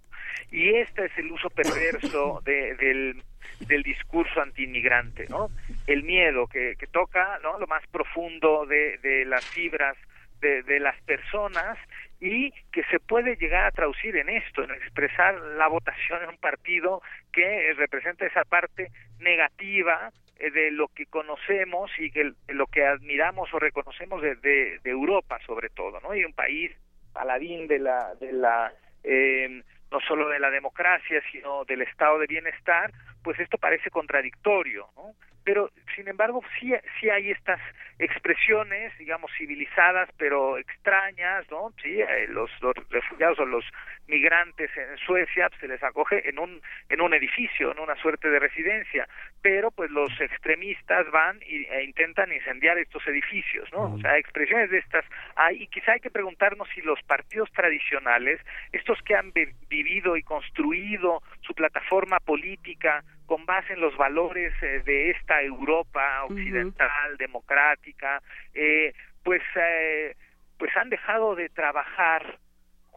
[0.51, 3.23] Y este es el uso perverso de, del,
[3.61, 5.49] del discurso antiinmigrante, ¿no?
[5.87, 7.59] El miedo que, que toca, ¿no?
[7.59, 9.97] Lo más profundo de, de las fibras
[10.41, 11.79] de, de las personas
[12.23, 16.37] y que se puede llegar a traducir en esto, en expresar la votación en un
[16.37, 22.87] partido que representa esa parte negativa eh, de lo que conocemos y que lo que
[22.87, 26.15] admiramos o reconocemos de, de, Europa sobre todo, ¿no?
[26.15, 26.71] Y un país
[27.13, 28.73] paladín de la de la
[29.03, 32.93] eh, no solo de la democracia, sino del estado de bienestar,
[33.25, 35.17] pues esto parece contradictorio, ¿no?
[35.45, 37.61] Pero, sin embargo, sí, sí hay estas
[37.99, 41.73] expresiones, digamos, civilizadas, pero extrañas, ¿no?
[41.83, 43.65] Sí, eh, los, los refugiados o los
[44.09, 48.39] migrantes en Suecia se les acoge en un en un edificio, en una suerte de
[48.39, 49.09] residencia,
[49.41, 53.95] pero pues los extremistas van y, e intentan incendiar estos edificios, ¿no?
[53.95, 55.05] O sea, expresiones de estas
[55.37, 58.41] hay y quizá hay que preguntarnos si los partidos tradicionales,
[58.73, 59.33] estos que han
[59.69, 66.23] vivido y construido su plataforma política con base en los valores eh, de esta Europa
[66.25, 68.21] occidental, democrática,
[68.53, 68.93] eh,
[69.25, 70.15] pues eh,
[70.59, 72.39] pues han dejado de trabajar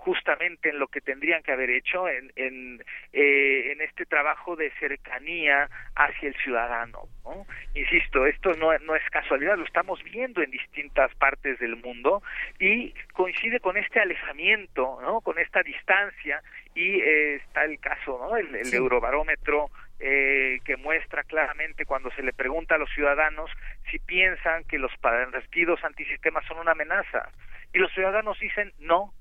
[0.05, 2.79] justamente en lo que tendrían que haber hecho en, en,
[3.11, 7.07] eh, en este trabajo de cercanía hacia el ciudadano.
[7.23, 7.47] ¿no?
[7.73, 12.21] Insisto, esto no, no es casualidad, lo estamos viendo en distintas partes del mundo
[12.59, 15.21] y coincide con este alejamiento, ¿no?
[15.21, 16.39] con esta distancia
[16.75, 18.37] y eh, está el caso, ¿no?
[18.37, 23.49] el, el eurobarómetro eh, que muestra claramente cuando se le pregunta a los ciudadanos
[23.89, 27.29] si piensan que los partidos antisistemas son una amenaza.
[27.73, 29.13] Y los ciudadanos dicen no,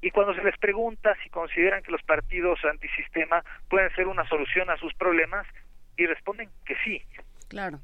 [0.00, 4.70] y cuando se les pregunta si consideran que los partidos antisistema pueden ser una solución
[4.70, 5.46] a sus problemas,
[5.96, 7.02] y responden que sí.
[7.48, 7.80] Claro.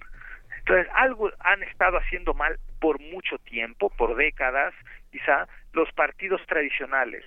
[0.58, 4.74] Entonces, algo han estado haciendo mal por mucho tiempo, por décadas,
[5.10, 7.24] quizá, los partidos tradicionales.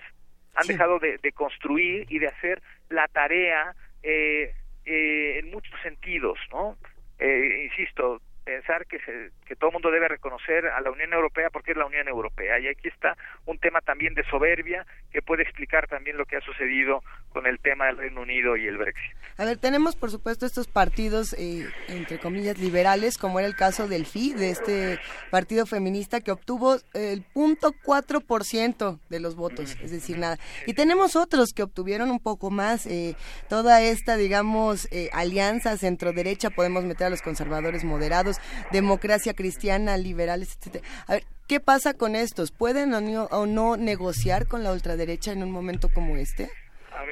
[0.55, 4.53] Han dejado de, de, construir y de hacer la tarea eh,
[4.85, 6.77] eh, en muchos sentidos, ¿no?
[7.19, 11.49] Eh, insisto, pensar que, se, que todo el mundo debe reconocer a la Unión Europea
[11.49, 12.59] porque es la Unión Europea.
[12.59, 16.41] Y aquí está un tema también de soberbia que puede explicar también lo que ha
[16.41, 19.11] sucedido con el tema del Reino Unido y el Brexit.
[19.37, 23.87] A ver, tenemos por supuesto estos partidos, eh, entre comillas, liberales, como era el caso
[23.87, 24.99] del FI, de este
[25.31, 30.37] partido feminista que obtuvo el punto cuatro por ciento de los votos, es decir, nada.
[30.65, 32.85] Y tenemos otros que obtuvieron un poco más.
[32.85, 33.15] Eh,
[33.49, 38.34] toda esta, digamos, eh, alianza centro-derecha, podemos meter a los conservadores moderados,
[38.71, 40.83] democracia cristiana, liberales, etc.
[41.07, 42.51] A ver, ¿qué pasa con estos?
[42.51, 46.49] ¿Pueden o no, o no negociar con la ultraderecha en un momento como este?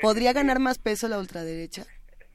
[0.02, 1.84] ¿Podría ganar más peso la ultraderecha?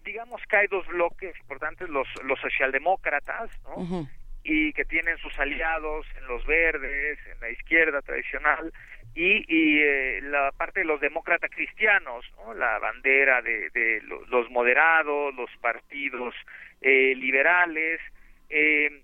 [0.04, 4.08] Digamos que hay dos bloques importantes, los, los socialdemócratas, ¿no?
[4.42, 8.72] Y que tienen sus aliados en los verdes, en la izquierda tradicional,
[9.14, 12.54] y, y eh, la parte de los demócratas cristianos, ¿no?
[12.54, 16.34] La bandera de, de los moderados, los partidos
[16.80, 18.00] eh, liberales,
[18.48, 19.02] eh,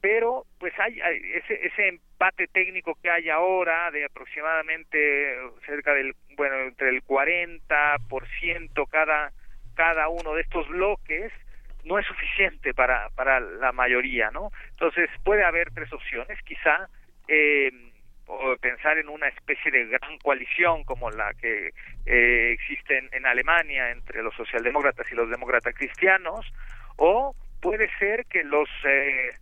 [0.00, 1.00] pero pues hay,
[1.34, 8.88] ese, ese empate técnico que hay ahora de aproximadamente cerca del bueno entre el 40%
[8.88, 9.32] cada
[9.74, 11.32] cada uno de estos bloques
[11.84, 16.38] no es suficiente para para la mayoría no entonces puede haber tres opciones.
[16.42, 16.88] Quizá
[17.28, 17.72] eh,
[18.26, 21.72] o pensar en una especie de gran coalición como la que
[22.06, 26.44] eh, existe en, en Alemania entre los socialdemócratas y los demócratas cristianos
[26.96, 27.34] o
[27.66, 29.32] puede ser que los eh,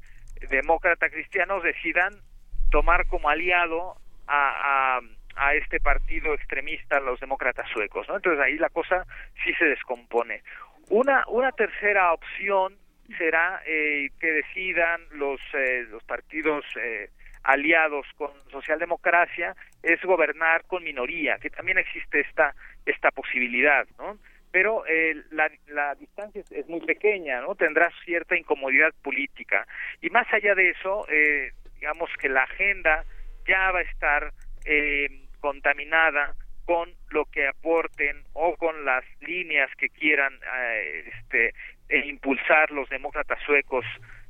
[0.49, 2.15] demócratas cristianos decidan
[2.71, 3.97] tomar como aliado
[4.27, 5.01] a,
[5.37, 8.17] a, este partido extremista, los demócratas suecos, ¿no?
[8.17, 9.05] Entonces ahí la cosa
[9.45, 10.43] sí se descompone.
[10.89, 12.79] Una, una tercera opción
[13.19, 17.11] será eh, que decidan los, eh, los partidos eh,
[17.43, 22.55] aliados con socialdemocracia es gobernar con minoría, que también existe esta,
[22.87, 24.17] esta posibilidad, ¿no?
[24.55, 27.57] Pero eh, la, la, distancia es, muy pequeña, ¿no?
[27.57, 29.67] Tendrá cierta incomodidad política.
[30.01, 33.05] Y más allá de eso, eh, digamos que la agenda
[33.49, 34.33] ya va a estar
[34.65, 35.09] eh,
[35.41, 36.37] contaminada
[36.67, 41.53] con lo que aporten o con las líneas que quieran eh, este,
[41.89, 43.85] e impulsar los demócratas suecos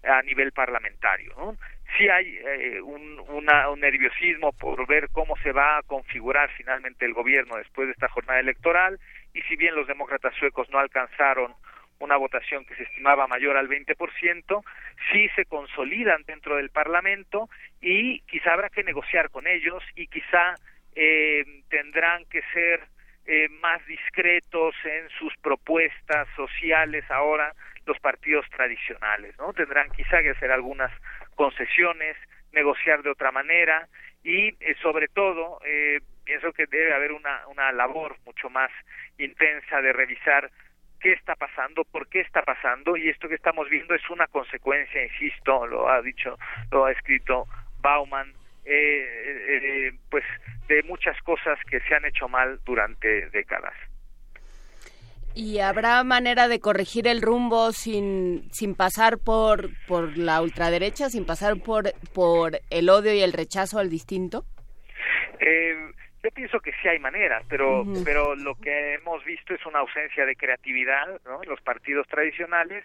[0.05, 1.35] a nivel parlamentario.
[1.37, 1.59] ¿no?
[1.99, 7.05] Sí hay eh, un, una, un nerviosismo por ver cómo se va a configurar finalmente
[7.05, 8.99] el gobierno después de esta jornada electoral
[9.35, 11.55] y si bien los demócratas suecos no alcanzaron
[11.99, 14.65] una votación que se estimaba mayor al 20%,
[15.13, 17.49] sí se consolidan dentro del Parlamento
[17.81, 20.55] y quizá habrá que negociar con ellos y quizá
[20.95, 22.81] eh, tendrán que ser
[23.27, 27.53] eh, más discretos en sus propuestas sociales ahora
[27.87, 29.53] los partidos tradicionales, ¿no?
[29.53, 30.91] Tendrán quizá que hacer algunas
[31.35, 32.17] concesiones,
[32.53, 33.89] negociar de otra manera
[34.23, 38.71] y eh, sobre todo eh, pienso que debe haber una, una labor mucho más
[39.19, 40.51] intensa de revisar
[41.01, 45.05] qué está pasando, por qué está pasando, y esto que estamos viendo es una consecuencia,
[45.05, 46.39] insisto, lo ha dicho,
[46.71, 47.47] lo ha escrito
[47.81, 48.33] Bauman,
[48.65, 49.07] eh,
[49.63, 50.25] eh, pues
[50.67, 53.75] de muchas cosas que se han hecho mal durante décadas.
[55.35, 61.27] ¿Y habrá manera de corregir el rumbo sin, sin pasar por, por la ultraderecha, sin
[61.27, 64.47] pasar por, por el odio y el rechazo al distinto?
[65.41, 65.91] Eh,
[66.25, 70.25] yo pienso que sí hay maneras, pero, pero lo que hemos visto es una ausencia
[70.25, 71.43] de creatividad ¿no?
[71.43, 72.83] en los partidos tradicionales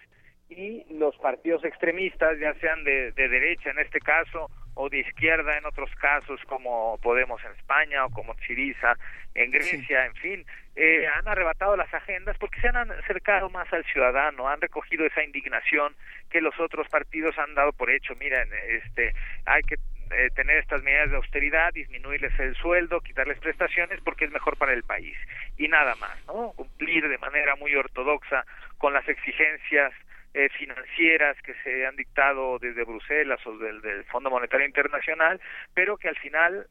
[0.50, 5.56] y los partidos extremistas, ya sean de, de derecha en este caso o de izquierda
[5.56, 8.94] en otros casos como Podemos en España o como Chiriza
[9.34, 10.46] en Grecia, en fin,
[10.76, 15.22] eh, han arrebatado las agendas porque se han acercado más al ciudadano, han recogido esa
[15.22, 15.94] indignación
[16.30, 18.14] que los otros partidos han dado por hecho.
[18.16, 19.14] Miren, este,
[19.46, 19.76] hay que
[20.10, 24.72] eh, tener estas medidas de austeridad, disminuirles el sueldo, quitarles prestaciones porque es mejor para
[24.72, 25.16] el país
[25.56, 26.52] y nada más, ¿no?
[26.56, 28.44] Cumplir de manera muy ortodoxa
[28.78, 29.92] con las exigencias
[30.34, 35.40] eh, financieras que se han dictado desde Bruselas o del, del Fondo Monetario Internacional,
[35.74, 36.66] pero que al final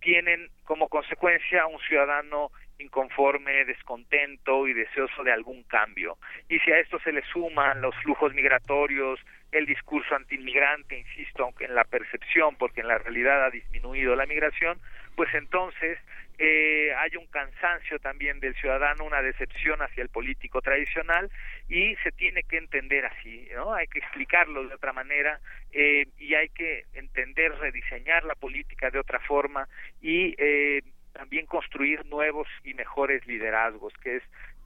[0.00, 2.50] tienen como consecuencia un ciudadano
[2.80, 6.16] inconforme, descontento y deseoso de algún cambio.
[6.48, 9.20] Y si a esto se le suman los flujos migratorios,
[9.52, 14.26] el discurso antiinmigrante, insisto, aunque en la percepción, porque en la realidad ha disminuido la
[14.26, 14.78] migración,
[15.16, 15.98] pues entonces
[16.38, 21.30] eh, hay un cansancio también del ciudadano, una decepción hacia el político tradicional
[21.68, 23.74] y se tiene que entender así, ¿no?
[23.74, 25.38] Hay que explicarlo de otra manera
[25.72, 29.68] eh, y hay que entender, rediseñar la política de otra forma
[30.00, 30.80] y eh,
[31.12, 34.22] también construir nuevos y mejores liderazgos, que es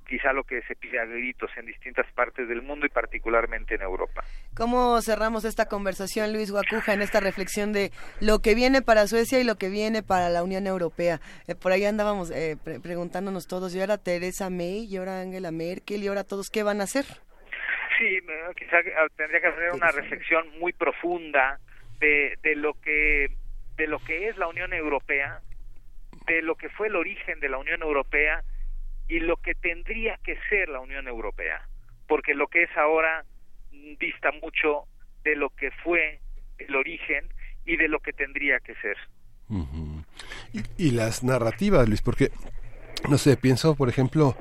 [0.07, 3.83] quizá lo que se pide a gritos en distintas partes del mundo y particularmente en
[3.83, 4.23] Europa.
[4.55, 7.91] ¿Cómo cerramos esta conversación, Luis Guacuja, en esta reflexión de
[8.21, 11.21] lo que viene para Suecia y lo que viene para la Unión Europea?
[11.49, 16.03] Eh, por ahí andábamos eh, preguntándonos todos, y ahora Teresa May, y ahora Angela Merkel,
[16.03, 17.05] y ahora todos, ¿qué van a hacer?
[17.99, 18.19] Sí,
[18.59, 21.59] quizá ah, tendría que hacer una reflexión muy profunda
[22.01, 23.29] de, de lo que
[23.77, 25.41] de lo que es la Unión Europea,
[26.27, 28.43] de lo que fue el origen de la Unión Europea
[29.09, 31.69] y lo que tendría que ser la Unión Europea,
[32.07, 33.25] porque lo que es ahora
[33.99, 34.85] dista mucho
[35.25, 36.21] de lo que fue
[36.59, 37.29] el origen
[37.65, 38.97] y de lo que tendría que ser.
[40.53, 42.31] y, y, las narrativas, Luis, porque
[43.09, 44.37] no sé, pienso, por ejemplo,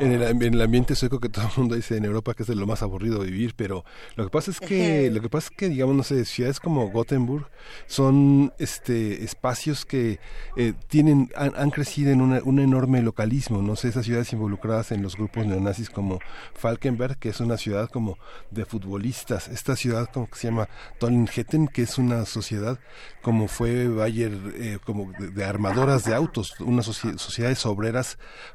[0.00, 2.48] en el, en el, ambiente sueco que todo el mundo dice en Europa que es
[2.48, 3.84] de lo más aburrido vivir, pero
[4.16, 6.90] lo que pasa es que, lo que pasa es que, digamos, no sé, ciudades como
[6.90, 7.48] Gothenburg
[7.86, 10.18] son este espacios que
[10.56, 14.90] eh, tienen, han, han, crecido en una, un enorme localismo, no sé, esas ciudades involucradas
[14.90, 16.18] en los grupos neonazis como
[16.54, 18.18] Falkenberg, que es una ciudad como
[18.50, 20.68] de futbolistas, esta ciudad como que se llama
[20.98, 22.78] Tollenhetten, que es una sociedad
[23.22, 28.07] como fue Bayer, eh, como de, de, armadoras de autos, unas sociedades obreras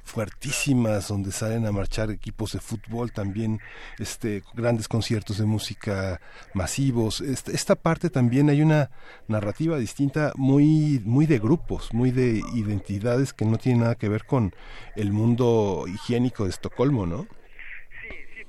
[0.03, 3.59] fuertísimas donde salen a marchar equipos de fútbol también
[3.99, 6.19] este grandes conciertos de música
[6.53, 8.89] masivos esta, esta parte también hay una
[9.27, 14.25] narrativa distinta muy muy de grupos muy de identidades que no tiene nada que ver
[14.25, 14.53] con
[14.95, 17.27] el mundo higiénico de Estocolmo no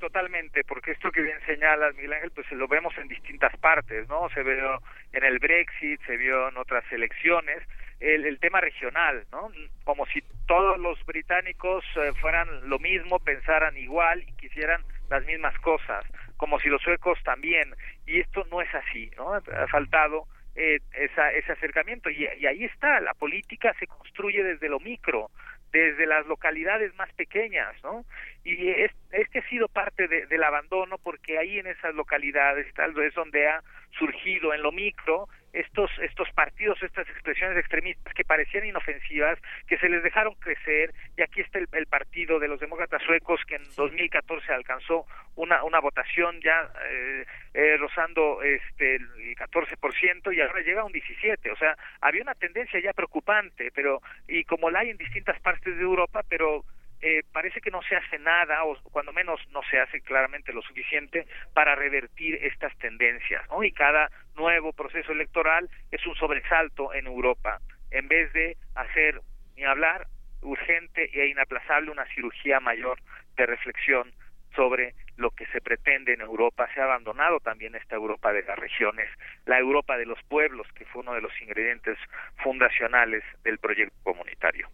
[0.05, 4.28] totalmente, porque esto que bien señalas, Miguel Ángel, pues lo vemos en distintas partes, ¿no?
[4.35, 4.82] Se vio
[5.14, 7.62] en el Brexit, se vio en otras elecciones,
[8.01, 9.51] el, el tema regional, ¿no?
[9.85, 15.57] Como si todos los británicos eh, fueran lo mismo, pensaran igual y quisieran las mismas
[15.59, 16.05] cosas,
[16.37, 17.75] como si los suecos también,
[18.07, 19.35] y esto no es así, ¿no?
[19.35, 20.27] Ha faltado
[20.57, 25.31] eh, esa, ese acercamiento y, y ahí está, la política se construye desde lo micro,
[25.73, 28.05] desde las localidades más pequeñas, ¿no?
[28.45, 32.93] Y es, este ha sido parte de, del abandono porque ahí en esas localidades tal
[32.93, 33.62] vez donde ha
[33.99, 39.39] surgido en lo micro estos estos partidos, estas expresiones extremistas que parecían inofensivas,
[39.69, 43.41] que se les dejaron crecer, y aquí está el, el partido de los demócratas suecos
[43.47, 47.24] que en 2014 alcanzó una una votación ya eh,
[47.55, 52.35] eh, rozando este el 14% y ahora llega a un 17, o sea, había una
[52.35, 56.65] tendencia ya preocupante, pero y como la hay en distintas partes de Europa, pero
[57.06, 60.62] eh, parece que no se hace nada, o cuando menos no se hace claramente lo
[60.62, 63.62] suficiente para revertir estas tendencias, ¿no?
[63.62, 67.60] Y cada nuevo proceso electoral es un sobresalto en Europa,
[67.90, 69.20] en vez de hacer
[69.55, 70.06] ni hablar
[70.40, 72.98] urgente e inaplazable una cirugía mayor
[73.36, 74.10] de reflexión
[74.56, 76.70] sobre lo que se pretende en Europa.
[76.72, 79.10] Se ha abandonado también esta Europa de las regiones,
[79.44, 81.98] la Europa de los pueblos, que fue uno de los ingredientes
[82.43, 84.70] fundacionales del proyecto comunitario.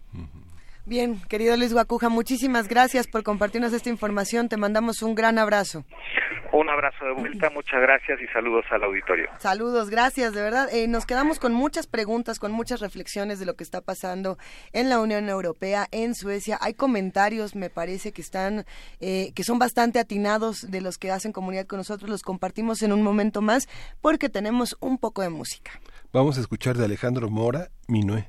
[0.87, 4.49] Bien, querido Luis Guacuja, muchísimas gracias por compartirnos esta información.
[4.49, 5.85] Te mandamos un gran abrazo.
[6.53, 9.29] Un abrazo de vuelta, muchas gracias y saludos al auditorio.
[9.39, 10.69] Saludos, gracias, de verdad.
[10.73, 14.37] Eh, nos quedamos con muchas preguntas, con muchas reflexiones de lo que está pasando
[14.73, 16.59] en la Unión Europea, en Suecia.
[16.61, 18.65] Hay comentarios, me parece, que están,
[19.01, 22.11] eh, que son bastante atinados de los que hacen comunidad con nosotros.
[22.11, 23.69] Los compartimos en un momento más
[24.01, 25.71] porque tenemos un poco de música.
[26.13, 28.29] Vamos a escuchar de Alejandro Mora, Minué.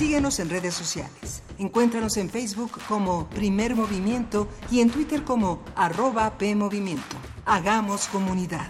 [0.00, 1.42] Síguenos en redes sociales.
[1.58, 7.18] Encuéntranos en Facebook como Primer Movimiento y en Twitter como arroba PMovimiento.
[7.44, 8.66] Hagamos comunidad.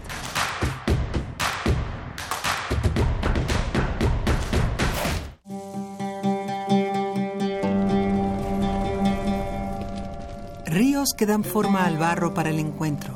[10.67, 13.15] Ríos que dan forma al barro para el encuentro.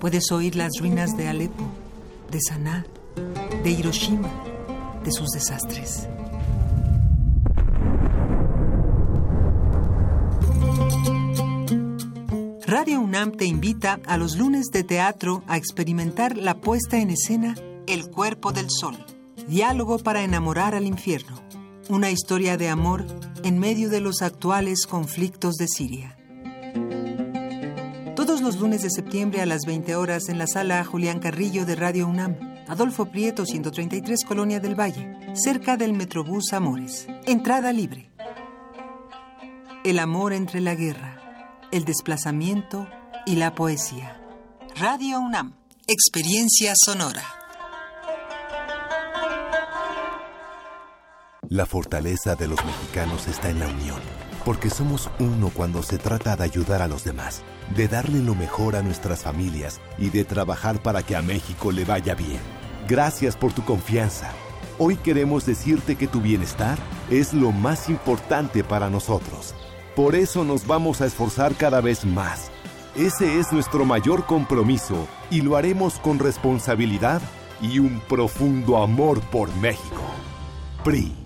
[0.00, 1.64] Puedes oír las ruinas de Alepo,
[2.30, 2.86] de Saná,
[3.62, 4.30] de Hiroshima,
[5.04, 6.08] de sus desastres.
[12.86, 17.56] Radio UNAM te invita a los lunes de teatro a experimentar la puesta en escena
[17.88, 18.96] El cuerpo del sol,
[19.48, 21.42] diálogo para enamorar al infierno,
[21.88, 23.04] una historia de amor
[23.42, 26.16] en medio de los actuales conflictos de Siria.
[28.14, 31.74] Todos los lunes de septiembre a las 20 horas en la sala Julián Carrillo de
[31.74, 32.36] Radio UNAM,
[32.68, 37.08] Adolfo Prieto 133 Colonia del Valle, cerca del Metrobús Amores.
[37.24, 38.12] Entrada libre.
[39.82, 41.15] El amor entre la guerra
[41.72, 42.88] el desplazamiento
[43.24, 44.20] y la poesía.
[44.76, 45.54] Radio UNAM,
[45.86, 47.24] experiencia sonora.
[51.48, 54.00] La fortaleza de los mexicanos está en la unión,
[54.44, 57.42] porque somos uno cuando se trata de ayudar a los demás,
[57.74, 61.84] de darle lo mejor a nuestras familias y de trabajar para que a México le
[61.84, 62.40] vaya bien.
[62.88, 64.32] Gracias por tu confianza.
[64.78, 66.78] Hoy queremos decirte que tu bienestar
[67.10, 69.54] es lo más importante para nosotros.
[69.96, 72.50] Por eso nos vamos a esforzar cada vez más.
[72.94, 77.22] Ese es nuestro mayor compromiso y lo haremos con responsabilidad
[77.62, 80.02] y un profundo amor por México.
[80.84, 81.25] PRI.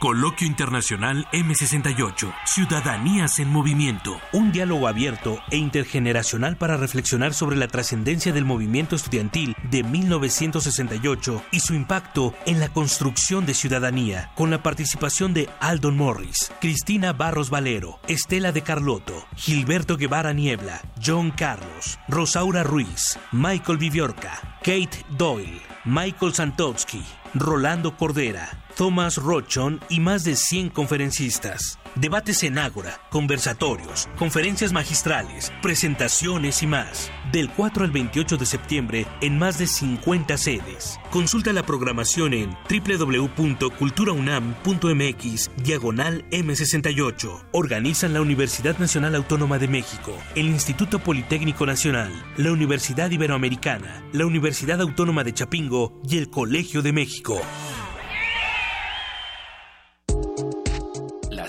[0.00, 7.68] Coloquio Internacional M68, Ciudadanías en Movimiento, un diálogo abierto e intergeneracional para reflexionar sobre la
[7.68, 14.50] trascendencia del movimiento estudiantil de 1968 y su impacto en la construcción de ciudadanía, con
[14.50, 21.30] la participación de Aldon Morris, Cristina Barros Valero, Estela de Carlotto, Gilberto Guevara Niebla, John
[21.30, 27.02] Carlos, Rosaura Ruiz, Michael Viviorca, Kate Doyle, Michael Santowski,
[27.34, 31.78] Rolando Cordera, Thomas Rochon y más de 100 conferencistas.
[31.94, 37.10] Debates en Ágora, conversatorios, conferencias magistrales, presentaciones y más.
[37.32, 41.00] Del 4 al 28 de septiembre en más de 50 sedes.
[41.10, 47.44] Consulta la programación en www.culturaunam.mx diagonal M68.
[47.52, 54.26] Organizan la Universidad Nacional Autónoma de México, el Instituto Politécnico Nacional, la Universidad Iberoamericana, la
[54.26, 57.40] Universidad Autónoma de Chapingo y el Colegio de México.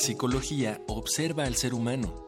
[0.02, 2.28] psicología observa al ser humano,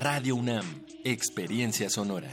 [0.00, 2.30] Radio UNAM, Experiencia Sonora.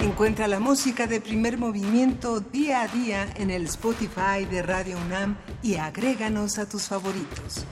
[0.00, 5.38] Encuentra la música de primer movimiento día a día en el Spotify de Radio UNAM
[5.62, 7.64] y agréganos a tus favoritos.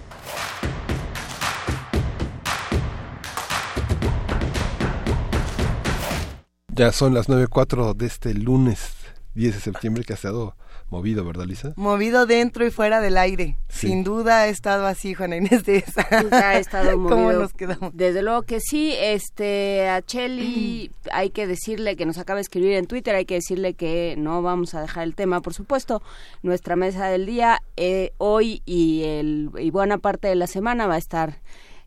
[6.68, 8.94] Ya son las 9.04 de este lunes
[9.34, 10.56] 10 de septiembre que ha estado
[10.92, 11.72] movido, ¿verdad, Lisa?
[11.76, 13.56] Movido dentro y fuera del aire.
[13.70, 16.06] Sin duda ha estado así, Juana Inés de esa.
[16.30, 17.16] Ha estado movido.
[17.16, 17.92] ¿Cómo nos quedamos?
[17.94, 18.94] Desde luego que sí.
[18.98, 23.36] Este, a Cheli hay que decirle que nos acaba de escribir en Twitter, hay que
[23.36, 26.02] decirle que no vamos a dejar el tema, por supuesto.
[26.42, 30.96] Nuestra mesa del día eh, hoy y, el, y buena parte de la semana va
[30.96, 31.40] a estar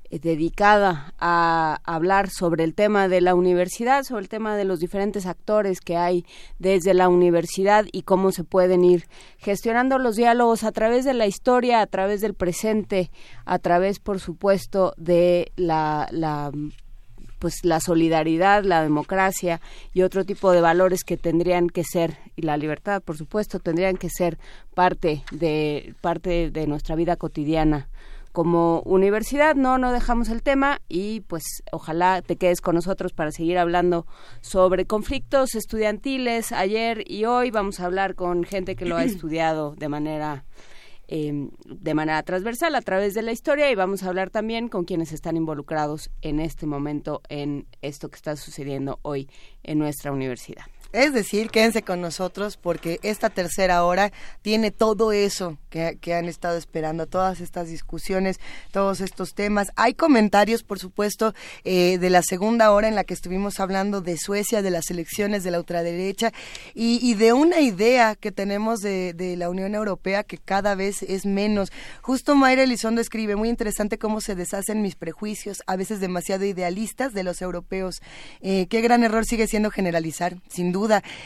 [0.10, 5.26] dedicada a hablar sobre el tema de la universidad, sobre el tema de los diferentes
[5.26, 6.26] actores que hay
[6.60, 9.08] desde la universidad y cómo se pueden ir
[9.38, 13.12] gestionando los diálogos a través de la historia, a través del presente,
[13.46, 16.52] a través, por supuesto, de la, la
[17.40, 19.62] pues la solidaridad, la democracia
[19.94, 23.98] y otro tipo de valores que tendrían que ser y la libertad, por supuesto, tendrían
[23.98, 24.38] que ser
[24.74, 27.88] parte de parte de nuestra vida cotidiana
[28.36, 33.32] como universidad no no dejamos el tema y pues ojalá te quedes con nosotros para
[33.32, 34.06] seguir hablando
[34.42, 39.74] sobre conflictos estudiantiles ayer y hoy vamos a hablar con gente que lo ha estudiado
[39.76, 40.44] de manera
[41.08, 44.84] em, de manera transversal a través de la historia y vamos a hablar también con
[44.84, 49.30] quienes están involucrados en este momento en esto que está sucediendo hoy
[49.64, 50.66] en nuestra universidad.
[50.96, 56.58] Es decir, quédense con nosotros porque esta tercera hora tiene todo eso que, han estado
[56.58, 58.40] esperando, todas estas discusiones,
[58.72, 59.68] todos estos temas.
[59.76, 61.34] Hay comentarios, por supuesto,
[61.66, 65.44] eh, de la segunda hora en la que estuvimos hablando de Suecia, de las elecciones
[65.44, 66.32] de la ultraderecha
[66.74, 71.74] y, de una idea que tenemos de, la Unión Europea que cada vez es menos.
[72.04, 77.14] Justo Mayra Elizondo escribe, muy interesante cómo se deshacen mis prejuicios, a veces demasiado idealistas,
[77.14, 78.02] de los europeos.
[78.40, 80.85] Eh, qué gran error sigue siendo generalizar, sin duda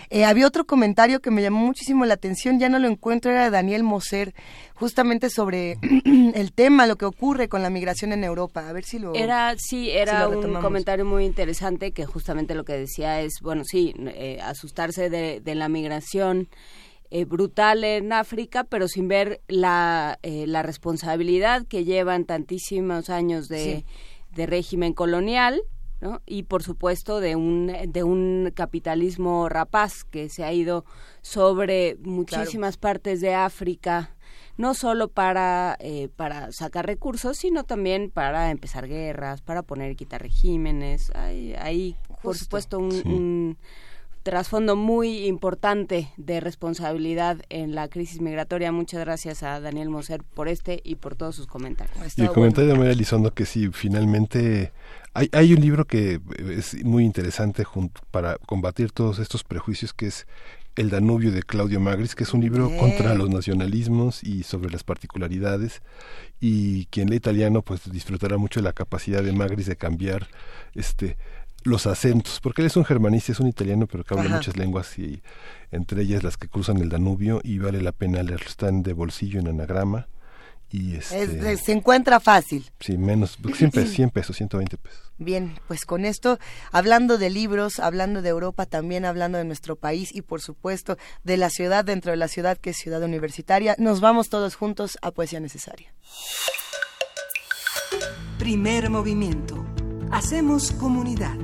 [0.10, 3.46] eh, había otro comentario que me llamó muchísimo la atención, ya no lo encuentro, era
[3.46, 4.34] de Daniel Moser,
[4.74, 5.78] justamente sobre
[6.34, 8.68] el tema, lo que ocurre con la migración en Europa.
[8.68, 9.14] A ver si lo.
[9.14, 13.94] Era, sí, era un comentario muy interesante que justamente lo que decía es, bueno, sí,
[13.98, 16.50] eh, asustarse de, la migración.
[17.12, 23.84] Eh, brutal en África, pero sin ver la, la responsabilidad que llevan tantísimos años de,
[24.36, 25.64] de régimen colonial
[26.26, 30.86] y por supuesto de un, de un capitalismo rapaz que se ha ido
[31.22, 34.16] sobre muchísimas partes de África,
[34.58, 39.96] no solo para, eh, para sacar recursos, sino también para empezar guerras, para poner y
[39.96, 41.12] quitar regímenes.
[41.16, 43.58] Hay, hay por supuesto, un
[44.24, 48.72] trasfondo muy importante de responsabilidad en la crisis migratoria.
[48.72, 52.18] Muchas gracias a Daniel Moser por este y por todos sus comentarios.
[52.18, 54.72] Y el comentario de María Elizondo que sí, finalmente
[55.14, 57.64] hay, hay un libro que es muy interesante
[58.12, 60.28] para combatir todos estos prejuicios que es
[60.80, 64.86] el Danubio de Claudio Magris, que es un libro contra los nacionalismos y sobre las
[64.86, 65.82] particularidades.
[66.40, 70.28] Y quien lee italiano, pues disfrutará mucho de la capacidad de Magris de cambiar
[70.74, 71.18] este
[71.64, 74.98] los acentos, porque él es un germanista, es un italiano, pero que habla muchas lenguas
[74.98, 75.22] y
[75.72, 78.48] entre ellas las que cruzan el Danubio y vale la pena leerlo.
[78.48, 80.08] Están de bolsillo en anagrama
[80.72, 82.70] y este, se encuentra fácil.
[82.80, 85.12] Sí, menos, siempre 100 pesos, 120 pesos.
[85.18, 86.40] Bien, pues con esto,
[86.72, 91.38] hablando de libros, hablando de Europa, también hablando de nuestro país y por supuesto de
[91.38, 95.12] la ciudad dentro de la ciudad que es ciudad universitaria, nos vamos todos juntos a
[95.12, 95.94] Poesía Necesaria.
[98.38, 99.66] Primer movimiento.
[100.12, 101.38] Hacemos comunidad.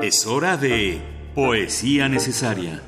[0.00, 1.02] Es hora de
[1.34, 2.80] Poesía Necesaria.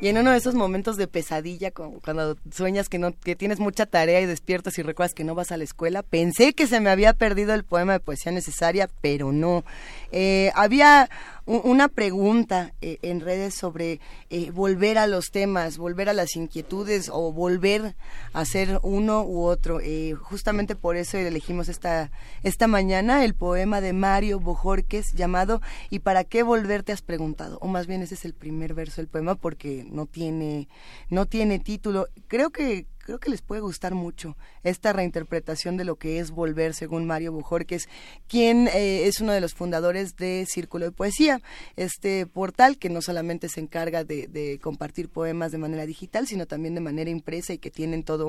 [0.00, 3.86] Y en uno de esos momentos de pesadilla, cuando sueñas que no que tienes mucha
[3.86, 6.90] tarea y despiertas y recuerdas que no vas a la escuela, pensé que se me
[6.90, 9.62] había perdido el poema de poesía necesaria, pero no.
[10.10, 11.08] Eh, había
[11.46, 14.00] una pregunta eh, en redes sobre
[14.30, 17.96] eh, volver a los temas, volver a las inquietudes o volver
[18.32, 19.80] a ser uno u otro.
[19.80, 22.10] Eh, justamente por eso elegimos esta,
[22.42, 25.60] esta mañana el poema de Mario Bojorques llamado
[25.90, 27.58] ¿Y para qué volver te has preguntado?
[27.60, 30.68] O más bien ese es el primer verso del poema porque no tiene,
[31.10, 32.08] no tiene título.
[32.28, 36.74] Creo que creo que les puede gustar mucho esta reinterpretación de lo que es volver,
[36.74, 37.88] según Mario Bujorques,
[38.28, 41.40] quien eh, es uno de los fundadores de Círculo de Poesía,
[41.76, 46.74] este portal que no solamente se encarga de, compartir poemas de manera digital, sino también
[46.74, 48.28] de manera impresa y que tienen todo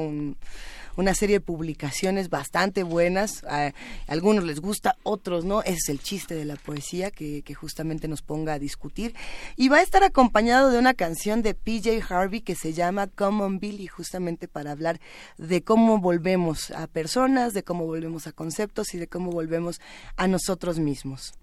[0.96, 3.44] una serie de publicaciones bastante buenas.
[3.44, 3.74] A,
[4.08, 5.62] algunos les gusta, otros no.
[5.62, 9.14] Ese es el chiste de la poesía que, que justamente nos ponga a discutir.
[9.56, 13.60] Y va a estar acompañado de una canción de PJ Harvey que se llama Common
[13.60, 15.00] Billy, justamente para hablar
[15.38, 19.80] de cómo volvemos a personas, de cómo volvemos a conceptos y de cómo volvemos
[20.16, 21.34] a nosotros mismos.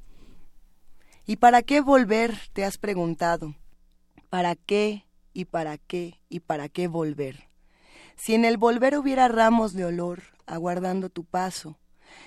[1.27, 2.37] ¿Y para qué volver?
[2.53, 3.55] Te has preguntado.
[4.31, 7.49] ¿Para qué y para qué y para qué volver?
[8.17, 11.79] Si en el volver hubiera ramos de olor aguardando tu paso,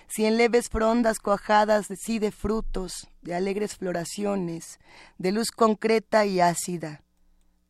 [0.08, 4.80] si en leves frondas cuajadas de sí de frutos, de alegres floraciones,
[5.18, 7.04] de luz concreta y ácida,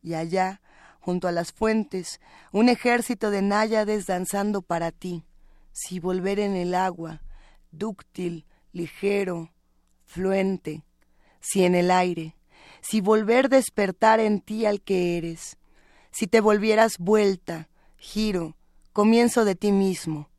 [0.02, 0.60] y allá
[1.04, 2.18] junto a las fuentes,
[2.50, 5.22] un ejército de náyades danzando para ti,
[5.70, 7.20] si volver en el agua,
[7.72, 9.52] dúctil, ligero,
[10.06, 10.82] fluente,
[11.40, 12.36] si en el aire,
[12.80, 15.58] si volver despertar en ti al que eres,
[16.10, 17.68] si te volvieras vuelta,
[17.98, 18.56] giro,
[18.94, 20.30] comienzo de ti mismo,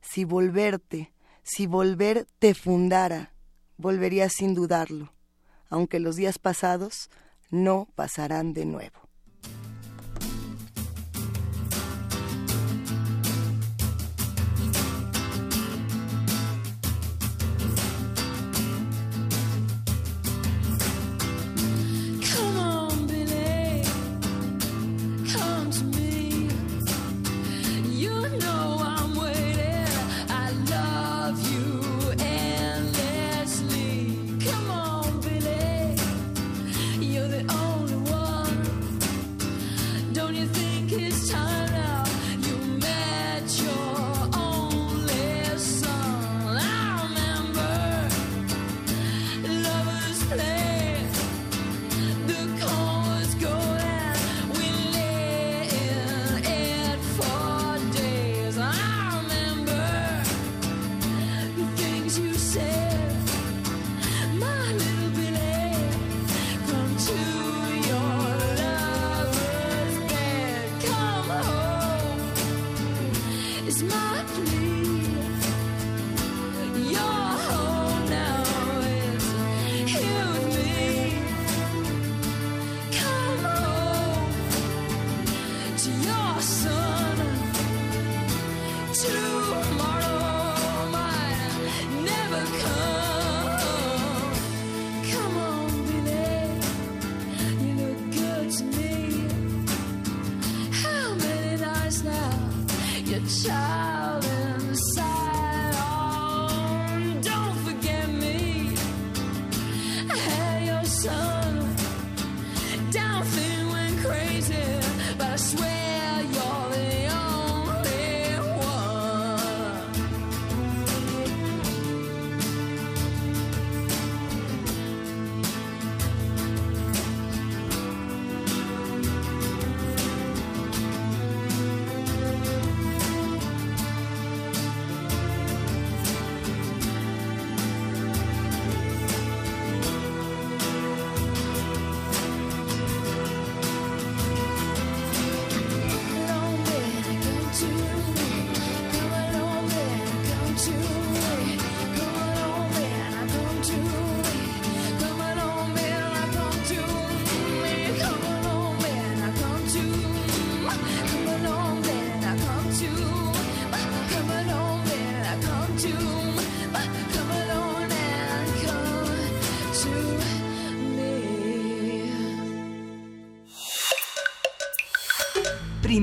[0.00, 1.12] si volverte,
[1.44, 3.32] si volver te fundara,
[3.76, 5.12] volverías sin dudarlo,
[5.68, 7.08] aunque los días pasados
[7.50, 9.07] no pasarán de nuevo.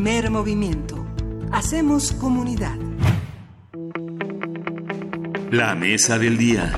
[0.06, 1.04] Primer movimiento.
[1.52, 2.78] Hacemos comunidad.
[5.50, 6.72] La mesa del día.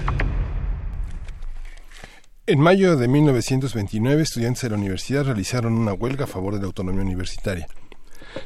[2.46, 6.68] En mayo de 1929, estudiantes de la universidad realizaron una huelga a favor de la
[6.68, 7.68] autonomía universitaria.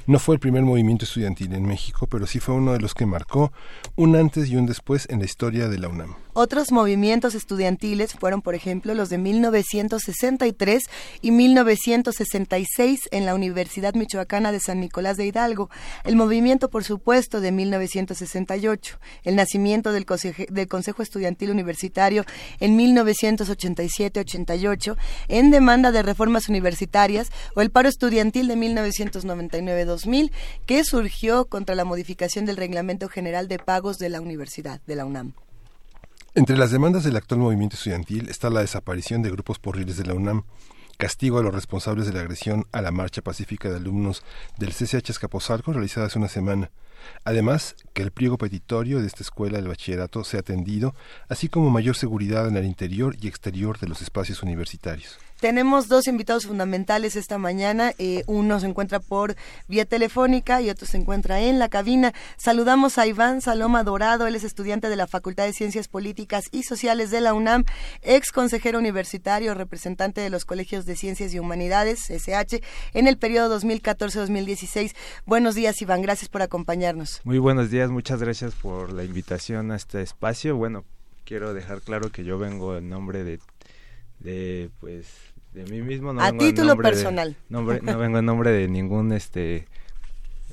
[0.07, 3.05] No fue el primer movimiento estudiantil en México, pero sí fue uno de los que
[3.05, 3.53] marcó
[3.95, 6.15] un antes y un después en la historia de la UNAM.
[6.33, 10.83] Otros movimientos estudiantiles fueron, por ejemplo, los de 1963
[11.21, 15.69] y 1966 en la Universidad Michoacana de San Nicolás de Hidalgo,
[16.05, 22.23] el movimiento, por supuesto, de 1968, el nacimiento del, Consejo Estudiantil Universitario
[22.59, 24.95] en 1987-88
[25.27, 30.31] en demanda de reformas universitarias o el paro estudiantil de 1999-2000
[30.65, 35.05] que surgió contra la modificación del Reglamento General de Pagos de la Universidad, de la
[35.05, 35.33] UNAM.
[36.33, 40.13] Entre las demandas del actual movimiento estudiantil está la desaparición de grupos porriles de la
[40.13, 40.45] UNAM,
[40.95, 44.23] castigo a los responsables de la agresión a la marcha pacífica de alumnos
[44.57, 46.71] del CCH Escaposalco realizada hace una semana.
[47.25, 50.95] Además, que el pliego petitorio de esta escuela del bachillerato sea atendido,
[51.27, 55.19] así como mayor seguridad en el interior y exterior de los espacios universitarios.
[55.41, 57.93] Tenemos dos invitados fundamentales esta mañana.
[57.97, 59.35] Eh, uno se encuentra por
[59.67, 62.13] vía telefónica y otro se encuentra en la cabina.
[62.37, 64.27] Saludamos a Iván Saloma Dorado.
[64.27, 67.65] Él es estudiante de la Facultad de Ciencias Políticas y Sociales de la UNAM,
[68.03, 72.61] ex consejero universitario, representante de los Colegios de Ciencias y Humanidades, SH,
[72.93, 74.93] en el periodo 2014-2016.
[75.25, 76.03] Buenos días, Iván.
[76.03, 77.19] Gracias por acompañarnos.
[77.23, 77.89] Muy buenos días.
[77.89, 80.55] Muchas gracias por la invitación a este espacio.
[80.55, 80.85] Bueno,
[81.25, 83.39] quiero dejar claro que yo vengo en nombre de,
[84.19, 86.13] de pues de mí mismo.
[86.13, 87.35] No a título personal.
[87.49, 89.67] no vengo en nombre de ningún este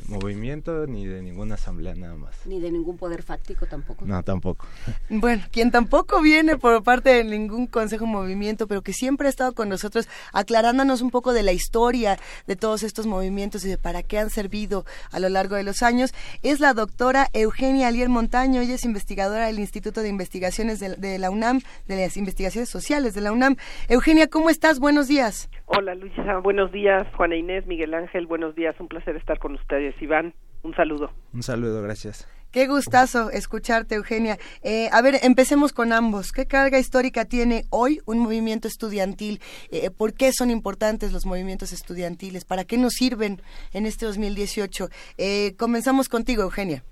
[0.08, 2.46] movimiento ni de ninguna asamblea nada más.
[2.46, 4.04] Ni de ningún poder fáctico tampoco.
[4.06, 4.66] No, tampoco.
[5.10, 9.52] Bueno, quien tampoco viene por parte de ningún consejo movimiento, pero que siempre ha estado
[9.52, 14.02] con nosotros aclarándonos un poco de la historia de todos estos movimientos y de para
[14.02, 16.12] qué han servido a lo largo de los años,
[16.42, 18.60] es la doctora Eugenia Alier Montaño.
[18.60, 23.14] Ella es investigadora del Instituto de Investigaciones de, de la UNAM, de las Investigaciones Sociales
[23.14, 23.56] de la UNAM.
[23.88, 24.78] Eugenia, ¿cómo estás?
[24.78, 25.50] Buenos días.
[25.66, 27.06] Hola Luisa, buenos días.
[27.16, 28.74] Juana Inés, Miguel Ángel, buenos días.
[28.78, 29.97] Un placer estar con ustedes.
[30.00, 31.10] Iván, un saludo.
[31.32, 32.28] Un saludo, gracias.
[32.52, 34.38] Qué gustazo escucharte, Eugenia.
[34.62, 36.32] Eh, a ver, empecemos con ambos.
[36.32, 39.40] ¿Qué carga histórica tiene hoy un movimiento estudiantil?
[39.70, 42.46] Eh, ¿Por qué son importantes los movimientos estudiantiles?
[42.46, 43.42] ¿Para qué nos sirven
[43.74, 44.88] en este 2018?
[45.18, 46.82] Eh, comenzamos contigo, Eugenia.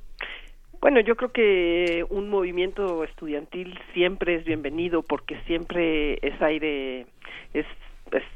[0.83, 7.07] Bueno, yo creo que un movimiento estudiantil siempre es bienvenido porque siempre es aire,
[7.55, 7.65] es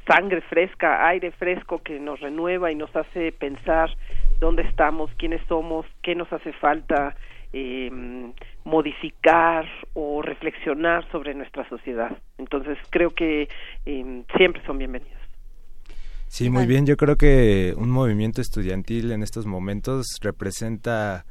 [0.07, 3.95] sangre fresca, aire fresco que nos renueva y nos hace pensar
[4.41, 7.15] dónde estamos, quiénes somos, qué nos hace falta
[7.53, 8.33] em,
[8.65, 12.17] modificar o reflexionar sobre nuestra sociedad.
[12.37, 13.47] Entonces creo que
[13.85, 15.21] em, siempre son bienvenidos.
[16.27, 16.85] Sí, muy bien.
[16.85, 21.25] Yo creo que un movimiento estudiantil en estos momentos representa,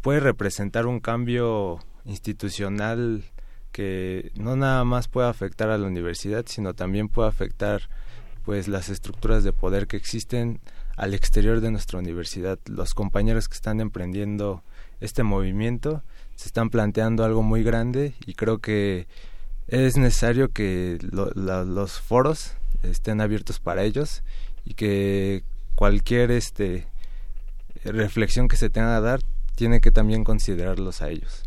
[0.00, 3.24] puede representar un cambio institucional
[3.72, 7.82] que no nada más puede afectar a la universidad, sino también puede afectar
[8.44, 10.60] pues las estructuras de poder que existen
[10.96, 12.58] al exterior de nuestra universidad.
[12.66, 14.62] Los compañeros que están emprendiendo
[15.00, 16.02] este movimiento
[16.36, 19.06] se están planteando algo muy grande y creo que
[19.68, 22.52] es necesario que los foros
[22.82, 24.22] estén abiertos para ellos
[24.64, 25.44] y que
[25.74, 26.86] cualquier este
[27.84, 29.20] reflexión que se tenga a dar
[29.54, 31.41] tiene que también considerarlos a ellos.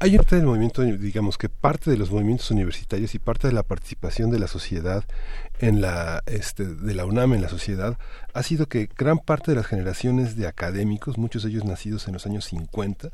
[0.00, 3.62] Hay parte del movimiento, digamos que parte de los movimientos universitarios y parte de la
[3.62, 5.04] participación de la sociedad
[5.60, 7.96] en la este, de la UNAM en la sociedad
[8.32, 12.14] ha sido que gran parte de las generaciones de académicos, muchos de ellos nacidos en
[12.14, 13.10] los años 50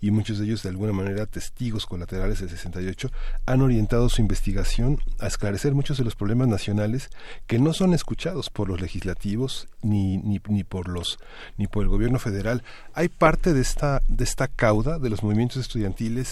[0.00, 3.10] y muchos de ellos de alguna manera testigos colaterales del 68,
[3.46, 7.10] han orientado su investigación a esclarecer muchos de los problemas nacionales
[7.46, 11.18] que no son escuchados por los legislativos ni, ni, ni por los
[11.56, 12.64] ni por el gobierno federal.
[12.92, 16.23] Hay parte de esta de esta cauda de los movimientos estudiantiles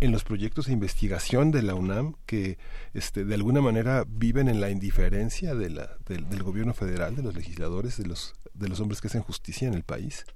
[0.00, 2.58] en los proyectos de investigación de la UNAM que
[2.94, 7.34] este, de alguna manera viven en la indiferencia de la, del gobierno federal, de los
[7.34, 10.26] legisladores, de los, de los hombres que hacen justicia en el país?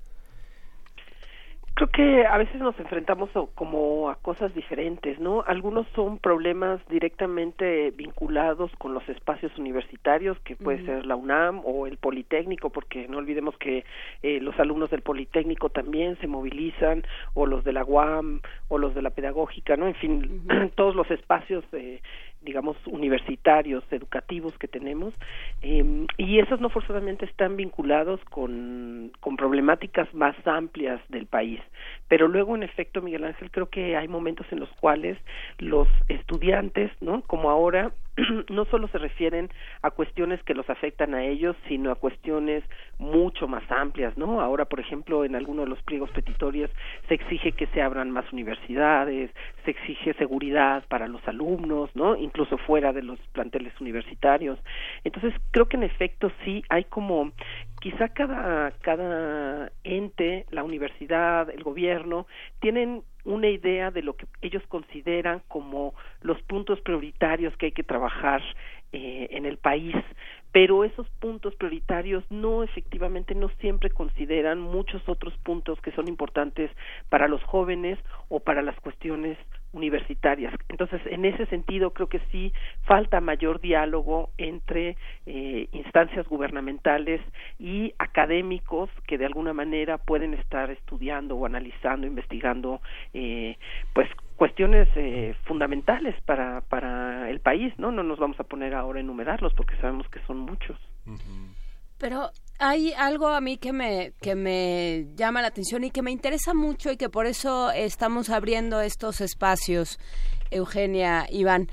[1.76, 5.44] Creo que a veces nos enfrentamos como a cosas diferentes, ¿no?
[5.46, 11.86] Algunos son problemas directamente vinculados con los espacios universitarios, que puede ser la UNAM o
[11.86, 13.84] el Politécnico, porque no olvidemos que
[14.22, 17.04] eh, los alumnos del Politécnico también se movilizan,
[17.34, 19.86] o los de la UAM, o los de la Pedagógica, ¿no?
[19.86, 22.00] En fin, todos los espacios eh,
[22.47, 25.12] digamos, universitarios, educativos que tenemos,
[25.60, 31.60] eh, y esos no forzosamente están vinculados con, con problemáticas más amplias del país.
[32.08, 35.18] Pero luego, en efecto, Miguel Ángel, creo que hay momentos en los cuales
[35.58, 37.22] los estudiantes, ¿no?
[37.22, 37.92] Como ahora,
[38.48, 39.50] no solo se refieren
[39.82, 42.64] a cuestiones que los afectan a ellos, sino a cuestiones
[42.98, 44.40] mucho más amplias, ¿no?
[44.40, 46.70] Ahora, por ejemplo, en algunos de los pliegos petitorios
[47.08, 49.30] se exige que se abran más universidades,
[49.64, 52.16] se exige seguridad para los alumnos, ¿no?
[52.16, 54.58] Incluso fuera de los planteles universitarios.
[55.04, 57.32] Entonces, creo que en efecto sí hay como
[57.86, 62.26] quizá cada cada ente, la universidad, el gobierno
[62.58, 67.84] tienen una idea de lo que ellos consideran como los puntos prioritarios que hay que
[67.84, 68.42] trabajar
[68.92, 69.94] eh, en el país.
[70.50, 76.72] Pero esos puntos prioritarios no efectivamente no siempre consideran muchos otros puntos que son importantes
[77.08, 79.38] para los jóvenes o para las cuestiones
[79.76, 80.54] universitarias.
[80.68, 84.96] Entonces, en ese sentido, creo que sí falta mayor diálogo entre
[85.26, 87.20] eh, instancias gubernamentales
[87.58, 92.80] y académicos que de alguna manera pueden estar estudiando o analizando, investigando,
[93.12, 93.56] eh,
[93.92, 97.92] pues cuestiones eh, fundamentales para para el país, ¿no?
[97.92, 100.78] No nos vamos a poner ahora a enumerarlos porque sabemos que son muchos.
[101.98, 106.10] Pero hay algo a mí que me, que me llama la atención y que me
[106.10, 109.98] interesa mucho y que por eso estamos abriendo estos espacios,
[110.51, 111.68] Eugenia, Iván,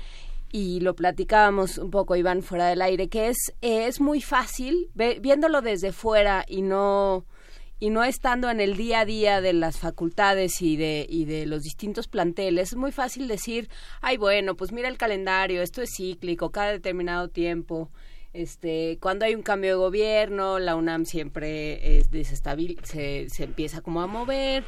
[0.52, 5.62] y lo platicábamos un poco, Iván, fuera del aire, que es, es muy fácil, viéndolo
[5.62, 7.24] desde fuera y no
[7.80, 11.44] y no estando en el día a día de las facultades y de, y de
[11.44, 13.68] los distintos planteles, es muy fácil decir,
[14.00, 17.90] ay, bueno, pues mira el calendario, esto es cíclico, cada determinado tiempo,
[18.34, 23.80] este, cuando hay un cambio de gobierno, la UNAM siempre es desestabil, se, se empieza
[23.80, 24.64] como a mover.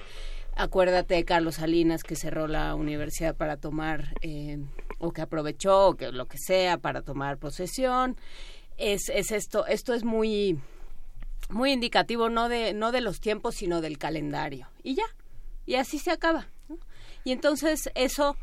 [0.54, 4.58] Acuérdate de Carlos Salinas que cerró la universidad para tomar, eh,
[4.98, 8.16] o que aprovechó, o que lo que sea, para tomar posesión.
[8.78, 10.60] Es, es esto, esto es muy,
[11.50, 14.68] muy indicativo no de, no de los tiempos, sino del calendario.
[14.84, 15.06] Y ya,
[15.66, 16.46] y así se acaba.
[17.24, 18.36] Y entonces eso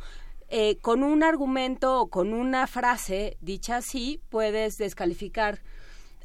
[0.55, 5.63] eh, con un argumento o con una frase dicha así puedes descalificar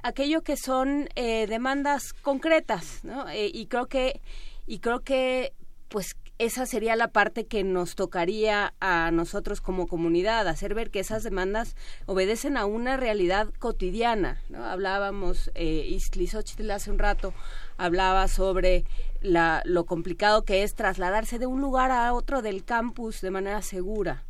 [0.03, 3.27] aquello que son eh, demandas concretas, ¿no?
[3.31, 4.21] Eh, y creo que
[4.67, 5.55] y creo que
[5.89, 11.01] pues esa sería la parte que nos tocaría a nosotros como comunidad, hacer ver que
[11.01, 11.75] esas demandas
[12.07, 14.41] obedecen a una realidad cotidiana.
[14.49, 14.65] ¿no?
[14.65, 15.99] Hablábamos, eh,
[16.71, 17.35] hace un rato,
[17.79, 18.85] hablaba sobre
[19.23, 23.63] la, lo complicado que es trasladarse de un lugar a otro del campus de manera
[23.63, 24.25] segura,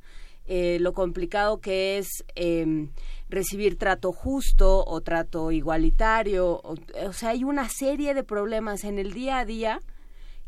[0.46, 2.90] eh, lo complicado que es em,
[3.28, 9.12] recibir trato justo o trato igualitario, o, sea, hay una serie de problemas en el
[9.12, 9.82] día a día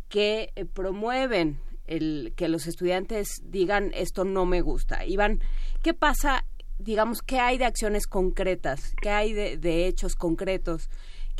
[0.08, 5.04] que eh, promueven el que los estudiantes digan esto no me gusta.
[5.04, 5.40] Iván,
[5.82, 6.44] ¿qué pasa?
[6.78, 8.94] Digamos, ¿qué hay de acciones concretas?
[9.02, 10.88] ¿Qué hay de hechos concretos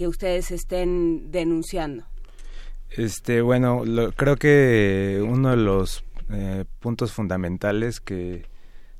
[0.01, 2.05] que ustedes estén denunciando?
[2.89, 3.83] Este, bueno,
[4.17, 8.47] creo que uno de los eh, puntos fundamentales que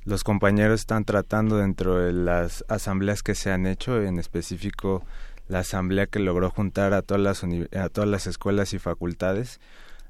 [0.03, 5.03] los compañeros están tratando dentro de las asambleas que se han hecho, en específico
[5.47, 7.43] la asamblea que logró juntar a todas las,
[7.75, 9.59] a todas las escuelas y facultades.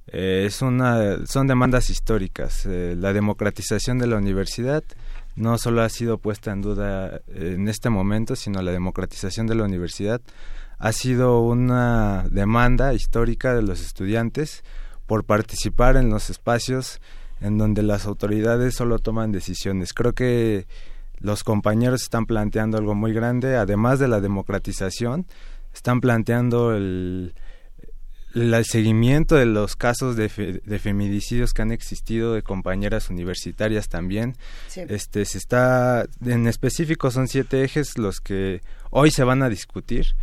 [0.07, 2.65] Eh, es una, son demandas históricas.
[2.65, 4.84] Eh, la democratización de la universidad
[5.38, 9.63] no solo ha sido puesta en duda en este momento, sino la democratización de la
[9.63, 10.19] universidad
[10.82, 14.64] ha sido una demanda histórica de los estudiantes
[15.06, 16.99] por participar en los espacios
[17.40, 19.94] en donde las autoridades solo toman decisiones.
[19.94, 20.66] Creo que
[21.20, 25.28] los compañeros están planteando algo muy grande, además de la democratización,
[25.72, 27.36] están planteando el,
[28.34, 34.36] el seguimiento de los casos de, de, feminicidios que han existido de compañeras universitarias también.
[34.76, 40.16] Este se está en específico son siete ejes los que hoy se van a discutir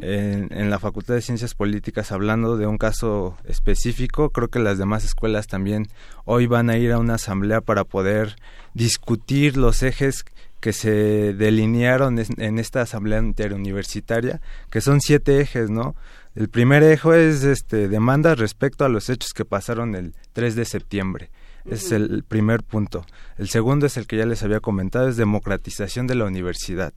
[0.00, 4.30] en, en, la Facultad de Ciencias Políticas hablando de un caso específico.
[4.30, 5.88] Creo que las demás escuelas también
[6.24, 8.36] hoy van a ir a una asamblea para poder
[8.74, 10.24] discutir los ejes
[10.60, 15.96] que se delinearon en esta asamblea interuniversitaria, que son siete ejes, ¿no?
[16.34, 20.64] El primer eje es este, demanda respecto a los hechos que pasaron el 3 de
[20.64, 21.30] septiembre.
[21.64, 23.04] Es el primer punto.
[23.36, 26.94] El segundo es el que ya les había comentado, es democratización de la universidad.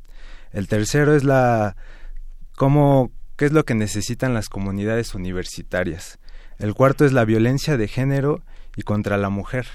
[0.52, 1.76] El tercero es la
[2.56, 6.20] cómo qué es lo que necesitan las comunidades universitarias.
[6.60, 8.44] El cuarto es la violencia de género
[8.76, 9.66] y contra la mujer.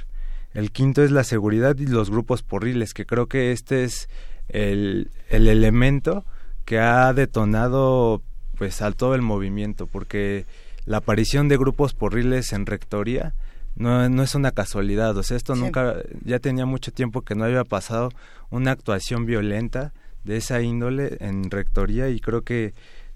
[0.54, 4.08] El quinto es la seguridad y los grupos porriles, que creo que este es
[4.48, 6.24] el, el elemento
[6.64, 8.22] que ha detonado
[8.58, 10.44] pues al todo el movimiento, porque
[10.84, 13.32] la aparición de grupos porriles en rectoría
[13.76, 17.44] no, no es una casualidad, o sea, esto nunca, ya tenía mucho tiempo que no
[17.44, 18.10] había pasado
[18.50, 19.92] una actuación violenta
[20.24, 22.74] de esa índole en rectoría y creo que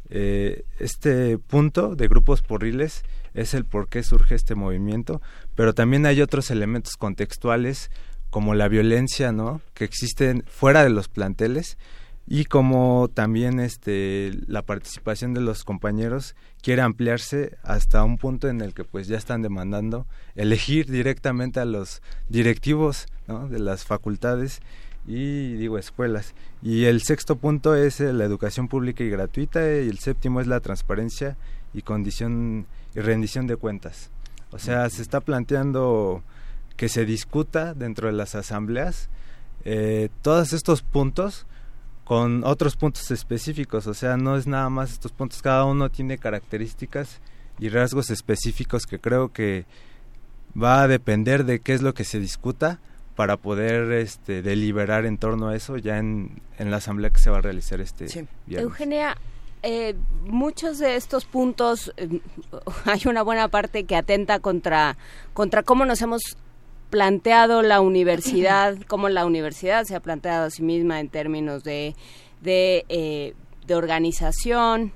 [0.09, 3.03] eh, este punto de grupos porriles
[3.35, 5.21] es el por qué surge este movimiento,
[5.57, 7.91] pero también hay otros elementos contextuales
[8.31, 9.61] como la violencia, ¿no?
[9.75, 11.77] que existen fuera de los planteles
[12.27, 18.61] y como también este la participación de los compañeros quiere ampliarse hasta un punto en
[18.61, 24.61] el que pues ya están demandando elegir directamente a los directivos de las facultades
[25.07, 26.35] y digo escuelas.
[26.63, 30.47] Y el sexto punto es eh, la educación pública y gratuita y el séptimo es
[30.47, 31.37] la transparencia
[31.75, 34.11] y condición y rendición de cuentas.
[34.53, 36.23] O sea se está planteando
[36.77, 39.09] que se discuta dentro de las asambleas
[39.65, 41.47] eh, todos estos puntos
[42.05, 46.19] con otros puntos específicos, o sea, no es nada más estos puntos, cada uno tiene
[46.19, 47.21] características
[47.59, 49.67] y rasgos específicos que creo que
[50.61, 52.81] va a depender de qué es lo que se discuta
[53.15, 57.31] para poder este, deliberar en torno a eso ya en, en la asamblea que se
[57.31, 58.27] va a realizar este sí.
[58.49, 59.17] Eugenia,
[59.63, 62.21] eh, muchos de estos puntos, eh,
[62.85, 64.97] hay una buena parte que atenta contra,
[65.35, 66.37] contra cómo nos hemos
[66.93, 71.97] planteado la universidad, cómo la universidad se ha planteado a sí misma en términos de,
[72.43, 73.35] de, eh,
[73.75, 74.93] organización,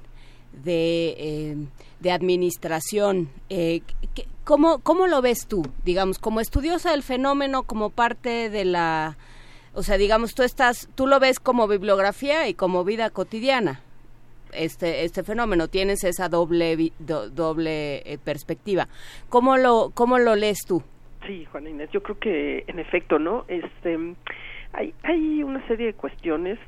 [0.52, 1.56] de, eh,
[2.00, 3.30] de administración.
[3.48, 3.80] Eh,
[4.44, 9.16] ¿cómo, ¿Cómo lo ves tú, digamos, como estudiosa del fenómeno, como parte de la...
[9.72, 13.80] O sea, digamos, tú estás, tú lo ves como bibliografía y como vida cotidiana
[14.52, 18.88] este este fenómeno tienes esa doble doble perspectiva
[19.28, 20.84] cómo lo cómo lo lees tú
[21.26, 23.44] Sí, Juana Inés, yo creo que en efecto, ¿no?
[23.48, 23.98] Este,
[24.72, 26.58] hay, hay una serie de cuestiones.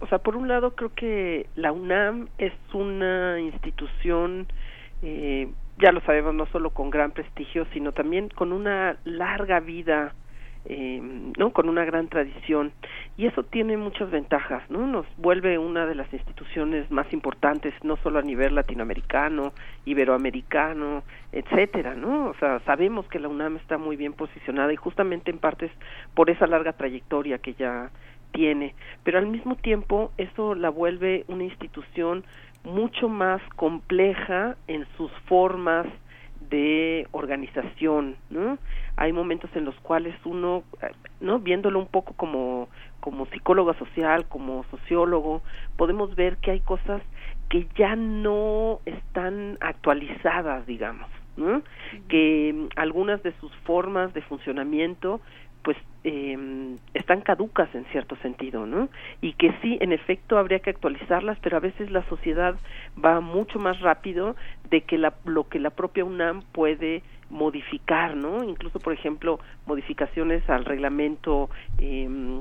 [0.00, 4.46] O sea, por un lado, creo que la UNAM es una institución,
[5.02, 10.14] eh, ya lo sabemos, no solo con gran prestigio, sino también con una larga vida
[10.68, 11.00] eh,
[11.38, 12.72] no con una gran tradición.
[13.16, 17.96] Y eso tiene muchas ventajas no nos vuelve una de las instituciones más importantes no
[17.98, 19.52] solo a nivel latinoamericano
[19.84, 25.30] iberoamericano etcétera no o sea sabemos que la UNAM está muy bien posicionada y justamente
[25.30, 25.70] en partes
[26.14, 27.90] por esa larga trayectoria que ya
[28.32, 28.74] tiene.
[29.02, 32.24] Pero al mismo tiempo eso la vuelve una institución
[32.64, 35.86] mucho más compleja en sus formas
[36.50, 38.58] de organización, ¿no?
[38.96, 40.64] Hay momentos en los cuales uno,
[41.20, 41.38] ¿no?
[41.38, 42.68] Viéndolo un poco como
[43.00, 45.42] como psicólogo social, como sociólogo,
[45.76, 47.00] podemos ver que hay cosas
[47.48, 51.62] que ya no están actualizadas, digamos, ¿no?
[52.08, 55.20] Que algunas de sus formas de funcionamiento
[55.62, 58.88] pues eh, están caducas en cierto sentido, ¿no?
[59.20, 62.54] Y que sí, en efecto, habría que actualizarlas, pero a veces la sociedad
[63.04, 64.36] va mucho más rápido
[64.70, 68.44] de que la, lo que la propia UNAM puede modificar, ¿no?
[68.44, 72.40] Incluso, por ejemplo, modificaciones al reglamento eh,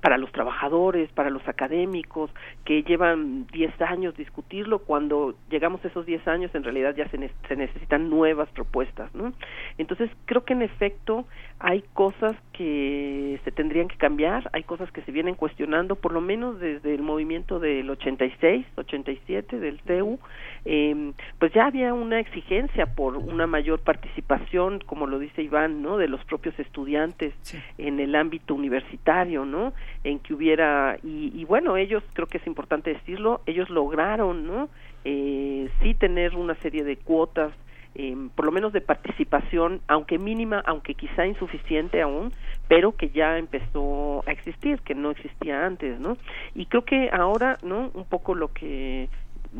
[0.00, 2.30] para los trabajadores, para los académicos,
[2.64, 7.30] que llevan 10 años discutirlo, cuando llegamos a esos 10 años en realidad ya se,
[7.48, 9.32] se, necesitan nuevas propuestas, ¿no?
[9.76, 11.26] Entonces creo que en efecto
[11.58, 16.20] hay cosas que se tendrían que cambiar, hay cosas que se vienen cuestionando, por lo
[16.20, 20.18] menos desde el movimiento del 86, 87 del CEU,
[20.64, 25.98] eh, pues ya había una exigencia por una mayor participación, como lo dice Iván, ¿no?
[25.98, 27.32] De los propios estudiantes
[27.78, 29.72] en el ámbito universitario, ¿no?
[30.02, 34.68] En que hubiera y, y, bueno, ellos creo que es importante decirlo, ellos lograron, ¿no?
[35.04, 37.52] Eh, sí tener una serie de cuotas
[37.98, 42.32] eh, por lo menos de participación, aunque mínima, aunque quizá insuficiente aún,
[42.68, 46.16] pero que ya empezó a existir, que no existía antes, ¿no?
[46.54, 47.90] Y creo que ahora, ¿no?
[47.92, 49.08] Un poco lo que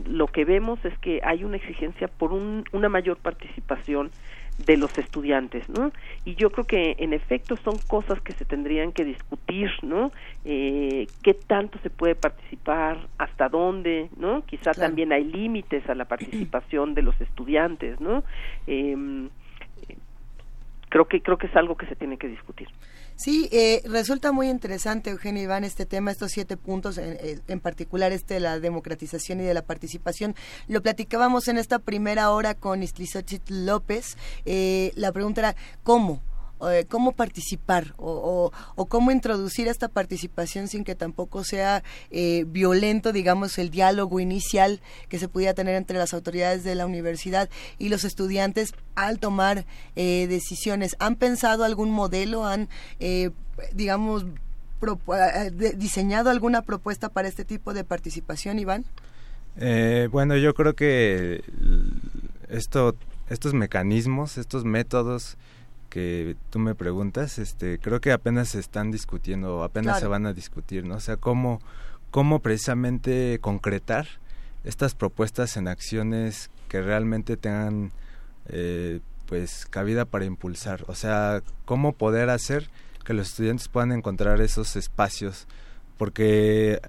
[0.06, 4.10] lo que vemos es que hay una exigencia por una mayor participación
[4.58, 5.92] de los estudiantes, ¿no?
[6.24, 10.12] Y yo creo que en efecto son cosas que se tendrían que discutir, ¿no?
[10.44, 13.08] Eh, ¿Qué tanto se puede participar?
[13.18, 14.10] ¿Hasta dónde?
[14.16, 14.44] ¿No?
[14.46, 18.24] Quizá también hay límites a la participación de los estudiantes, ¿no?
[18.66, 19.28] Eh,
[20.88, 22.68] creo que creo que es algo que se tiene que discutir.
[23.18, 27.58] Sí, eh, resulta muy interesante, Eugenio Iván, este tema, estos siete puntos, en, eh, en,
[27.58, 30.36] particular este de la democratización y de la participación.
[30.68, 34.16] Lo platicábamos en esta primera hora con Istlizochitl López.
[34.46, 36.22] Eh, la pregunta era, ¿cómo?
[36.60, 38.50] Eh, cómo participar o,
[38.88, 45.20] cómo introducir esta participación sin que tampoco sea eh, violento, digamos, el diálogo inicial que
[45.20, 50.26] se pudiera tener entre las autoridades de la universidad y los estudiantes al tomar eh,
[50.28, 50.96] decisiones.
[50.98, 52.44] ¿Han pensado algún modelo?
[52.44, 52.68] ¿Han,
[53.72, 54.26] digamos,
[55.76, 58.84] diseñado alguna propuesta para este tipo de participación, Iván?
[60.10, 61.42] bueno, yo creo que
[62.48, 62.96] esto,
[63.28, 65.36] estos mecanismos, estos métodos,
[65.88, 70.32] que tú me preguntas, este, creo que apenas se están discutiendo, apenas se van a
[70.32, 70.96] discutir, ¿no?
[70.96, 71.60] O sea, cómo,
[72.10, 74.06] cómo precisamente concretar
[74.64, 77.92] estas propuestas en acciones que realmente tengan,
[78.48, 80.84] eh, pues, cabida para impulsar.
[80.88, 82.68] O sea, cómo poder hacer
[83.04, 85.46] que los estudiantes puedan encontrar esos espacios,
[85.96, 86.80] porque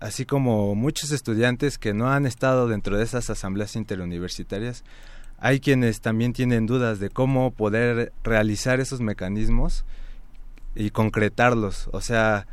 [0.00, 4.84] así como muchos estudiantes que no han estado dentro de esas asambleas interuniversitarias,
[5.44, 9.84] hay quienes también tienen dudas de cómo poder realizar esos mecanismos
[10.76, 11.90] y concretarlos.
[11.92, 12.46] O sea,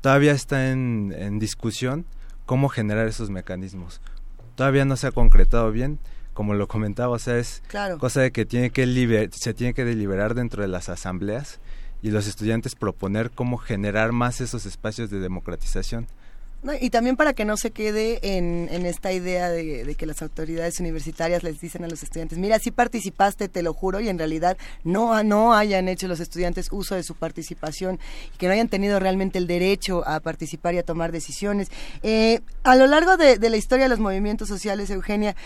[0.00, 2.06] todavía está en, discusión
[2.46, 4.00] cómo generar esos mecanismos.
[4.54, 5.98] Todavía no se ha concretado bien,
[6.32, 7.62] como lo comentaba, o sea, es
[7.98, 11.60] cosa de que tiene que se tiene que deliberar dentro de las asambleas
[12.00, 16.06] y los estudiantes proponer cómo generar más esos espacios de democratización
[16.80, 20.80] y también para que no se quede en, en esta idea de, que las autoridades
[20.80, 24.56] universitarias les dicen a los estudiantes, mira, sí participaste, te lo juro, y en realidad
[24.82, 28.00] no, no hayan hecho los estudiantes uso de su participación
[28.34, 31.68] y que no hayan tenido realmente el derecho a participar y a tomar decisiones.
[32.02, 35.36] Eh, a lo largo de, la historia de los movimientos sociales, Eugenia,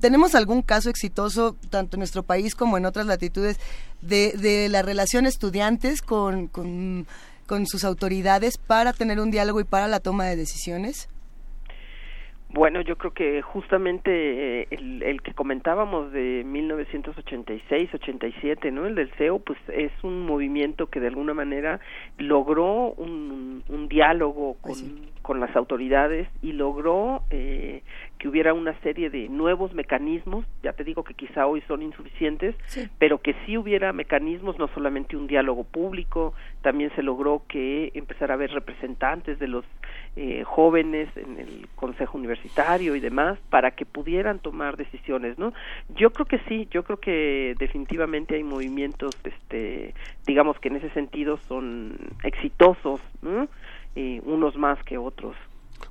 [0.00, 3.58] ¿tenemos algún caso exitoso, tanto en nuestro país como en otras latitudes,
[4.02, 6.48] de, de la relación estudiantes con
[7.66, 11.08] sus autoridades para tener un diálogo y para la toma de decisiones?
[12.52, 18.86] Bueno, yo creo que justamente eh, el, el, que comentábamos de 1986-87, ¿no?
[18.86, 21.78] El del CEO, pues es un movimiento que de alguna manera
[22.18, 24.74] logró un, un diálogo con,
[25.30, 27.84] con las autoridades y logró eh,
[28.18, 32.56] que hubiera una serie de nuevos mecanismos, ya te digo que quizá hoy son insuficientes,
[32.98, 38.34] pero que sí hubiera mecanismos, no solamente un diálogo público, también se logró que empezara
[38.34, 39.64] a haber representantes de los
[40.16, 45.52] eh, jóvenes en el consejo universitario y demás para que pudieran tomar decisiones, ¿no?
[45.94, 49.94] Yo creo que sí, yo creo que definitivamente hay movimientos, este,
[50.26, 53.46] digamos que en ese sentido son exitosos, ¿no?
[53.96, 55.36] Unos más que otros.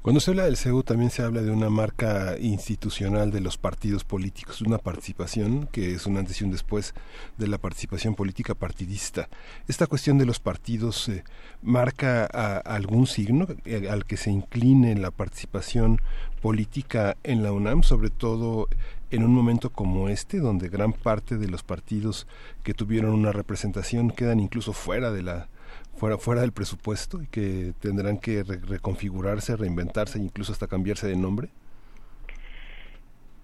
[0.02, 4.06] Cuando se habla del CEU también se habla de una marca institucional de los partidos
[4.06, 6.94] políticos, una participación que es un antes y un después
[7.38, 9.28] de la participación política partidista.
[9.68, 11.26] ¿Esta cuestión de los partidos eh,
[11.62, 16.02] marca algún signo eh, al que se incline la participación
[16.42, 18.70] política en la UNAM, sobre todo
[19.12, 22.26] en un momento como este, donde gran parte de los partidos
[22.64, 25.50] que tuvieron una representación quedan incluso fuera de la
[25.96, 31.16] fuera, fuera del presupuesto y que tendrán que reconfigurarse, reinventarse e incluso hasta cambiarse de
[31.16, 31.50] nombre?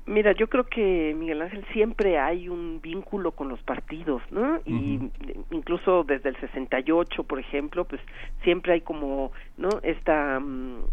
[0.08, 4.60] Mira, yo creo que Miguel Ángel siempre hay un vínculo con los partidos, ¿no?
[4.64, 5.00] Y
[5.50, 8.00] incluso desde el 68, por ejemplo, pues
[8.44, 9.70] siempre hay como, ¿no?
[9.82, 10.84] Esta mm,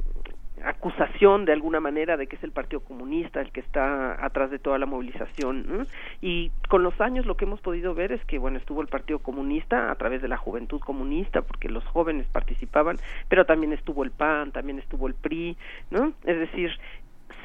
[0.64, 4.58] acusación de alguna manera de que es el Partido Comunista el que está atrás de
[4.58, 5.86] toda la movilización.
[6.20, 9.18] Y con los años lo que hemos podido ver es que, bueno, estuvo el Partido
[9.18, 14.10] Comunista a través de la Juventud Comunista, porque los jóvenes participaban, pero también estuvo el
[14.10, 15.56] PAN, también estuvo el PRI,
[15.90, 16.12] ¿no?
[16.24, 16.70] Es decir,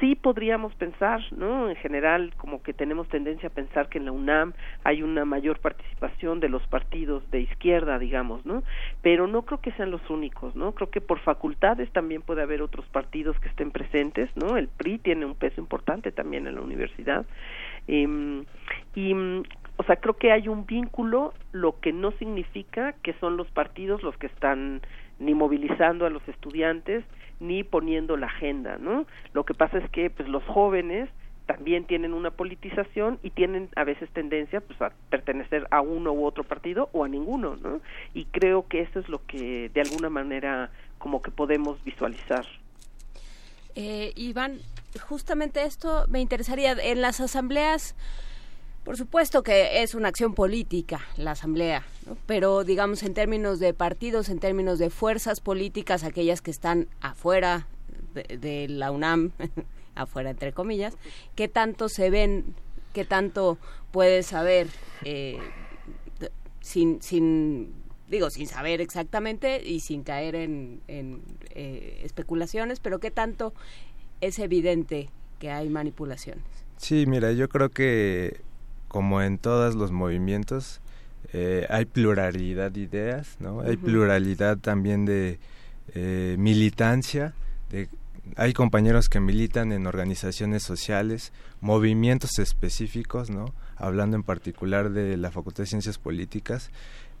[0.00, 1.68] sí podríamos pensar, ¿no?
[1.68, 4.52] En general, como que tenemos tendencia a pensar que en la UNAM
[4.84, 8.62] hay una mayor participación de los partidos de izquierda, digamos, ¿no?
[9.02, 10.72] Pero no creo que sean los únicos, ¿no?
[10.72, 14.56] Creo que por facultades también puede haber otros partidos que estén presentes, ¿no?
[14.56, 17.26] El PRI tiene un peso importante también en la universidad.
[17.86, 18.44] Em,
[18.94, 19.14] y
[19.78, 24.02] o sea, creo que hay un vínculo, lo que no significa que son los partidos
[24.02, 24.80] los que están
[25.20, 27.04] ni movilizando a los estudiantes
[27.40, 29.06] ni poniendo la agenda, ¿no?
[29.32, 31.08] Lo que pasa es que pues los jóvenes
[31.46, 36.26] también tienen una politización y tienen a veces tendencia pues a pertenecer a uno u
[36.26, 37.80] otro partido o a ninguno, ¿no?
[38.12, 42.44] Y creo que eso es lo que de alguna manera como que podemos visualizar.
[43.76, 44.58] Eh, Iván,
[45.00, 46.72] justamente esto me interesaría.
[46.72, 47.94] En las asambleas,
[48.84, 51.84] por supuesto que es una acción política la asamblea,
[52.26, 57.66] pero digamos en términos de partidos, en términos de fuerzas políticas, aquellas que están afuera
[58.14, 59.32] de, la UNAM,
[59.94, 60.96] afuera entre comillas,
[61.34, 62.54] ¿qué tanto se ven,
[62.92, 63.58] qué tanto
[63.90, 64.68] puedes saber
[65.04, 65.38] eh,
[66.60, 67.74] sin, sin
[68.08, 73.52] digo, sin saber exactamente y sin caer en, eh, especulaciones, pero qué tanto
[74.20, 76.44] es evidente que hay manipulaciones.
[76.76, 78.40] Sí, mira, yo creo que
[78.88, 80.80] como en todos los movimientos
[81.32, 83.60] eh, hay pluralidad de ideas, ¿no?
[83.60, 85.38] Hay pluralidad también de
[85.94, 87.34] eh, militancia,
[87.70, 87.88] de,
[88.36, 93.52] hay compañeros que militan en organizaciones sociales, movimientos específicos, ¿no?
[93.76, 96.70] Hablando en particular de la Facultad de Ciencias Políticas,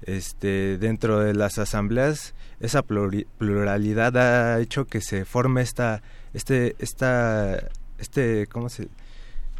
[0.02, 6.02] este, dentro de las asambleas esa pluralidad ha hecho que se forme esta
[6.34, 8.88] este esta este cómo se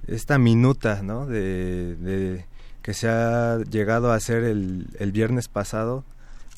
[0.09, 1.27] esta minuta ¿no?
[1.27, 2.45] de,
[2.83, 6.05] que se ha llegado a hacer el, el viernes pasado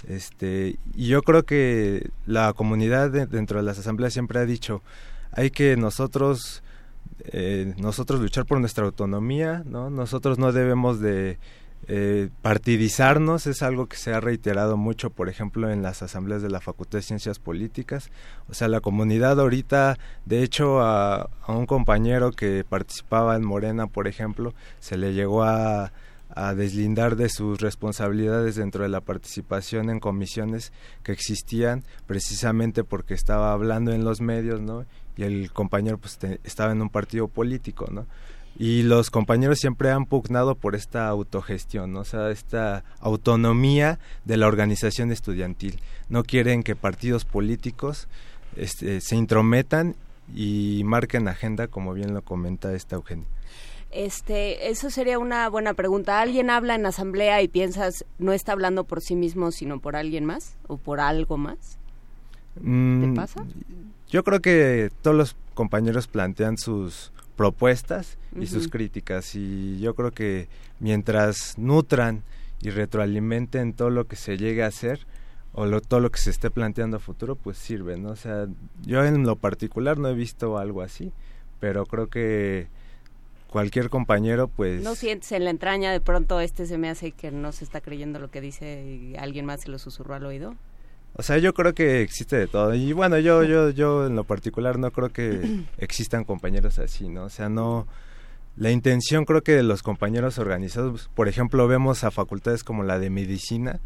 [0.08, 4.82] este y yo creo que la comunidad dentro de las asambleas siempre ha dicho
[5.32, 6.62] hay que nosotros
[7.24, 11.38] eh, nosotros luchar por nuestra autonomía no nosotros no debemos de
[11.88, 16.50] eh, partidizarnos es algo que se ha reiterado mucho, por ejemplo, en las asambleas de
[16.50, 18.10] la Facultad de Ciencias Políticas.
[18.48, 24.06] O sea, la comunidad ahorita, de hecho, a, un compañero que participaba en Morena, por
[24.06, 25.92] ejemplo, se le llegó a,
[26.28, 33.14] a deslindar de sus responsabilidades dentro de la participación en comisiones que existían, precisamente porque
[33.14, 34.84] estaba hablando en los medios, ¿no?
[35.16, 38.06] Y el compañero pues estaba en un partido político, ¿no?
[38.60, 44.48] Y los compañeros siempre han pugnado por esta autogestión, o sea, esta autonomía de la
[44.48, 45.80] organización estudiantil.
[46.10, 48.06] No quieren que partidos políticos
[48.56, 49.96] este, se intrometan
[50.34, 53.24] y marquen agenda, como bien lo comenta esta Eugenia.
[53.92, 56.20] Este, eso sería una buena pregunta.
[56.20, 60.26] ¿Alguien habla en asamblea y piensas no está hablando por sí mismo, sino por alguien
[60.26, 61.78] más o por algo más?
[62.56, 63.42] ¿Te mm, pasa?
[64.10, 69.34] Yo creo que todos los compañeros plantean sus propuestas y sus críticas.
[69.34, 72.22] Y yo creo que mientras nutran
[72.60, 75.06] y retroalimenten todo lo que se llegue a hacer
[75.54, 78.10] o todo lo que se esté planteando a futuro pues sirve, ¿no?
[78.10, 78.46] O sea,
[78.84, 81.14] yo en lo particular no he visto algo así,
[81.60, 82.68] pero creo que
[83.48, 87.30] cualquier compañero pues no sientes en la entraña de pronto este se me hace que
[87.30, 90.56] no se está creyendo lo que dice y alguien más se lo susurró al oído
[91.14, 92.74] o sea, yo creo que existe de todo.
[92.74, 97.24] Y bueno, yo, yo, yo en lo particular no creo que existan compañeros así, ¿no?
[97.24, 97.86] O sea, no...
[98.56, 102.98] La intención creo que de los compañeros organizados, por ejemplo, vemos a facultades como la
[102.98, 103.80] de medicina,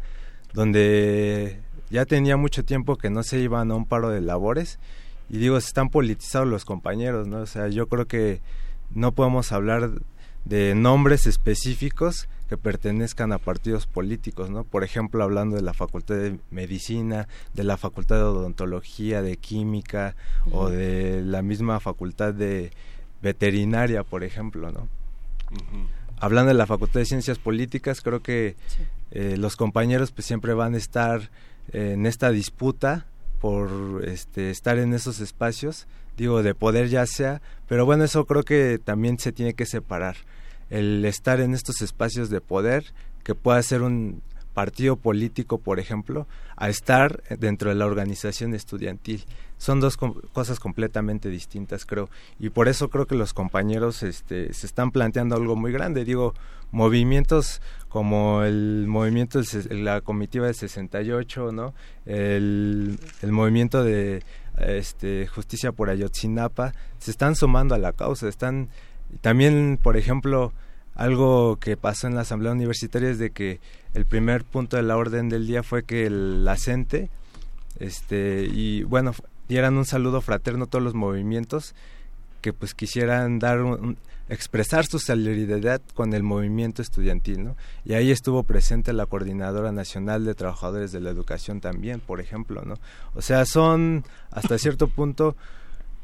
[0.53, 4.79] donde ya tenía mucho tiempo que no se iban a un paro de labores
[5.29, 7.39] y digo, están politizados los compañeros, ¿no?
[7.39, 8.41] O sea, yo creo que
[8.91, 9.91] no podemos hablar
[10.45, 14.63] de nombres específicos que pertenezcan a partidos políticos, ¿no?
[14.63, 20.15] Por ejemplo, hablando de la Facultad de Medicina, de la Facultad de Odontología, de Química
[20.51, 22.71] o de la misma Facultad de
[23.21, 24.87] Veterinaria, por ejemplo, ¿no?
[26.19, 28.55] Hablando de la Facultad de Ciencias Políticas, creo que
[29.11, 31.29] eh, los compañeros pues siempre van a estar
[31.71, 33.07] en esta disputa
[33.39, 38.43] por este, estar en esos espacios, digo, de poder ya sea, pero bueno, eso creo
[38.43, 40.15] que también se tiene que separar
[40.69, 44.21] el estar en estos espacios de poder, que pueda ser un
[44.53, 49.25] partido político, por ejemplo, a estar dentro de la organización estudiantil.
[49.57, 52.09] Son dos cosas completamente distintas, creo.
[52.39, 56.05] Y por eso creo que los compañeros este, se están planteando algo muy grande.
[56.05, 56.33] Digo,
[56.71, 61.73] movimientos como el movimiento de la comitiva de 68, ¿no?
[62.05, 64.23] El, el movimiento de
[64.57, 68.69] este, justicia por Ayotzinapa, se están sumando a la causa, están
[69.21, 70.53] también, por ejemplo,
[70.95, 73.59] algo que pasó en la Asamblea Universitaria es de que
[73.93, 77.09] el primer punto de la orden del día fue que el acente,
[77.79, 79.13] este, y bueno,
[79.47, 81.75] dieran un saludo fraterno a todos los movimientos
[82.41, 83.59] que pues quisieran dar
[84.27, 87.55] expresar su solidaridad con el movimiento estudiantil, ¿no?
[87.83, 92.63] Y ahí estuvo presente la Coordinadora Nacional de Trabajadores de la Educación también, por ejemplo,
[92.65, 92.75] ¿no?
[93.13, 95.35] O sea, son hasta cierto punto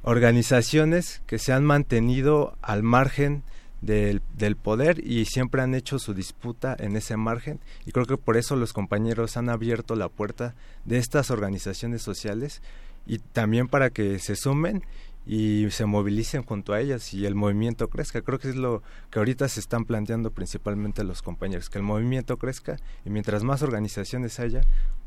[0.03, 3.43] organizaciones que se han mantenido al margen
[3.81, 8.17] del, del, poder y siempre han hecho su disputa en ese margen y creo que
[8.17, 10.53] por eso los compañeros han abierto la puerta
[10.85, 12.61] de estas organizaciones sociales
[13.07, 14.83] y también para que se sumen
[15.25, 18.21] y se movilicen junto a ellas y el movimiento crezca.
[18.21, 22.37] Creo que es lo que ahorita se están planteando principalmente los compañeros, que el movimiento
[22.37, 24.61] crezca y mientras más organizaciones haya,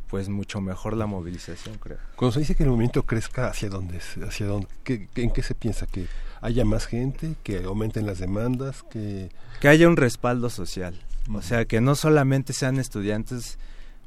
[0.08, 1.98] pues mucho mejor la movilización, creo.
[2.16, 4.00] Cuando se dice que el movimiento crezca, ¿hacia dónde?
[4.26, 4.68] Hacia dónde
[5.14, 5.86] ¿En qué se piensa?
[5.86, 6.06] ¿Que
[6.40, 7.34] haya más gente?
[7.42, 8.82] ¿Que aumenten las demandas?
[8.90, 11.00] ¿Que, que haya un respaldo social?
[11.32, 13.58] O sea, que no solamente sean estudiantes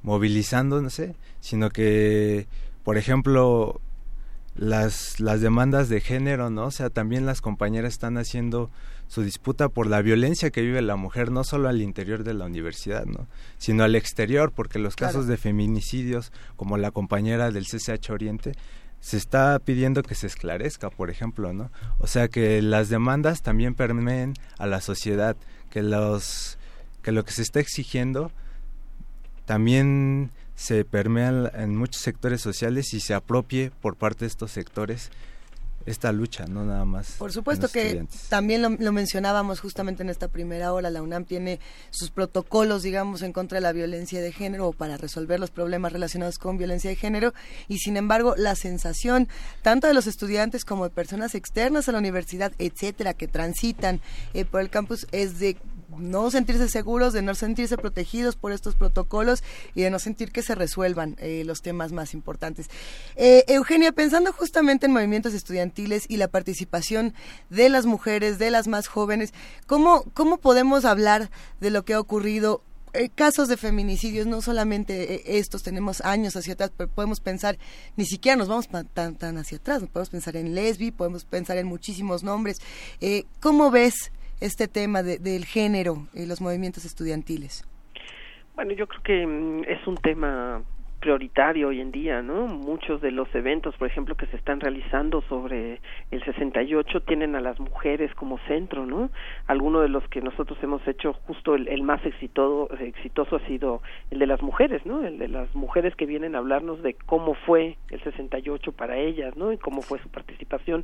[0.03, 2.47] movilizándose, sino que,
[2.83, 3.81] por ejemplo,
[4.55, 6.65] las, las demandas de género, ¿no?
[6.65, 8.69] O sea, también las compañeras están haciendo
[9.07, 12.45] su disputa por la violencia que vive la mujer, no solo al interior de la
[12.45, 13.27] universidad, ¿no?
[13.57, 18.53] Sino al exterior, porque los casos de feminicidios, como la compañera del CCH Oriente,
[18.99, 21.71] se está pidiendo que se esclarezca, por ejemplo, ¿no?
[21.99, 25.37] O sea, que las demandas también permeen a la sociedad,
[25.69, 26.57] que los
[27.01, 28.31] que lo que se está exigiendo
[29.45, 35.11] también se permea en muchos sectores sociales y se apropie por parte de estos sectores
[35.87, 37.13] esta lucha, no nada más.
[37.17, 41.59] Por supuesto que también lo, mencionábamos justamente en esta primera hora, la UNAM tiene
[41.89, 45.93] sus protocolos, digamos, en contra de la violencia de género o para resolver los problemas
[45.93, 47.33] relacionados con violencia de género
[47.69, 49.29] y sin embargo la sensación
[49.61, 54.01] tanto de los estudiantes como de personas externas a la universidad, etcétera, que transitan
[54.33, 55.57] eh, por el campus es de
[55.89, 59.43] no sentirse seguros, de no sentirse protegidos por estos protocolos
[59.75, 62.67] y de no sentir que se resuelvan eh, los temas más importantes.
[63.15, 67.13] Eh, Eugenia, pensando justamente en movimientos estudiantiles y la participación
[67.49, 69.33] de las mujeres, de las más jóvenes,
[69.65, 72.61] ¿cómo, cómo podemos hablar de lo que ha ocurrido
[72.93, 77.57] eh, casos de feminicidios, no solamente estos, tenemos años hacia atrás, pero podemos pensar,
[77.95, 81.67] ni siquiera nos vamos tan, tan hacia atrás, podemos pensar en lesbi, podemos pensar en
[81.67, 82.57] muchísimos nombres.
[83.39, 87.65] ¿Cómo ves este tema del género y los movimientos estudiantiles?
[88.55, 90.63] Bueno, yo creo que mm, es un tema
[90.99, 92.47] prioritario hoy en día, ¿no?
[92.47, 95.79] Muchos de los eventos, por ejemplo, que se están realizando sobre
[96.11, 99.09] el 68 tienen a las mujeres como centro, ¿no?
[99.45, 104.19] Algunos de los que nosotros hemos hecho, justo el, más exitoso, exitoso ha sido el
[104.19, 105.05] de las mujeres, ¿no?
[105.05, 109.37] El de las mujeres que vienen a hablarnos de cómo fue el 68 para ellas,
[109.37, 109.53] ¿no?
[109.53, 110.83] Y cómo fue su participación.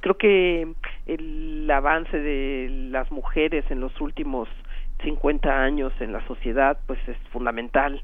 [0.00, 0.72] Creo que
[1.08, 4.48] el avance de las mujeres en los últimos
[5.02, 8.02] 50 años en la sociedad pues es fundamental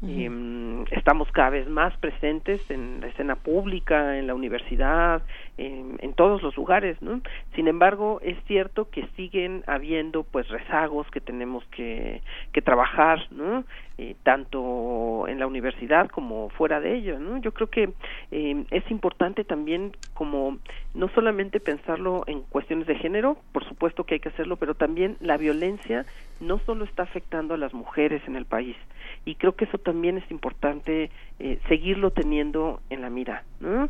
[0.00, 5.22] y, mm, estamos cada vez más presentes en la escena pública en la universidad
[5.58, 7.20] en, todos los lugares no
[7.54, 13.64] sin embargo es cierto que siguen habiendo pues rezagos que tenemos que, que trabajar no
[13.98, 17.90] eh, tanto en la universidad como fuera de ella no yo creo que
[18.30, 20.58] eh, es importante también como
[20.94, 25.16] no solamente pensarlo en cuestiones de género por supuesto que hay que hacerlo pero también
[25.20, 26.06] la violencia
[26.40, 28.76] no solo está afectando a las mujeres en el país.
[29.24, 33.88] Y creo que eso también es importante eh, seguirlo teniendo en la mira ¿no?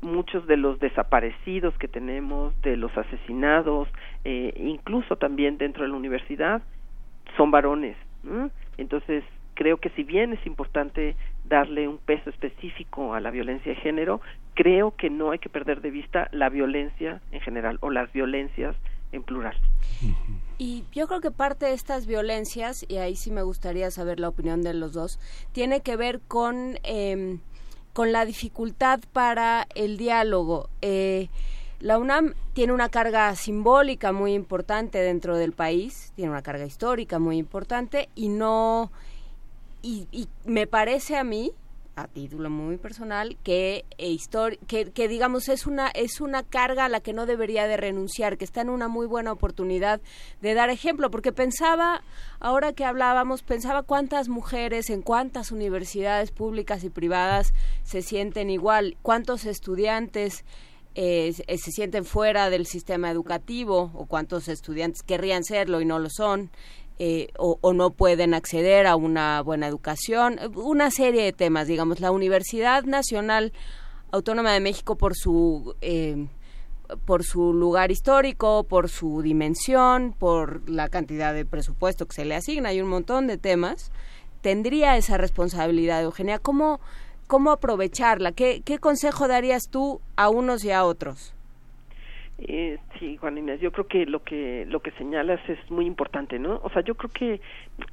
[0.00, 3.88] Muchos de los desaparecidos que tenemos, de los asesinados,
[4.24, 6.62] eh, incluso también dentro de la universidad,
[7.36, 7.96] son varones.
[8.76, 9.24] Entonces,
[9.54, 11.16] creo que si bien es importante
[11.48, 14.20] darle un peso específico a la violencia de género,
[14.54, 18.76] creo que no hay que perder de vista la violencia en general o las violencias
[19.12, 19.56] en plural.
[20.58, 24.28] Y yo creo que parte de estas violencias, y ahí sí me gustaría saber la
[24.28, 25.18] opinión de los dos,
[25.52, 27.38] tiene que ver con, eh,
[27.92, 30.68] con la dificultad para el diálogo.
[30.82, 31.28] Eh,
[31.80, 37.18] la UNAM tiene una carga simbólica muy importante dentro del país, tiene una carga histórica
[37.18, 38.90] muy importante y no,
[39.80, 41.52] y, y me parece a mí,
[41.98, 44.16] a título muy personal que, eh,
[44.66, 48.44] que, digamos es una es una carga a la que no debería de renunciar que
[48.44, 50.00] está en una muy buena oportunidad
[50.40, 52.02] de dar ejemplo porque pensaba
[52.40, 57.52] ahora que hablábamos pensaba cuántas mujeres en cuántas universidades públicas y privadas
[57.82, 60.44] se sienten igual cuántos estudiantes
[60.94, 66.10] eh, se sienten fuera del sistema educativo o cuántos estudiantes querrían serlo y no lo
[66.10, 66.50] son
[67.00, 72.10] eh, o, no pueden acceder a una buena educación, una serie de temas, digamos, la
[72.10, 73.52] Universidad Nacional
[74.10, 76.26] Autónoma de México por su eh,
[77.04, 82.34] por su lugar histórico, por su dimensión, por la cantidad de presupuesto que se le
[82.34, 83.92] asigna y un montón de temas,
[84.40, 86.38] tendría esa responsabilidad, Eugenia.
[86.38, 86.80] ¿Cómo,
[87.26, 88.32] cómo aprovecharla?
[88.32, 91.34] ¿Qué, ¿Qué consejo darías tú a unos y a otros?
[92.40, 96.38] Eh, sí, Juan Inés, yo creo que lo que lo que señalas es muy importante,
[96.38, 96.60] ¿no?
[96.62, 97.40] O sea, yo creo que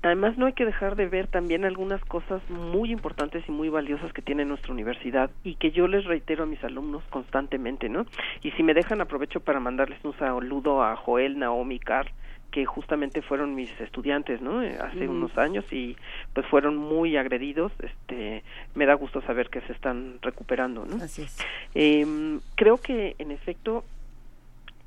[0.03, 4.13] además no hay que dejar de ver también algunas cosas muy importantes y muy valiosas
[4.13, 8.05] que tiene nuestra universidad y que yo les reitero a mis alumnos constantemente, ¿no?
[8.43, 12.11] Y si me dejan aprovecho para mandarles un saludo a Joel, Naomi, Carl,
[12.51, 14.61] que justamente fueron mis estudiantes, ¿no?
[14.61, 15.97] Eh, hace unos años y
[16.33, 17.71] pues fueron muy agredidos.
[17.79, 18.43] Este,
[18.75, 21.03] me da gusto saber que se están recuperando, ¿no?
[21.03, 21.37] Así es.
[21.73, 23.83] Eh, creo que en efecto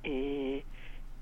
[0.09, 0.65] eh,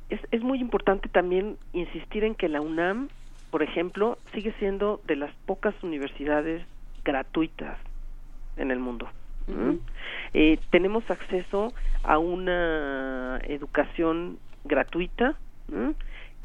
[0.09, 3.09] es, es muy importante también insistir en que la UNAM
[3.51, 6.63] por ejemplo, sigue siendo de las pocas universidades
[7.05, 7.79] gratuitas
[8.57, 9.09] en el mundo.
[10.35, 15.37] Eh, tenemos acceso a una educación gratuita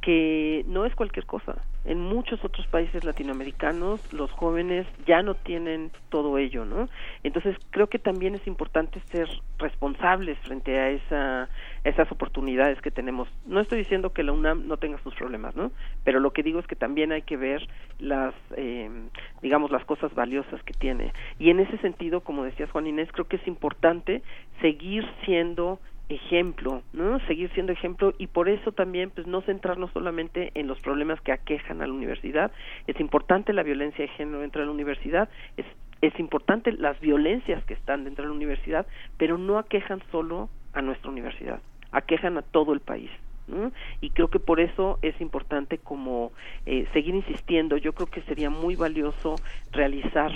[0.02, 1.62] que no es cualquier cosa.
[1.86, 6.90] En muchos otros países latinoamericanos los jóvenes ya no tienen todo ello, ¿no?
[7.24, 11.50] Entonces creo que también es importante ser responsables frente a esa,
[11.84, 13.30] esas oportunidades que tenemos.
[13.46, 15.72] No estoy diciendo que la UNAM no tenga sus problemas, ¿no?
[16.04, 17.68] Pero lo que digo es que también hay que ver
[18.00, 18.90] las, eh,
[19.42, 21.14] digamos, las cosas valiosas que tiene.
[21.40, 24.24] Y en ese sentido, como decías Juan Inés, creo que es importante
[24.62, 25.80] seguir siendo
[26.12, 27.20] ejemplo, ¿no?
[27.28, 31.32] Seguir siendo ejemplo y por eso también pues no centrarnos solamente en los problemas que
[31.32, 32.52] aquejan a la universidad.
[32.88, 35.66] Es importante la violencia de género dentro de la universidad, es
[36.02, 40.82] es importante las violencias que están dentro de la universidad, pero no aquejan solo a
[40.82, 41.60] nuestra universidad,
[41.92, 43.12] aquejan a todo el país.
[44.00, 46.32] Y creo que por eso es importante como
[46.66, 47.76] eh, seguir insistiendo.
[47.76, 49.36] Yo creo que sería muy valioso
[49.74, 50.32] realizar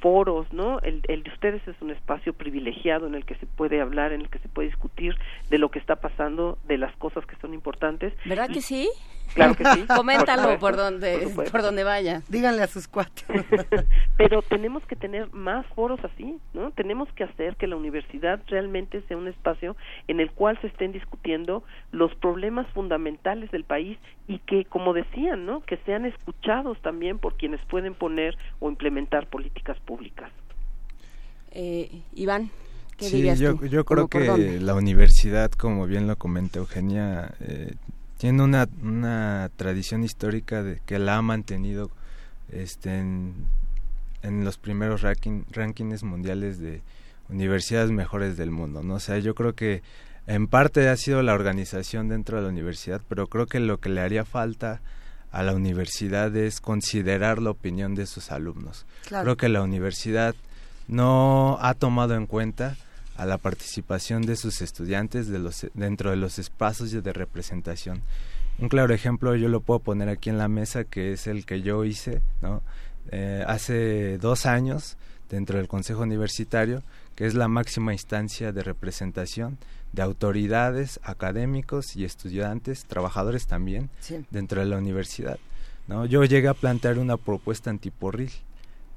[0.00, 0.80] foros, ¿no?
[0.80, 4.22] El, el, de ustedes es un espacio privilegiado en el que se puede hablar, en
[4.22, 5.16] el que se puede discutir
[5.50, 8.12] de lo que está pasando, de las cosas que son importantes.
[8.24, 8.88] ¿Verdad que sí?
[9.34, 9.84] Claro que sí.
[9.94, 12.22] Coméntalo por, donde por, donde vaya.
[12.28, 13.26] Díganle a sus cuatro.
[14.16, 16.70] Pero tenemos que tener más foros así, ¿no?
[16.72, 20.92] Tenemos que hacer que la universidad realmente sea un espacio en el cual se estén
[20.92, 21.62] discutiendo
[21.92, 25.60] los problemas fundamentales del país y que, como decían, ¿no?
[25.60, 29.87] Que sean escuchados también por quienes pueden poner o implementar políticas públicas.
[31.50, 32.50] Eh, Iván.
[32.96, 37.74] ¿Qué sí, yo, yo creo que la universidad, como bien lo comenta Eugenia, eh,
[38.18, 41.90] tiene una, una tradición histórica de que la ha mantenido
[42.50, 43.34] este, en,
[44.22, 46.82] en los primeros ranking, rankings mundiales de
[47.28, 48.94] universidades mejores del mundo, ¿no?
[48.94, 49.82] O sea, yo creo que
[50.26, 53.88] en parte ha sido la organización dentro de la universidad, pero creo que lo que
[53.88, 54.80] le haría falta
[55.30, 58.86] a la universidad es considerar la opinión de sus alumnos.
[59.06, 60.34] Creo que la universidad
[60.86, 62.76] no ha tomado en cuenta
[63.16, 68.02] a la participación de sus estudiantes de los, dentro de los espacios de representación.
[68.58, 71.60] Un claro ejemplo yo lo puedo poner aquí en la mesa, que es el que
[71.60, 72.62] yo hice ¿no?
[73.10, 74.96] Eh, hace dos años
[75.30, 76.82] dentro del Consejo Universitario,
[77.16, 79.58] que es la máxima instancia de representación
[79.92, 83.90] de autoridades, académicos y estudiantes, trabajadores también,
[84.30, 85.38] dentro de la universidad.
[85.86, 86.06] ¿no?
[86.06, 88.30] Yo llegué a plantear una propuesta antiporril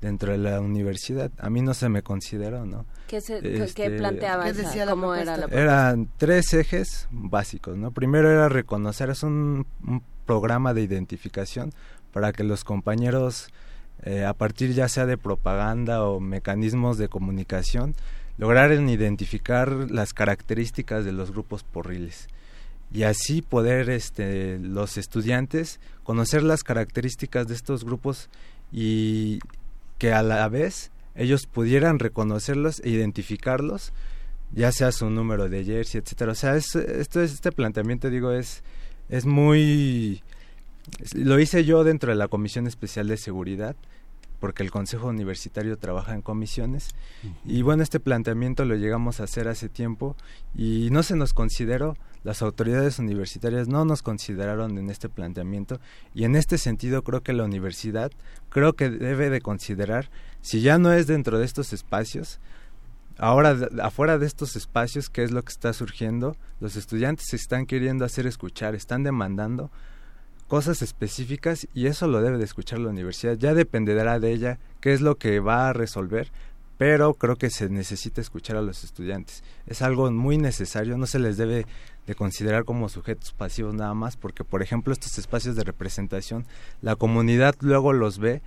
[0.02, 1.32] dentro de la universidad.
[1.38, 2.86] A mí no se me consideró, ¿no?
[3.08, 4.46] ¿Qué, se, este, planteaba?
[4.90, 7.92] ¿Cómo era la Eran tres ejes básicos, ¿no?
[7.92, 9.66] Primero era reconocer, es un,
[10.26, 11.74] programa de identificación
[12.14, 13.50] para que los compañeros,
[14.04, 17.96] eh, a partir ya sea de propaganda o mecanismos de comunicación,
[18.42, 22.28] lograran identificar las características de los grupos porriles
[22.92, 28.30] y así poder este, los estudiantes conocer las características de estos grupos
[28.72, 29.38] y
[30.00, 33.94] que a la vez ellos pudieran reconocerlos e identificarlos,
[34.54, 36.32] ya sea su número de jersey, etcétera.
[36.32, 36.82] O sea, esto,
[37.22, 38.64] este planteamiento, digo, es,
[39.10, 40.24] es muy...
[41.14, 43.76] Lo hice yo dentro de la Comisión Especial de Seguridad,
[44.42, 46.90] porque el Consejo Universitario trabaja en comisiones.
[47.46, 50.18] Y bueno, este planteamiento lo llegamos a hacer hace tiempo
[50.56, 51.96] y no se nos consideró.
[52.24, 55.80] Las autoridades universitarias no nos consideraron en este planteamiento
[56.16, 58.12] y en este sentido creo que la universidad
[58.50, 60.10] creo que debe de considerar
[60.42, 62.40] si ya no es dentro de estos espacios
[63.18, 67.66] ahora afuera de estos espacios qué es lo que está surgiendo los estudiantes se están
[67.66, 69.72] queriendo hacer escuchar están demandando
[70.52, 74.92] cosas específicas y eso lo debe de escuchar la universidad ya dependerá de ella qué
[74.92, 76.30] es lo que va a resolver
[76.78, 79.44] pero creo que se necesita escuchar a los estudiantes.
[79.66, 81.68] Es algo muy necesario, no se les debe
[82.06, 86.46] de considerar como sujetos pasivos nada más, porque por ejemplo estos espacios de representación,
[86.82, 88.42] la comunidad luego los ve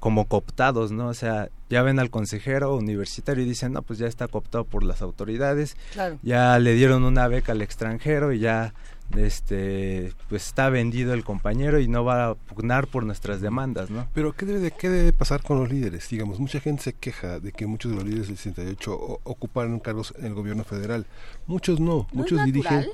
[0.00, 1.08] como cooptados, ¿no?
[1.08, 4.82] O sea, ya ven al consejero universitario y dicen, no, pues ya está cooptado por
[4.82, 5.76] las autoridades,
[6.22, 8.74] ya le dieron una beca al extranjero y ya
[9.16, 14.08] este pues está vendido el compañero y no va a pugnar por nuestras demandas, ¿no?
[14.12, 16.08] Pero ¿qué debe, de, qué debe pasar con los líderes?
[16.08, 20.14] Digamos, mucha gente se queja de que muchos de los líderes del 68 ocuparon cargos
[20.18, 21.06] en el gobierno federal.
[21.46, 22.86] Muchos no, muchos dirigen...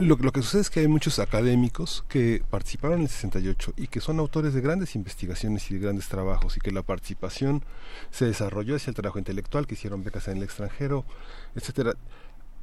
[0.00, 3.88] Lo, lo, que sucede es que hay muchos académicos que participaron en el 68 y
[3.88, 7.62] que son autores de grandes investigaciones y de grandes trabajos y que la participación
[8.10, 11.04] se desarrolló hacia el trabajo intelectual, que hicieron becas en el extranjero,
[11.54, 11.94] etcétera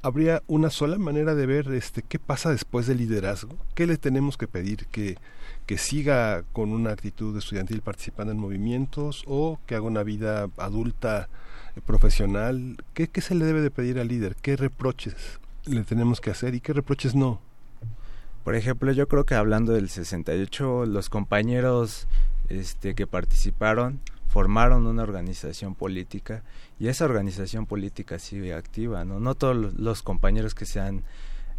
[0.01, 4.37] habría una sola manera de ver este qué pasa después del liderazgo, qué le tenemos
[4.37, 5.17] que pedir que
[5.65, 11.29] que siga con una actitud estudiantil participando en movimientos o que haga una vida adulta
[11.75, 15.15] eh, profesional, ¿Qué, se le debe de pedir al líder, qué reproches
[15.65, 17.39] le tenemos que hacer y qué reproches no.
[18.43, 22.07] Por ejemplo, yo creo que hablando del 68, los compañeros
[22.49, 23.99] este, que participaron
[24.31, 26.41] formaron una organización política
[26.79, 29.19] y esa organización política sigue activa, ¿no?
[29.19, 31.03] No todos los compañeros que se han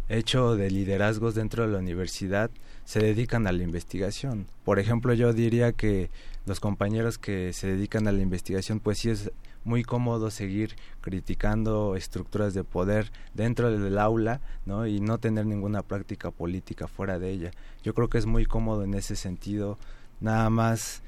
[0.09, 2.49] hecho de liderazgos dentro de la universidad
[2.83, 4.47] se dedican a la investigación.
[4.65, 6.09] Por ejemplo, yo diría que
[6.47, 9.31] los compañeros que se dedican a la investigación, pues sí es
[9.63, 14.87] muy cómodo seguir criticando estructuras de poder dentro del aula, ¿no?
[14.87, 17.51] Y no tener ninguna práctica política fuera de ella.
[17.83, 19.77] Yo creo que es muy cómodo en ese sentido,
[20.19, 21.03] nada más,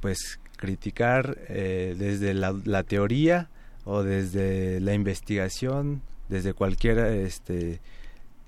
[0.00, 3.48] pues criticar eh, desde la, la, teoría
[3.84, 7.80] o desde la investigación, desde cualquier este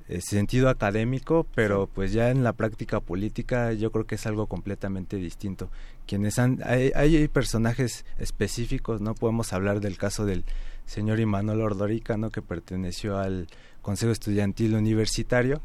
[0.08, 4.46] eh, sentido académico, pero pues ya en la práctica política yo creo que es algo
[4.46, 5.70] completamente distinto.
[6.06, 10.44] Quienes han, hay, hay personajes específicos, no podemos hablar del caso del
[10.84, 12.30] señor Imanol Ordorica, ¿no?
[12.30, 13.46] que perteneció al
[13.80, 15.62] Consejo Estudiantil Universitario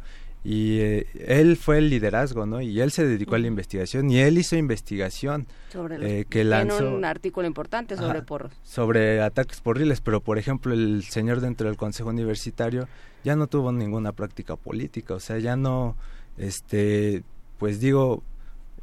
[0.50, 2.61] y eh, él fue el liderazgo, ¿no?
[2.61, 6.90] Y él se dedicó a la investigación y él hizo investigación sobre eh, que lanzó
[6.90, 11.76] un artículo importante sobre porros, sobre ataques porriles, pero por ejemplo el señor dentro del
[11.76, 12.88] Consejo Universitario
[13.26, 15.98] ya no tuvo ninguna práctica política, o sea, ya no,
[16.38, 17.24] este,
[17.58, 18.24] pues digo,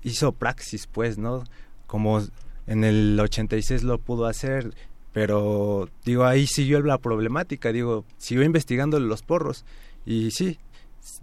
[0.02, 1.44] hizo praxis, pues, ¿no?
[1.86, 2.20] Como
[2.66, 4.74] en el 86 lo pudo hacer,
[5.14, 9.64] pero digo, ahí siguió la problemática, digo, siguió investigando los porros
[10.04, 10.58] y sí,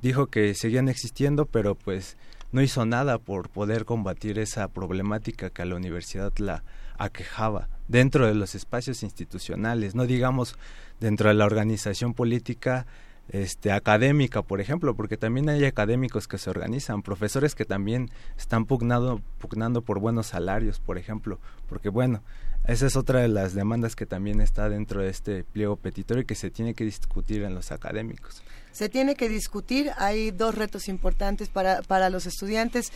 [0.02, 2.18] dijo que seguían existiendo, pero pues
[2.52, 6.64] no hizo nada por poder combatir esa problemática que a la universidad la
[6.98, 10.56] aquejaba dentro de los espacios institucionales, no digamos
[11.00, 12.86] dentro de la organización política
[13.30, 18.66] este, académica, por ejemplo, porque también hay académicos que se organizan, profesores que también están
[18.66, 22.22] pugnado, pugnando por buenos salarios, por ejemplo, porque bueno,
[22.68, 26.26] esa es otra de las demandas que también está dentro de este pliego petitorio y
[26.26, 29.92] que se tiene que discutir en los académicos se tiene que discutir.
[29.98, 32.92] Hay dos retos importantes para, para los estudiantes.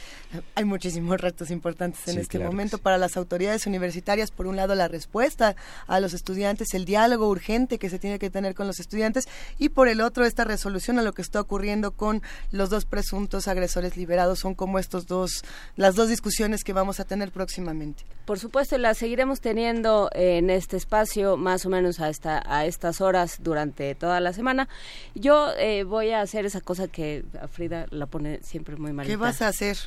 [0.55, 4.31] Hay muchísimos retos importantes en este momento para las autoridades universitarias.
[4.31, 5.55] Por un lado, la respuesta
[5.87, 9.25] a los estudiantes, el diálogo urgente que se tiene que tener con los estudiantes
[9.57, 12.21] y por el otro, esta resolución a lo que está ocurriendo con
[12.51, 14.39] los dos presuntos agresores liberados.
[14.39, 15.43] Son como estos dos,
[15.75, 18.03] las dos discusiones que vamos a tener próximamente.
[18.25, 22.99] Por supuesto, las seguiremos teniendo en este espacio más o menos a, esta, a estas
[22.99, 24.67] horas durante toda la semana.
[25.13, 29.08] Yo eh, voy a hacer esa cosa que a Frida la pone siempre muy mal.
[29.08, 29.77] ¿Qué vas a hacer?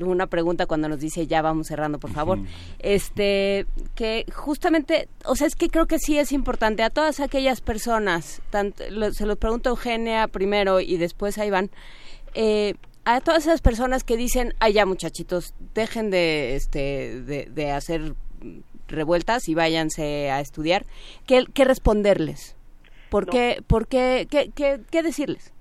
[0.00, 2.38] Una pregunta cuando nos dice ya vamos cerrando, por favor.
[2.78, 7.60] Este, que justamente, o sea, es que creo que sí es importante a todas aquellas
[7.60, 11.70] personas, tanto, se los pregunto a Eugenia primero y después a Iván,
[12.34, 12.74] eh,
[13.04, 18.14] a todas esas personas que dicen, ay ya muchachitos, dejen de, este, de, hacer
[18.86, 20.84] revueltas y váyanse a estudiar,
[21.26, 22.57] ¿qué, qué responderles?
[23.10, 25.54] ¿Por, qué, por qué, qué, qué, decirles?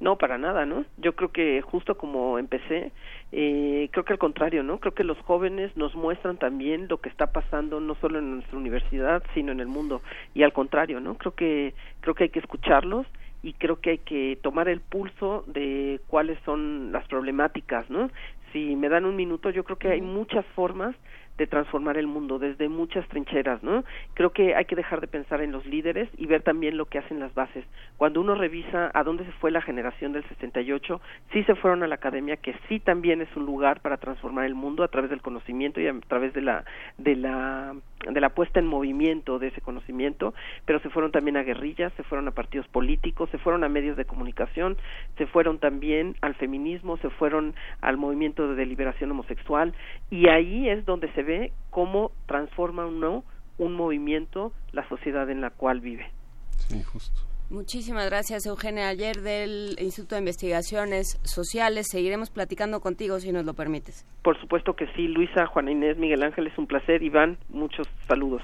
[0.00, 0.84] No, para nada, ¿no?
[0.98, 2.90] Yo creo que justo como empecé,
[3.30, 4.78] eh, creo que al contrario, ¿no?
[4.78, 8.58] Creo que los jóvenes nos muestran también lo que está pasando no solo en nuestra
[8.58, 10.02] universidad, sino en el mundo.
[10.34, 11.16] Y al contrario, ¿no?
[11.16, 13.06] Creo que creo que hay que escucharlos
[13.42, 18.10] y creo que hay que tomar el pulso de cuáles son las problemáticas, ¿no?
[18.52, 20.94] Si me dan un minuto, yo creo que hay muchas formas
[21.38, 23.84] de transformar el mundo desde muchas trincheras, ¿no?
[24.14, 26.98] Creo que hay que dejar de pensar en los líderes y ver también lo que
[26.98, 27.64] hacen las bases.
[27.96, 31.00] Cuando uno revisa a dónde se fue la generación del 68,
[31.32, 34.54] sí se fueron a la academia, que sí también es un lugar para transformar el
[34.54, 36.64] mundo a través del conocimiento y a través de la
[36.98, 37.74] de la
[38.10, 42.02] de la puesta en movimiento de ese conocimiento, pero se fueron también a guerrillas, se
[42.02, 44.76] fueron a partidos políticos, se fueron a medios de comunicación,
[45.16, 49.74] se fueron también al feminismo, se fueron al movimiento de liberación homosexual
[50.10, 53.24] y ahí es donde se ve cómo transforma o no
[53.58, 56.10] un movimiento la sociedad en la cual vive.
[56.56, 57.31] Sí, justo.
[57.52, 58.88] Muchísimas gracias, Eugenia.
[58.88, 61.86] Ayer del Instituto de Investigaciones Sociales.
[61.90, 64.06] Seguiremos platicando contigo si nos lo permites.
[64.22, 67.02] Por supuesto que sí, Luisa, Juana Inés, Miguel Ángel, es un placer.
[67.02, 68.40] Iván, muchos saludos.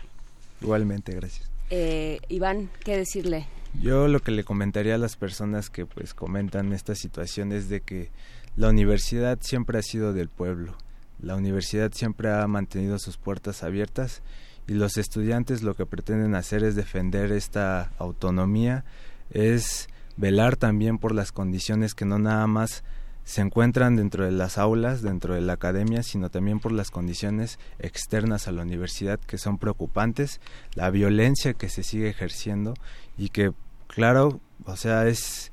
[0.61, 1.51] Igualmente, gracias.
[1.70, 3.47] Eh, Iván, ¿qué decirle?
[3.81, 7.81] Yo lo que le comentaría a las personas que pues comentan esta situación es de
[7.81, 8.11] que
[8.57, 10.77] la universidad siempre ha sido del pueblo.
[11.23, 14.23] La universidad siempre ha mantenido sus puertas abiertas
[14.69, 18.85] y los estudiantes lo que pretenden hacer es defender esta autonomía,
[19.31, 22.85] es velar también por las condiciones que no nada más
[23.25, 27.59] se encuentran dentro de las aulas, dentro de la academia, sino también por las condiciones
[27.79, 30.41] externas a la universidad que son preocupantes,
[30.75, 32.75] la violencia que se sigue ejerciendo
[33.17, 33.53] y que,
[33.87, 35.53] claro, o sea, es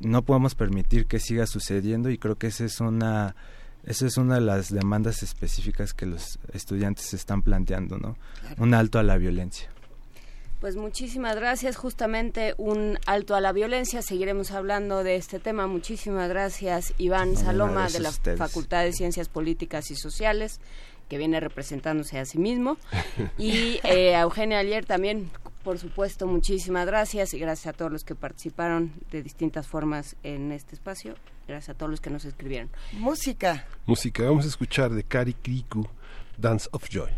[0.00, 3.34] no podemos permitir que siga sucediendo y creo que esa es una
[3.86, 8.16] esa es una de las demandas específicas que los estudiantes están planteando, ¿no?
[8.58, 9.70] Un alto a la violencia.
[10.64, 11.76] Pues muchísimas gracias.
[11.76, 14.00] Justamente un alto a la violencia.
[14.00, 15.66] Seguiremos hablando de este tema.
[15.66, 20.60] Muchísimas gracias, Iván Saloma, de la Facultad de Ciencias Políticas y Sociales,
[21.10, 22.78] que viene representándose a sí mismo.
[23.36, 25.30] Y eh, a Eugenia Ayer también,
[25.62, 27.34] por supuesto, muchísimas gracias.
[27.34, 31.16] Y gracias a todos los que participaron de distintas formas en este espacio.
[31.46, 32.70] Gracias a todos los que nos escribieron.
[32.92, 33.66] Música.
[33.86, 34.24] Música.
[34.24, 35.86] Vamos a escuchar de Kari Kriku,
[36.38, 37.10] Dance of Joy.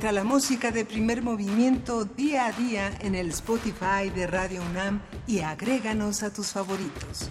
[0.00, 5.02] Encuentra la música de primer movimiento día a día en el Spotify de Radio UNAM
[5.26, 7.30] y agréganos a tus favoritos.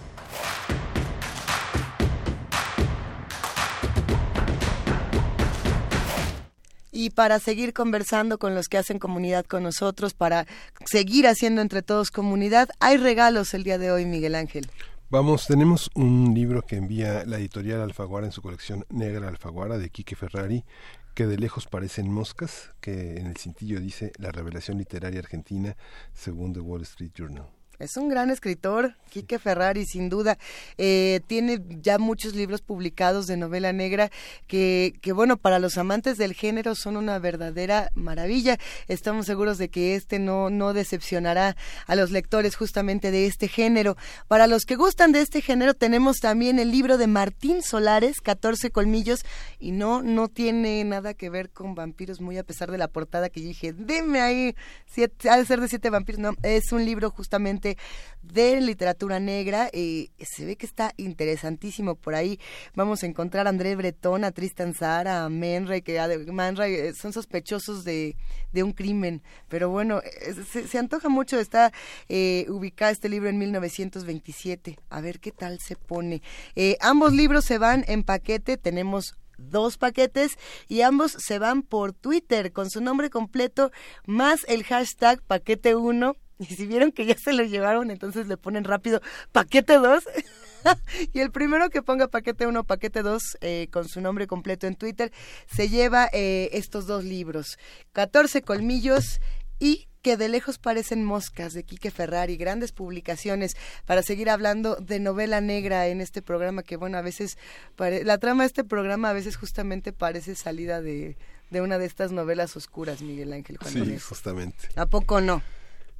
[6.92, 10.46] y para seguir conversando con los que hacen comunidad con nosotros, para
[10.84, 14.70] seguir haciendo entre todos comunidad, hay regalos el día de hoy, Miguel Ángel.
[15.12, 19.90] Vamos, tenemos un libro que envía la editorial Alfaguara en su colección Negra Alfaguara de
[19.90, 20.64] Quique Ferrari,
[21.20, 25.76] que de lejos parecen moscas, que en el cintillo dice la revelación literaria argentina
[26.14, 27.59] según The Wall Street Journal.
[27.80, 30.36] Es un gran escritor, Quique Ferrari, sin duda.
[30.76, 34.10] Eh, tiene ya muchos libros publicados de novela negra
[34.46, 38.58] que, que, bueno, para los amantes del género son una verdadera maravilla.
[38.86, 43.96] Estamos seguros de que este no, no decepcionará a los lectores justamente de este género.
[44.28, 48.70] Para los que gustan de este género, tenemos también el libro de Martín Solares, 14
[48.70, 49.24] colmillos,
[49.58, 53.30] y no, no tiene nada que ver con vampiros, muy a pesar de la portada
[53.30, 56.20] que dije, dime ahí, siete, ha de ser de siete vampiros.
[56.20, 57.69] No, es un libro justamente
[58.22, 59.70] de literatura negra.
[59.72, 62.38] Eh, se ve que está interesantísimo por ahí.
[62.74, 67.84] Vamos a encontrar a André Breton, a Tristan Zara, a Menray, que eh, son sospechosos
[67.84, 68.16] de,
[68.54, 69.22] un crimen.
[69.48, 70.34] Pero bueno, eh,
[70.68, 71.38] se, antoja mucho.
[71.38, 71.72] Está
[72.08, 74.78] eh, ubicado este libro en 1927.
[74.90, 76.22] A ver qué tal se pone.
[76.80, 78.56] ambos libros se van en paquete.
[78.56, 80.32] Tenemos dos paquetes
[80.68, 83.70] y ambos se van por Twitter con su nombre completo
[84.04, 88.38] más el hashtag paquete 1 y si vieron que ya se lo llevaron, entonces le
[88.38, 90.04] ponen rápido paquete 2.
[91.12, 94.74] y el primero que ponga paquete 1, paquete 2, eh, con su nombre completo en
[94.74, 95.12] Twitter,
[95.54, 97.58] se lleva eh, estos dos libros.
[97.92, 99.20] 14 colmillos
[99.58, 103.54] y que de lejos parecen moscas de Quique Ferrari, grandes publicaciones
[103.84, 107.36] para seguir hablando de novela negra en este programa que bueno, a veces
[107.76, 111.18] la trama de este programa a veces justamente parece salida de,
[111.50, 114.68] de una de estas novelas oscuras, Miguel Ángel Juan Sí, justamente.
[114.76, 115.42] ¿A poco no?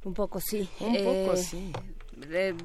[0.03, 0.67] Un poco sí.
[0.79, 1.71] Un poco eh, sí.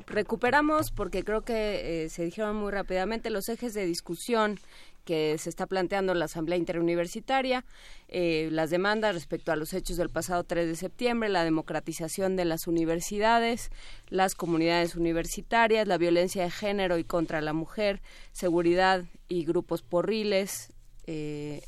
[0.07, 4.59] recuperamos, porque creo que eh, se dijeron muy rápidamente, los ejes de discusión
[5.07, 7.65] que se está planteando la Asamblea Interuniversitaria,
[8.09, 12.45] eh, las demandas respecto a los hechos del pasado 3 de septiembre, la democratización de
[12.45, 13.71] las universidades,
[14.09, 20.73] las comunidades universitarias, la violencia de género y contra la mujer, seguridad y grupos porriles,
[21.07, 21.63] eh,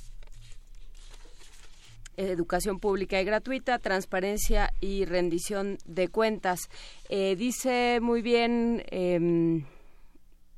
[2.19, 6.69] educación pública y gratuita, transparencia y rendición de cuentas.
[7.09, 8.85] Eh, dice muy bien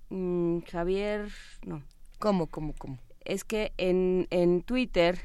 [0.09, 1.29] mm, Javier,
[1.65, 1.83] no.
[2.19, 2.99] ¿Cómo, cómo, cómo?
[3.25, 5.19] Es que en, en Twitter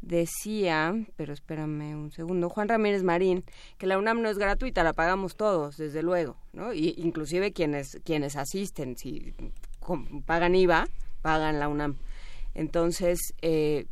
[0.00, 3.44] decía, pero espérame un segundo, Juan Ramírez Marín,
[3.78, 6.72] que la UNAM no es gratuita, la pagamos todos, desde luego, ¿no?
[6.72, 9.34] Y inclusive quienes quienes asisten, si
[10.26, 10.88] pagan IVA,
[11.22, 11.96] pagan la UNAM.
[12.54, 13.86] Entonces, eh,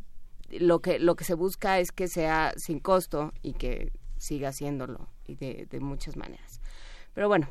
[0.51, 5.07] lo que lo que se busca es que sea sin costo y que siga haciéndolo
[5.25, 6.61] y de, de muchas maneras
[7.13, 7.47] pero bueno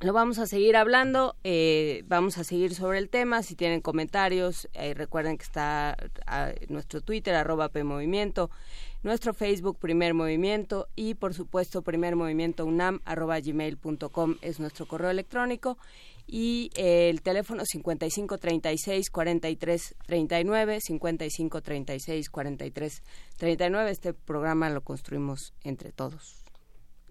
[0.00, 3.42] lo vamos a seguir hablando, eh, vamos a seguir sobre el tema.
[3.42, 5.96] Si tienen comentarios, eh, recuerden que está
[6.26, 8.50] ah, nuestro Twitter, arroba PMovimiento,
[9.04, 13.00] nuestro Facebook, Primer Movimiento, y por supuesto, Primer Movimiento UNAM,
[14.40, 15.78] es nuestro correo electrónico
[16.26, 23.02] y el teléfono 55 36 43 39 55 36 43
[23.36, 26.43] 39 este programa lo construimos entre todos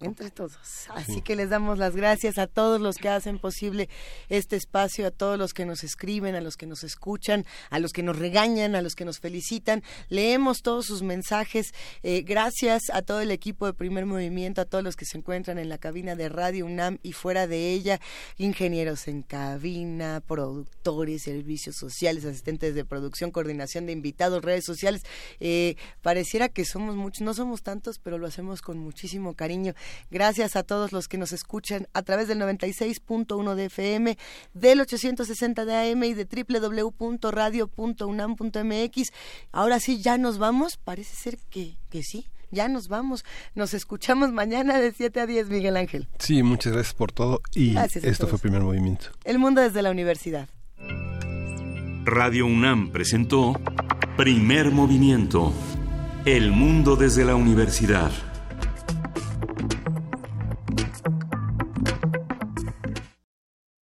[0.01, 0.57] entre todos.
[0.89, 3.89] Así que les damos las gracias a todos los que hacen posible
[4.29, 7.93] este espacio, a todos los que nos escriben, a los que nos escuchan, a los
[7.93, 9.83] que nos regañan, a los que nos felicitan.
[10.09, 11.73] Leemos todos sus mensajes.
[12.03, 15.57] Eh, gracias a todo el equipo de Primer Movimiento, a todos los que se encuentran
[15.57, 17.99] en la cabina de Radio UNAM y fuera de ella,
[18.37, 25.03] ingenieros en cabina, productores, servicios sociales, asistentes de producción, coordinación de invitados, redes sociales.
[25.39, 29.73] Eh, pareciera que somos muchos, no somos tantos, pero lo hacemos con muchísimo cariño.
[30.11, 34.17] Gracias a todos los que nos escuchan a través del 96.1 de FM,
[34.53, 39.13] del 860 de AM y de www.radio.unam.mx.
[39.51, 40.77] Ahora sí, ya nos vamos.
[40.77, 43.25] Parece ser que, que sí ya nos vamos.
[43.55, 46.07] Nos escuchamos mañana de 7 a 10, Miguel Ángel.
[46.19, 47.41] Sí, muchas gracias por todo.
[47.53, 49.07] Y esto fue Primer Movimiento.
[49.25, 50.47] El mundo desde la universidad.
[52.05, 53.59] Radio UNAM presentó
[54.17, 55.51] Primer Movimiento.
[56.25, 58.11] El mundo desde la universidad.